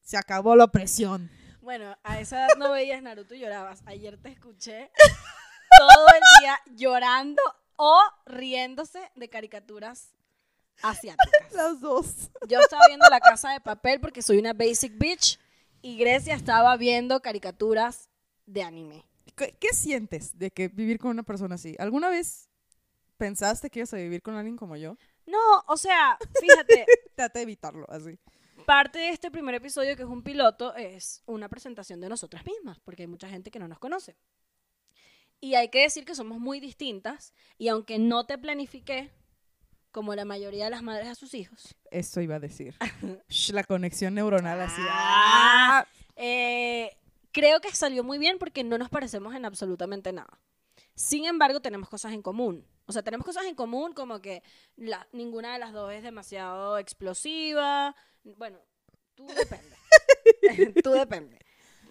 se 0.00 0.16
acabó 0.16 0.56
la 0.56 0.64
opresión. 0.64 1.30
Bueno, 1.60 1.94
a 2.02 2.20
esa 2.20 2.46
edad 2.46 2.56
no 2.58 2.70
veías 2.70 3.02
Naruto 3.02 3.34
y 3.34 3.40
llorabas. 3.40 3.82
Ayer 3.84 4.16
te 4.16 4.30
escuché 4.30 4.90
todo 5.78 6.06
el 6.14 6.40
día 6.40 6.60
llorando 6.76 7.42
o 7.76 8.00
riéndose 8.26 9.00
de 9.14 9.28
caricaturas 9.28 10.14
asiáticas. 10.82 11.52
Las 11.52 11.80
dos. 11.80 12.30
Yo 12.48 12.60
estaba 12.60 12.86
viendo 12.88 13.06
La 13.10 13.20
Casa 13.20 13.50
de 13.52 13.60
Papel 13.60 14.00
porque 14.00 14.22
soy 14.22 14.38
una 14.38 14.52
basic 14.52 14.96
bitch 14.98 15.38
y 15.82 15.98
Grecia 15.98 16.34
estaba 16.34 16.76
viendo 16.76 17.20
caricaturas 17.20 18.08
de 18.46 18.62
anime. 18.62 19.04
¿Qué, 19.36 19.56
qué 19.60 19.68
sientes 19.72 20.36
de 20.38 20.50
que 20.50 20.68
vivir 20.68 20.98
con 20.98 21.10
una 21.10 21.22
persona 21.22 21.54
así? 21.56 21.76
¿Alguna 21.78 22.08
vez 22.08 22.48
pensaste 23.16 23.70
que 23.70 23.80
ibas 23.80 23.92
a 23.94 23.98
vivir 23.98 24.22
con 24.22 24.34
alguien 24.34 24.56
como 24.56 24.76
yo? 24.76 24.96
No, 25.26 25.38
o 25.66 25.76
sea, 25.76 26.18
fíjate, 26.40 26.86
Trata 27.14 27.38
de 27.38 27.42
evitarlo, 27.42 27.86
así. 27.90 28.18
parte 28.64 28.98
de 28.98 29.10
este 29.10 29.30
primer 29.30 29.54
episodio, 29.54 29.94
que 29.96 30.02
es 30.02 30.08
un 30.08 30.22
piloto, 30.22 30.74
es 30.74 31.22
una 31.26 31.48
presentación 31.48 32.00
de 32.00 32.08
nosotras 32.08 32.44
mismas, 32.46 32.78
porque 32.80 33.02
hay 33.02 33.08
mucha 33.08 33.28
gente 33.28 33.50
que 33.50 33.58
no 33.58 33.68
nos 33.68 33.78
conoce. 33.78 34.16
Y 35.40 35.54
hay 35.54 35.68
que 35.68 35.82
decir 35.82 36.04
que 36.04 36.14
somos 36.14 36.38
muy 36.40 36.60
distintas, 36.60 37.32
y 37.58 37.68
aunque 37.68 37.98
no 37.98 38.26
te 38.26 38.38
planifiqué, 38.38 39.10
como 39.92 40.14
la 40.14 40.24
mayoría 40.24 40.64
de 40.64 40.70
las 40.70 40.82
madres 40.82 41.08
a 41.08 41.14
sus 41.14 41.34
hijos, 41.34 41.74
Eso 41.90 42.20
iba 42.20 42.36
a 42.36 42.40
decir. 42.40 42.74
Sh, 43.28 43.52
la 43.52 43.64
conexión 43.64 44.14
neuronal 44.14 44.60
así. 44.60 44.82
Ah. 44.88 45.84
¡ah! 45.84 45.86
eh, 46.16 46.96
creo 47.32 47.60
que 47.60 47.70
salió 47.74 48.04
muy 48.04 48.18
bien 48.18 48.38
porque 48.38 48.64
no 48.64 48.78
nos 48.78 48.90
parecemos 48.90 49.34
en 49.34 49.44
absolutamente 49.44 50.12
nada. 50.12 50.40
Sin 50.94 51.24
embargo, 51.24 51.60
tenemos 51.60 51.88
cosas 51.88 52.12
en 52.12 52.22
común. 52.22 52.66
O 52.86 52.92
sea, 52.92 53.02
tenemos 53.02 53.24
cosas 53.24 53.44
en 53.44 53.54
común 53.54 53.92
como 53.92 54.20
que 54.20 54.42
la- 54.76 55.06
ninguna 55.12 55.52
de 55.52 55.58
las 55.60 55.72
dos 55.72 55.92
es 55.92 56.02
demasiado 56.02 56.78
explosiva. 56.78 57.94
Bueno, 58.24 58.58
tú 59.14 59.26
depende. 59.28 59.76
tú 60.82 60.90
depende. 60.90 61.38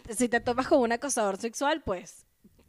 Si 0.10 0.30
te 0.30 0.40
topas 0.40 0.68
con 0.68 0.80
un 0.82 0.92
acosador 0.92 1.38
sexual, 1.38 1.82
pues 1.84 2.27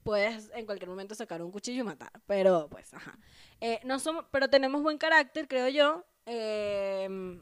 puedes 0.09 0.51
en 0.55 0.64
cualquier 0.64 0.88
momento 0.88 1.14
sacar 1.14 1.42
un 1.42 1.51
cuchillo 1.53 1.83
y 1.83 1.85
matar. 1.85 2.11
Pero, 2.27 2.66
pues, 2.71 2.94
ajá. 2.94 3.18
Eh, 3.61 3.79
no 3.85 3.99
somos, 3.99 4.25
pero 4.31 4.49
tenemos 4.49 4.83
buen 4.83 4.97
carácter, 4.97 5.47
creo 5.47 5.68
yo. 5.68 6.03
Eh, 6.25 7.38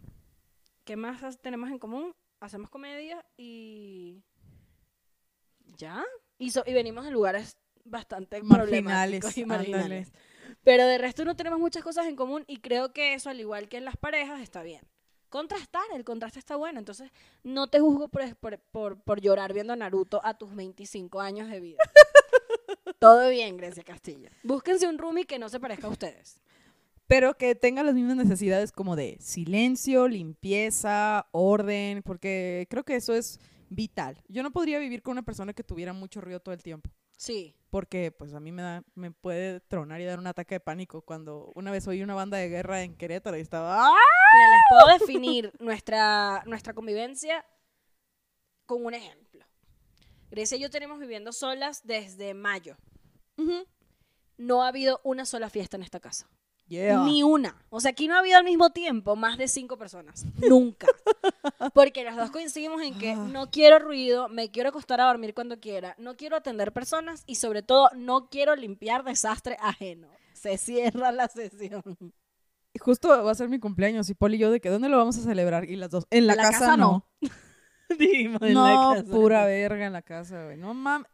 ¿Qué 0.84 0.96
más 0.96 1.38
tenemos 1.40 1.70
en 1.70 1.78
común? 1.78 2.12
Hacemos 2.40 2.68
comedia 2.68 3.24
y... 3.36 4.20
¿Ya? 5.76 6.04
Y, 6.38 6.50
so- 6.50 6.64
y 6.66 6.72
venimos 6.72 7.04
de 7.04 7.12
lugares 7.12 7.56
bastante 7.84 8.42
Marginales, 8.42 9.20
problemáticos 9.20 9.38
y 9.38 9.42
ándale. 9.42 9.58
marginales. 9.70 10.12
Pero 10.64 10.86
de 10.88 10.98
resto 10.98 11.24
no 11.24 11.36
tenemos 11.36 11.60
muchas 11.60 11.84
cosas 11.84 12.06
en 12.06 12.16
común 12.16 12.42
y 12.48 12.56
creo 12.56 12.92
que 12.92 13.14
eso, 13.14 13.30
al 13.30 13.38
igual 13.38 13.68
que 13.68 13.76
en 13.76 13.84
las 13.84 13.96
parejas, 13.96 14.40
está 14.40 14.64
bien. 14.64 14.82
Contrastar, 15.28 15.84
el 15.94 16.04
contraste 16.04 16.40
está 16.40 16.56
bueno. 16.56 16.80
Entonces, 16.80 17.10
no 17.44 17.68
te 17.68 17.78
juzgo 17.78 18.08
por, 18.08 18.34
por, 18.36 18.58
por, 18.58 19.00
por 19.02 19.20
llorar 19.20 19.52
viendo 19.52 19.76
Naruto 19.76 20.20
a 20.24 20.34
tus 20.36 20.54
25 20.54 21.20
años 21.20 21.48
de 21.48 21.60
vida. 21.60 21.78
Todo 22.98 23.28
bien, 23.28 23.56
Grecia 23.56 23.84
Castillo. 23.84 24.30
Búsquense 24.42 24.86
un 24.88 24.98
roomie 24.98 25.26
que 25.26 25.38
no 25.38 25.48
se 25.48 25.60
parezca 25.60 25.86
a 25.86 25.90
ustedes. 25.90 26.40
Pero 27.06 27.36
que 27.36 27.54
tenga 27.54 27.82
las 27.82 27.94
mismas 27.94 28.16
necesidades 28.16 28.72
como 28.72 28.96
de 28.96 29.16
silencio, 29.20 30.08
limpieza, 30.08 31.28
orden, 31.30 32.02
porque 32.02 32.66
creo 32.68 32.84
que 32.84 32.96
eso 32.96 33.14
es 33.14 33.38
vital. 33.68 34.20
Yo 34.28 34.42
no 34.42 34.50
podría 34.50 34.78
vivir 34.78 35.02
con 35.02 35.12
una 35.12 35.22
persona 35.22 35.52
que 35.52 35.62
tuviera 35.62 35.92
mucho 35.92 36.20
ruido 36.20 36.40
todo 36.40 36.54
el 36.54 36.62
tiempo. 36.62 36.90
Sí. 37.18 37.54
porque 37.70 38.12
pues 38.12 38.34
a 38.34 38.40
mí 38.40 38.52
me 38.52 38.60
da, 38.60 38.84
me 38.94 39.10
puede 39.10 39.60
tronar 39.60 40.02
y 40.02 40.04
dar 40.04 40.18
un 40.18 40.26
ataque 40.26 40.56
de 40.56 40.60
pánico 40.60 41.00
cuando 41.00 41.50
una 41.54 41.70
vez 41.70 41.86
oí 41.88 42.02
una 42.02 42.14
banda 42.14 42.36
de 42.36 42.50
guerra 42.50 42.82
en 42.82 42.94
Querétaro 42.94 43.38
y 43.38 43.40
estaba 43.40 43.86
¡ah! 43.88 43.94
Mira, 44.34 44.50
les 44.50 44.62
puedo 44.68 44.98
definir 44.98 45.52
nuestra, 45.58 46.42
nuestra 46.44 46.74
convivencia 46.74 47.42
con 48.66 48.84
un 48.84 48.92
ejemplo. 48.92 49.46
Grecia 50.30 50.58
y 50.58 50.60
yo 50.60 50.68
tenemos 50.68 50.98
viviendo 50.98 51.32
solas 51.32 51.86
desde 51.86 52.34
mayo. 52.34 52.76
No 54.38 54.62
ha 54.62 54.68
habido 54.68 55.00
una 55.04 55.24
sola 55.24 55.50
fiesta 55.50 55.76
en 55.76 55.82
esta 55.82 56.00
casa. 56.00 56.28
Yeah. 56.68 57.04
Ni 57.04 57.22
una. 57.22 57.54
O 57.70 57.78
sea, 57.80 57.92
aquí 57.92 58.08
no 58.08 58.16
ha 58.16 58.18
habido 58.18 58.38
al 58.38 58.44
mismo 58.44 58.70
tiempo 58.70 59.14
más 59.14 59.38
de 59.38 59.46
cinco 59.46 59.78
personas. 59.78 60.26
Nunca. 60.48 60.88
Porque 61.74 62.02
las 62.02 62.16
dos 62.16 62.30
coincidimos 62.32 62.82
en 62.82 62.98
que 62.98 63.14
no 63.14 63.50
quiero 63.50 63.78
ruido, 63.78 64.28
me 64.28 64.50
quiero 64.50 64.70
acostar 64.70 65.00
a 65.00 65.06
dormir 65.06 65.32
cuando 65.32 65.60
quiera, 65.60 65.94
no 65.98 66.16
quiero 66.16 66.36
atender 66.36 66.72
personas 66.72 67.22
y 67.26 67.36
sobre 67.36 67.62
todo 67.62 67.90
no 67.94 68.28
quiero 68.30 68.56
limpiar 68.56 69.04
desastre 69.04 69.56
ajeno. 69.60 70.08
Se 70.34 70.58
cierra 70.58 71.12
la 71.12 71.28
sesión. 71.28 71.82
Justo 72.80 73.08
va 73.24 73.30
a 73.30 73.34
ser 73.34 73.48
mi 73.48 73.60
cumpleaños 73.60 74.10
y 74.10 74.14
Paul 74.14 74.34
y 74.34 74.38
yo 74.38 74.50
de 74.50 74.60
que 74.60 74.68
¿dónde 74.68 74.88
lo 74.88 74.98
vamos 74.98 75.16
a 75.18 75.22
celebrar? 75.22 75.64
Y 75.64 75.76
las 75.76 75.90
dos, 75.90 76.06
en 76.10 76.26
la, 76.26 76.36
casa, 76.36 76.50
casa 76.50 76.76
no. 76.76 77.06
Dijimos 77.98 78.42
en 78.42 78.54
No, 78.54 78.94
la 78.94 79.00
casa. 79.02 79.12
pura 79.12 79.46
verga 79.46 79.86
en 79.86 79.92
la 79.92 80.02
casa, 80.02 80.44
güey. 80.44 80.56
No 80.56 80.74
mames. 80.74 81.08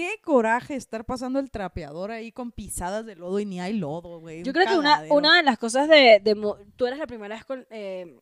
Qué 0.00 0.18
coraje 0.22 0.76
estar 0.76 1.04
pasando 1.04 1.38
el 1.40 1.50
trapeador 1.50 2.10
ahí 2.10 2.32
con 2.32 2.52
pisadas 2.52 3.04
de 3.04 3.16
lodo 3.16 3.38
y 3.38 3.44
ni 3.44 3.60
hay 3.60 3.74
lodo, 3.74 4.18
güey. 4.20 4.42
Yo 4.42 4.50
Un 4.50 4.54
creo 4.54 4.66
que 4.66 4.78
una, 4.78 5.02
una 5.10 5.36
de 5.36 5.42
las 5.42 5.58
cosas 5.58 5.88
de, 5.88 6.20
de 6.24 6.34
mo- 6.34 6.56
Tú 6.76 6.86
eres 6.86 6.98
la 6.98 7.06
primera 7.06 7.34
vez 7.34 7.44
con... 7.44 7.66
eh, 7.70 8.18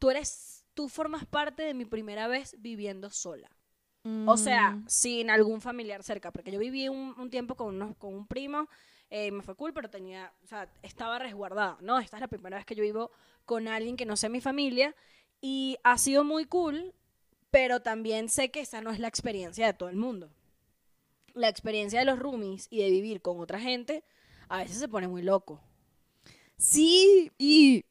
tú 0.00 0.10
eres... 0.10 0.64
Tú 0.74 0.88
formas 0.88 1.24
parte 1.24 1.62
de 1.62 1.74
mi 1.74 1.84
primera 1.84 2.26
vez 2.26 2.56
viviendo 2.58 3.10
sola. 3.10 3.48
O 4.26 4.36
sea, 4.36 4.70
Mm. 4.72 4.84
sin 4.88 5.30
algún 5.30 5.60
familiar 5.60 6.02
cerca, 6.02 6.30
porque 6.32 6.50
yo 6.50 6.58
viví 6.58 6.88
un, 6.88 7.14
un 7.18 7.30
tiempo 7.30 7.54
con, 7.56 7.74
unos, 7.74 7.94
con 7.96 8.14
un 8.14 8.26
primo, 8.26 8.68
eh, 9.10 9.30
me 9.30 9.42
fue 9.42 9.54
cool, 9.54 9.72
pero 9.74 9.90
tenía, 9.90 10.32
o 10.42 10.46
sea, 10.46 10.68
estaba 10.82 11.18
resguardada, 11.18 11.76
¿no? 11.80 11.98
Esta 11.98 12.16
es 12.16 12.20
la 12.22 12.28
primera 12.28 12.56
vez 12.56 12.64
que 12.66 12.74
yo 12.74 12.82
vivo 12.82 13.10
con 13.44 13.68
alguien 13.68 13.96
que 13.96 14.06
no 14.06 14.16
sea 14.16 14.30
mi 14.30 14.40
familia 14.40 14.94
y 15.40 15.76
ha 15.84 15.98
sido 15.98 16.24
muy 16.24 16.44
cool, 16.46 16.92
pero 17.50 17.80
también 17.82 18.28
sé 18.28 18.50
que 18.50 18.60
esa 18.60 18.80
no 18.80 18.90
es 18.90 18.98
la 18.98 19.08
experiencia 19.08 19.66
de 19.66 19.74
todo 19.74 19.88
el 19.90 19.96
mundo. 19.96 20.30
La 21.38 21.48
experiencia 21.48 22.00
de 22.00 22.04
los 22.04 22.18
roomies 22.18 22.66
y 22.70 22.82
de 22.82 22.90
vivir 22.90 23.22
con 23.22 23.38
otra 23.40 23.60
gente 23.60 24.04
a 24.48 24.58
veces 24.58 24.78
se 24.78 24.88
pone 24.88 25.08
muy 25.08 25.22
loco. 25.22 25.60
Sí, 26.56 27.30
y 27.38 27.84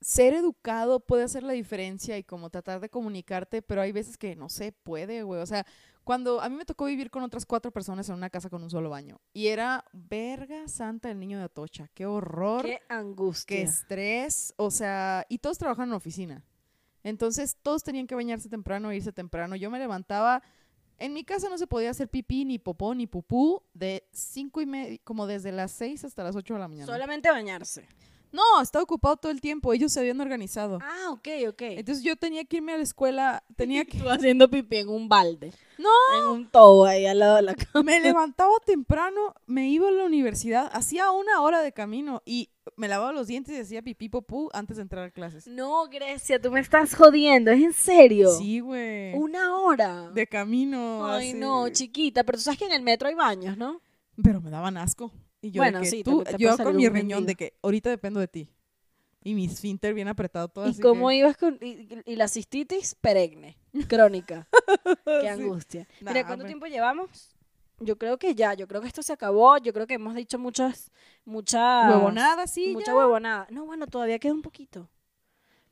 ser 0.00 0.34
educado 0.34 1.00
puede 1.00 1.24
hacer 1.24 1.42
la 1.42 1.54
diferencia 1.54 2.18
y 2.18 2.24
como 2.24 2.50
tratar 2.50 2.80
de 2.80 2.90
comunicarte, 2.90 3.62
pero 3.62 3.80
hay 3.80 3.90
veces 3.90 4.16
que 4.18 4.36
no 4.36 4.48
se 4.48 4.70
puede, 4.72 5.22
güey. 5.22 5.40
O 5.40 5.46
sea, 5.46 5.66
cuando 6.04 6.40
a 6.42 6.48
mí 6.50 6.56
me 6.56 6.66
tocó 6.66 6.84
vivir 6.84 7.10
con 7.10 7.22
otras 7.22 7.46
cuatro 7.46 7.72
personas 7.72 8.08
en 8.10 8.14
una 8.16 8.28
casa 8.28 8.50
con 8.50 8.62
un 8.62 8.68
solo 8.70 8.90
baño 8.90 9.20
y 9.32 9.46
era 9.46 9.84
verga 9.92 10.68
santa 10.68 11.10
el 11.10 11.18
niño 11.18 11.38
de 11.38 11.44
Atocha, 11.44 11.88
qué 11.94 12.04
horror, 12.04 12.66
Qué 12.66 12.80
angustia. 12.90 13.56
qué 13.56 13.62
estrés, 13.62 14.52
o 14.56 14.70
sea, 14.70 15.24
y 15.30 15.38
todos 15.38 15.56
trabajan 15.58 15.88
en 15.88 15.94
oficina. 15.94 16.44
Entonces 17.02 17.56
todos 17.62 17.82
tenían 17.82 18.06
que 18.06 18.14
bañarse 18.14 18.48
temprano 18.48 18.90
e 18.90 18.96
irse 18.96 19.12
temprano. 19.12 19.56
Yo 19.56 19.70
me 19.70 19.78
levantaba, 19.78 20.42
en 21.04 21.12
mi 21.12 21.22
casa 21.22 21.48
no 21.50 21.58
se 21.58 21.66
podía 21.66 21.90
hacer 21.90 22.08
pipí, 22.08 22.44
ni 22.46 22.58
popó, 22.58 22.94
ni 22.94 23.06
pupú, 23.06 23.62
de 23.74 24.08
cinco 24.12 24.62
y 24.62 24.66
media, 24.66 24.98
como 25.04 25.26
desde 25.26 25.52
las 25.52 25.70
seis 25.70 26.02
hasta 26.04 26.24
las 26.24 26.34
ocho 26.34 26.54
de 26.54 26.60
la 26.60 26.68
mañana. 26.68 26.86
Solamente 26.86 27.30
bañarse. 27.30 27.86
No, 28.32 28.60
estaba 28.60 28.82
ocupado 28.82 29.16
todo 29.16 29.30
el 29.30 29.40
tiempo. 29.40 29.72
Ellos 29.72 29.92
se 29.92 30.00
habían 30.00 30.20
organizado. 30.20 30.80
Ah, 30.82 31.10
ok, 31.10 31.28
ok. 31.50 31.62
Entonces 31.62 32.02
yo 32.02 32.16
tenía 32.16 32.44
que 32.44 32.56
irme 32.56 32.72
a 32.72 32.78
la 32.78 32.82
escuela, 32.82 33.44
tenía 33.54 33.84
que... 33.86 33.98
Tú 33.98 34.08
haciendo 34.08 34.50
pipí 34.50 34.78
en 34.78 34.88
un 34.88 35.08
balde. 35.08 35.52
No, 35.78 35.90
En 36.18 36.24
un 36.24 36.50
tobo 36.50 36.86
ahí 36.86 37.06
al 37.06 37.18
lado 37.18 37.36
de 37.36 37.42
la 37.42 37.54
cama. 37.54 37.82
me 37.84 38.00
levantaba 38.00 38.52
temprano, 38.64 39.34
me 39.46 39.68
iba 39.68 39.88
a 39.88 39.92
la 39.92 40.04
universidad, 40.04 40.70
hacía 40.72 41.10
una 41.12 41.42
hora 41.42 41.60
de 41.60 41.72
camino 41.72 42.22
y 42.24 42.48
me 42.76 42.88
lavaba 42.88 43.12
los 43.12 43.26
dientes 43.26 43.54
y 43.56 43.60
hacía 43.60 43.82
pipí 43.82 44.08
popú 44.08 44.48
antes 44.52 44.76
de 44.76 44.82
entrar 44.82 45.04
a 45.04 45.10
clases. 45.10 45.46
No, 45.46 45.86
Grecia, 45.88 46.40
tú 46.40 46.50
me 46.50 46.60
estás 46.60 46.94
jodiendo, 46.94 47.50
¿es 47.50 47.62
en 47.62 47.72
serio? 47.72 48.30
Sí, 48.30 48.60
güey. 48.60 49.14
Una 49.14 49.56
hora. 49.58 50.10
De 50.10 50.26
camino. 50.26 51.06
Ay, 51.06 51.30
así. 51.30 51.38
no, 51.38 51.68
chiquita, 51.68 52.24
pero 52.24 52.38
tú 52.38 52.42
sabes 52.44 52.58
que 52.58 52.66
en 52.66 52.72
el 52.72 52.82
metro 52.82 53.08
hay 53.08 53.14
baños, 53.14 53.56
¿no? 53.56 53.80
Pero 54.22 54.40
me 54.40 54.50
daban 54.50 54.76
asco. 54.76 55.12
Y 55.42 55.50
yo, 55.50 55.62
de 55.62 55.70
Bueno, 55.70 55.80
que 55.80 55.86
sí, 55.86 56.02
tú- 56.02 56.22
te- 56.24 56.36
yo 56.38 56.56
con 56.56 56.76
mi 56.76 56.88
riñón 56.88 57.26
de 57.26 57.34
que 57.34 57.54
ahorita 57.62 57.90
dependo 57.90 58.20
de 58.20 58.28
ti. 58.28 58.48
Y 59.26 59.34
mi 59.34 59.46
esfínter 59.46 59.94
bien 59.94 60.08
apretado 60.08 60.48
todo 60.48 60.66
¿Y 60.66 60.70
así 60.70 60.82
cómo 60.82 61.08
que- 61.08 61.16
ibas 61.16 61.36
con 61.38 61.58
y, 61.62 61.88
y 62.04 62.16
la 62.16 62.28
cistitis 62.28 62.94
perenne, 62.94 63.56
crónica? 63.88 64.46
Qué 65.22 65.28
angustia. 65.28 65.86
Nah, 66.02 66.12
Mira, 66.12 66.26
¿cuánto 66.26 66.44
tiempo 66.44 66.66
llevamos? 66.66 67.33
Yo 67.80 67.96
creo 67.98 68.18
que 68.18 68.34
ya, 68.34 68.54
yo 68.54 68.68
creo 68.68 68.80
que 68.80 68.86
esto 68.88 69.02
se 69.02 69.12
acabó, 69.12 69.58
yo 69.58 69.72
creo 69.72 69.86
que 69.86 69.94
hemos 69.94 70.14
dicho 70.14 70.38
muchas 70.38 70.90
muchas 71.24 71.90
Huevonada, 71.90 72.46
sí, 72.46 72.72
mucha 72.72 72.92
ya. 72.92 72.96
huevonada. 72.96 73.46
No, 73.50 73.66
bueno, 73.66 73.86
todavía 73.86 74.18
queda 74.18 74.32
un 74.32 74.42
poquito. 74.42 74.88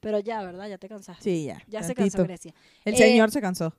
Pero 0.01 0.19
ya, 0.19 0.43
¿verdad? 0.43 0.69
Ya 0.69 0.79
te 0.79 0.89
cansaste. 0.89 1.23
Sí, 1.23 1.45
ya. 1.45 1.63
ya 1.69 1.83
se 1.83 1.95
tantito. 1.95 2.17
cansó 2.19 2.25
Grecia. 2.27 2.55
El 2.85 2.95
Eh, 2.95 2.97
señor 2.97 3.31
se 3.31 3.41
cansó. 3.41 3.73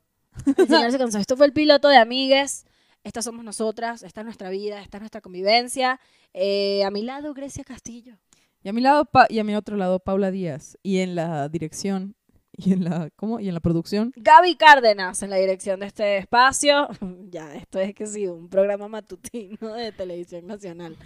El 0.57 0.67
señor 0.67 0.91
se 0.91 0.97
cansó. 0.99 1.17
Esto 1.19 1.35
fue 1.35 1.45
el 1.47 1.53
piloto 1.53 1.89
de 1.89 1.97
Amigues. 1.97 2.65
Estas 3.03 3.25
somos 3.25 3.43
nosotras, 3.43 4.01
esta 4.03 4.21
es 4.21 4.25
nuestra 4.25 4.49
vida, 4.49 4.81
esta 4.81 4.97
es 4.97 5.01
nuestra 5.01 5.19
convivencia. 5.19 5.99
Eh, 6.33 6.85
a 6.85 6.91
mi 6.91 7.01
lado, 7.01 7.33
Grecia 7.33 7.65
Castillo. 7.65 8.15
Y 8.63 8.69
a 8.69 8.73
mi 8.73 8.79
lado 8.79 9.03
Pa- 9.03 9.27
y 9.29 9.39
a 9.39 9.43
mi 9.43 9.53
otro 9.55 9.75
lado 9.75 9.99
Paula 9.99 10.31
Díaz 10.31 10.77
y 10.81 10.99
en 10.99 11.15
la 11.15 11.49
dirección 11.49 12.15
y 12.55 12.73
en 12.73 12.83
la 12.83 13.09
¿cómo? 13.15 13.39
Y 13.39 13.47
en 13.47 13.53
la 13.53 13.59
producción 13.59 14.13
Gaby 14.15 14.55
Cárdenas 14.55 15.23
en 15.23 15.29
la 15.29 15.37
dirección 15.37 15.79
de 15.79 15.87
este 15.87 16.17
espacio. 16.17 16.87
ya, 17.29 17.53
esto 17.55 17.79
es 17.79 17.93
que 17.95 18.05
sí, 18.05 18.27
un 18.27 18.49
programa 18.49 18.87
matutino 18.87 19.73
de 19.73 19.91
televisión 19.91 20.47
nacional. 20.47 20.97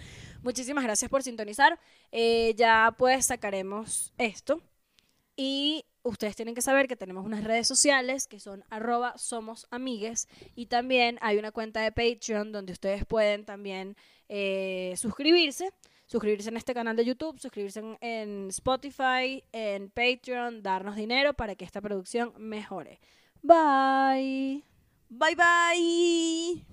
Muchísimas 0.42 0.84
gracias 0.84 1.10
por 1.10 1.22
sintonizar. 1.22 1.78
Eh, 2.12 2.54
ya 2.56 2.94
pues 2.96 3.26
sacaremos 3.26 4.12
esto. 4.18 4.62
Y 5.36 5.84
ustedes 6.02 6.36
tienen 6.36 6.54
que 6.54 6.62
saber 6.62 6.88
que 6.88 6.96
tenemos 6.96 7.24
unas 7.24 7.44
redes 7.44 7.68
sociales 7.68 8.26
que 8.26 8.40
son 8.40 8.64
arroba 8.70 9.16
somos 9.16 9.66
amigues. 9.70 10.28
Y 10.54 10.66
también 10.66 11.18
hay 11.22 11.38
una 11.38 11.52
cuenta 11.52 11.80
de 11.80 11.92
Patreon 11.92 12.52
donde 12.52 12.72
ustedes 12.72 13.04
pueden 13.04 13.44
también 13.44 13.96
eh, 14.28 14.94
suscribirse. 14.96 15.70
Suscribirse 16.08 16.48
en 16.48 16.56
este 16.56 16.72
canal 16.72 16.96
de 16.96 17.04
YouTube, 17.04 17.38
suscribirse 17.38 17.98
en, 18.00 18.48
Spotify, 18.48 19.44
en 19.52 19.90
Patreon, 19.90 20.62
darnos 20.62 20.96
dinero 20.96 21.34
para 21.34 21.54
que 21.54 21.66
esta 21.66 21.82
producción 21.82 22.32
mejore. 22.38 22.98
Bye. 23.42 24.64
Bye 25.10 25.36
bye. 25.36 26.64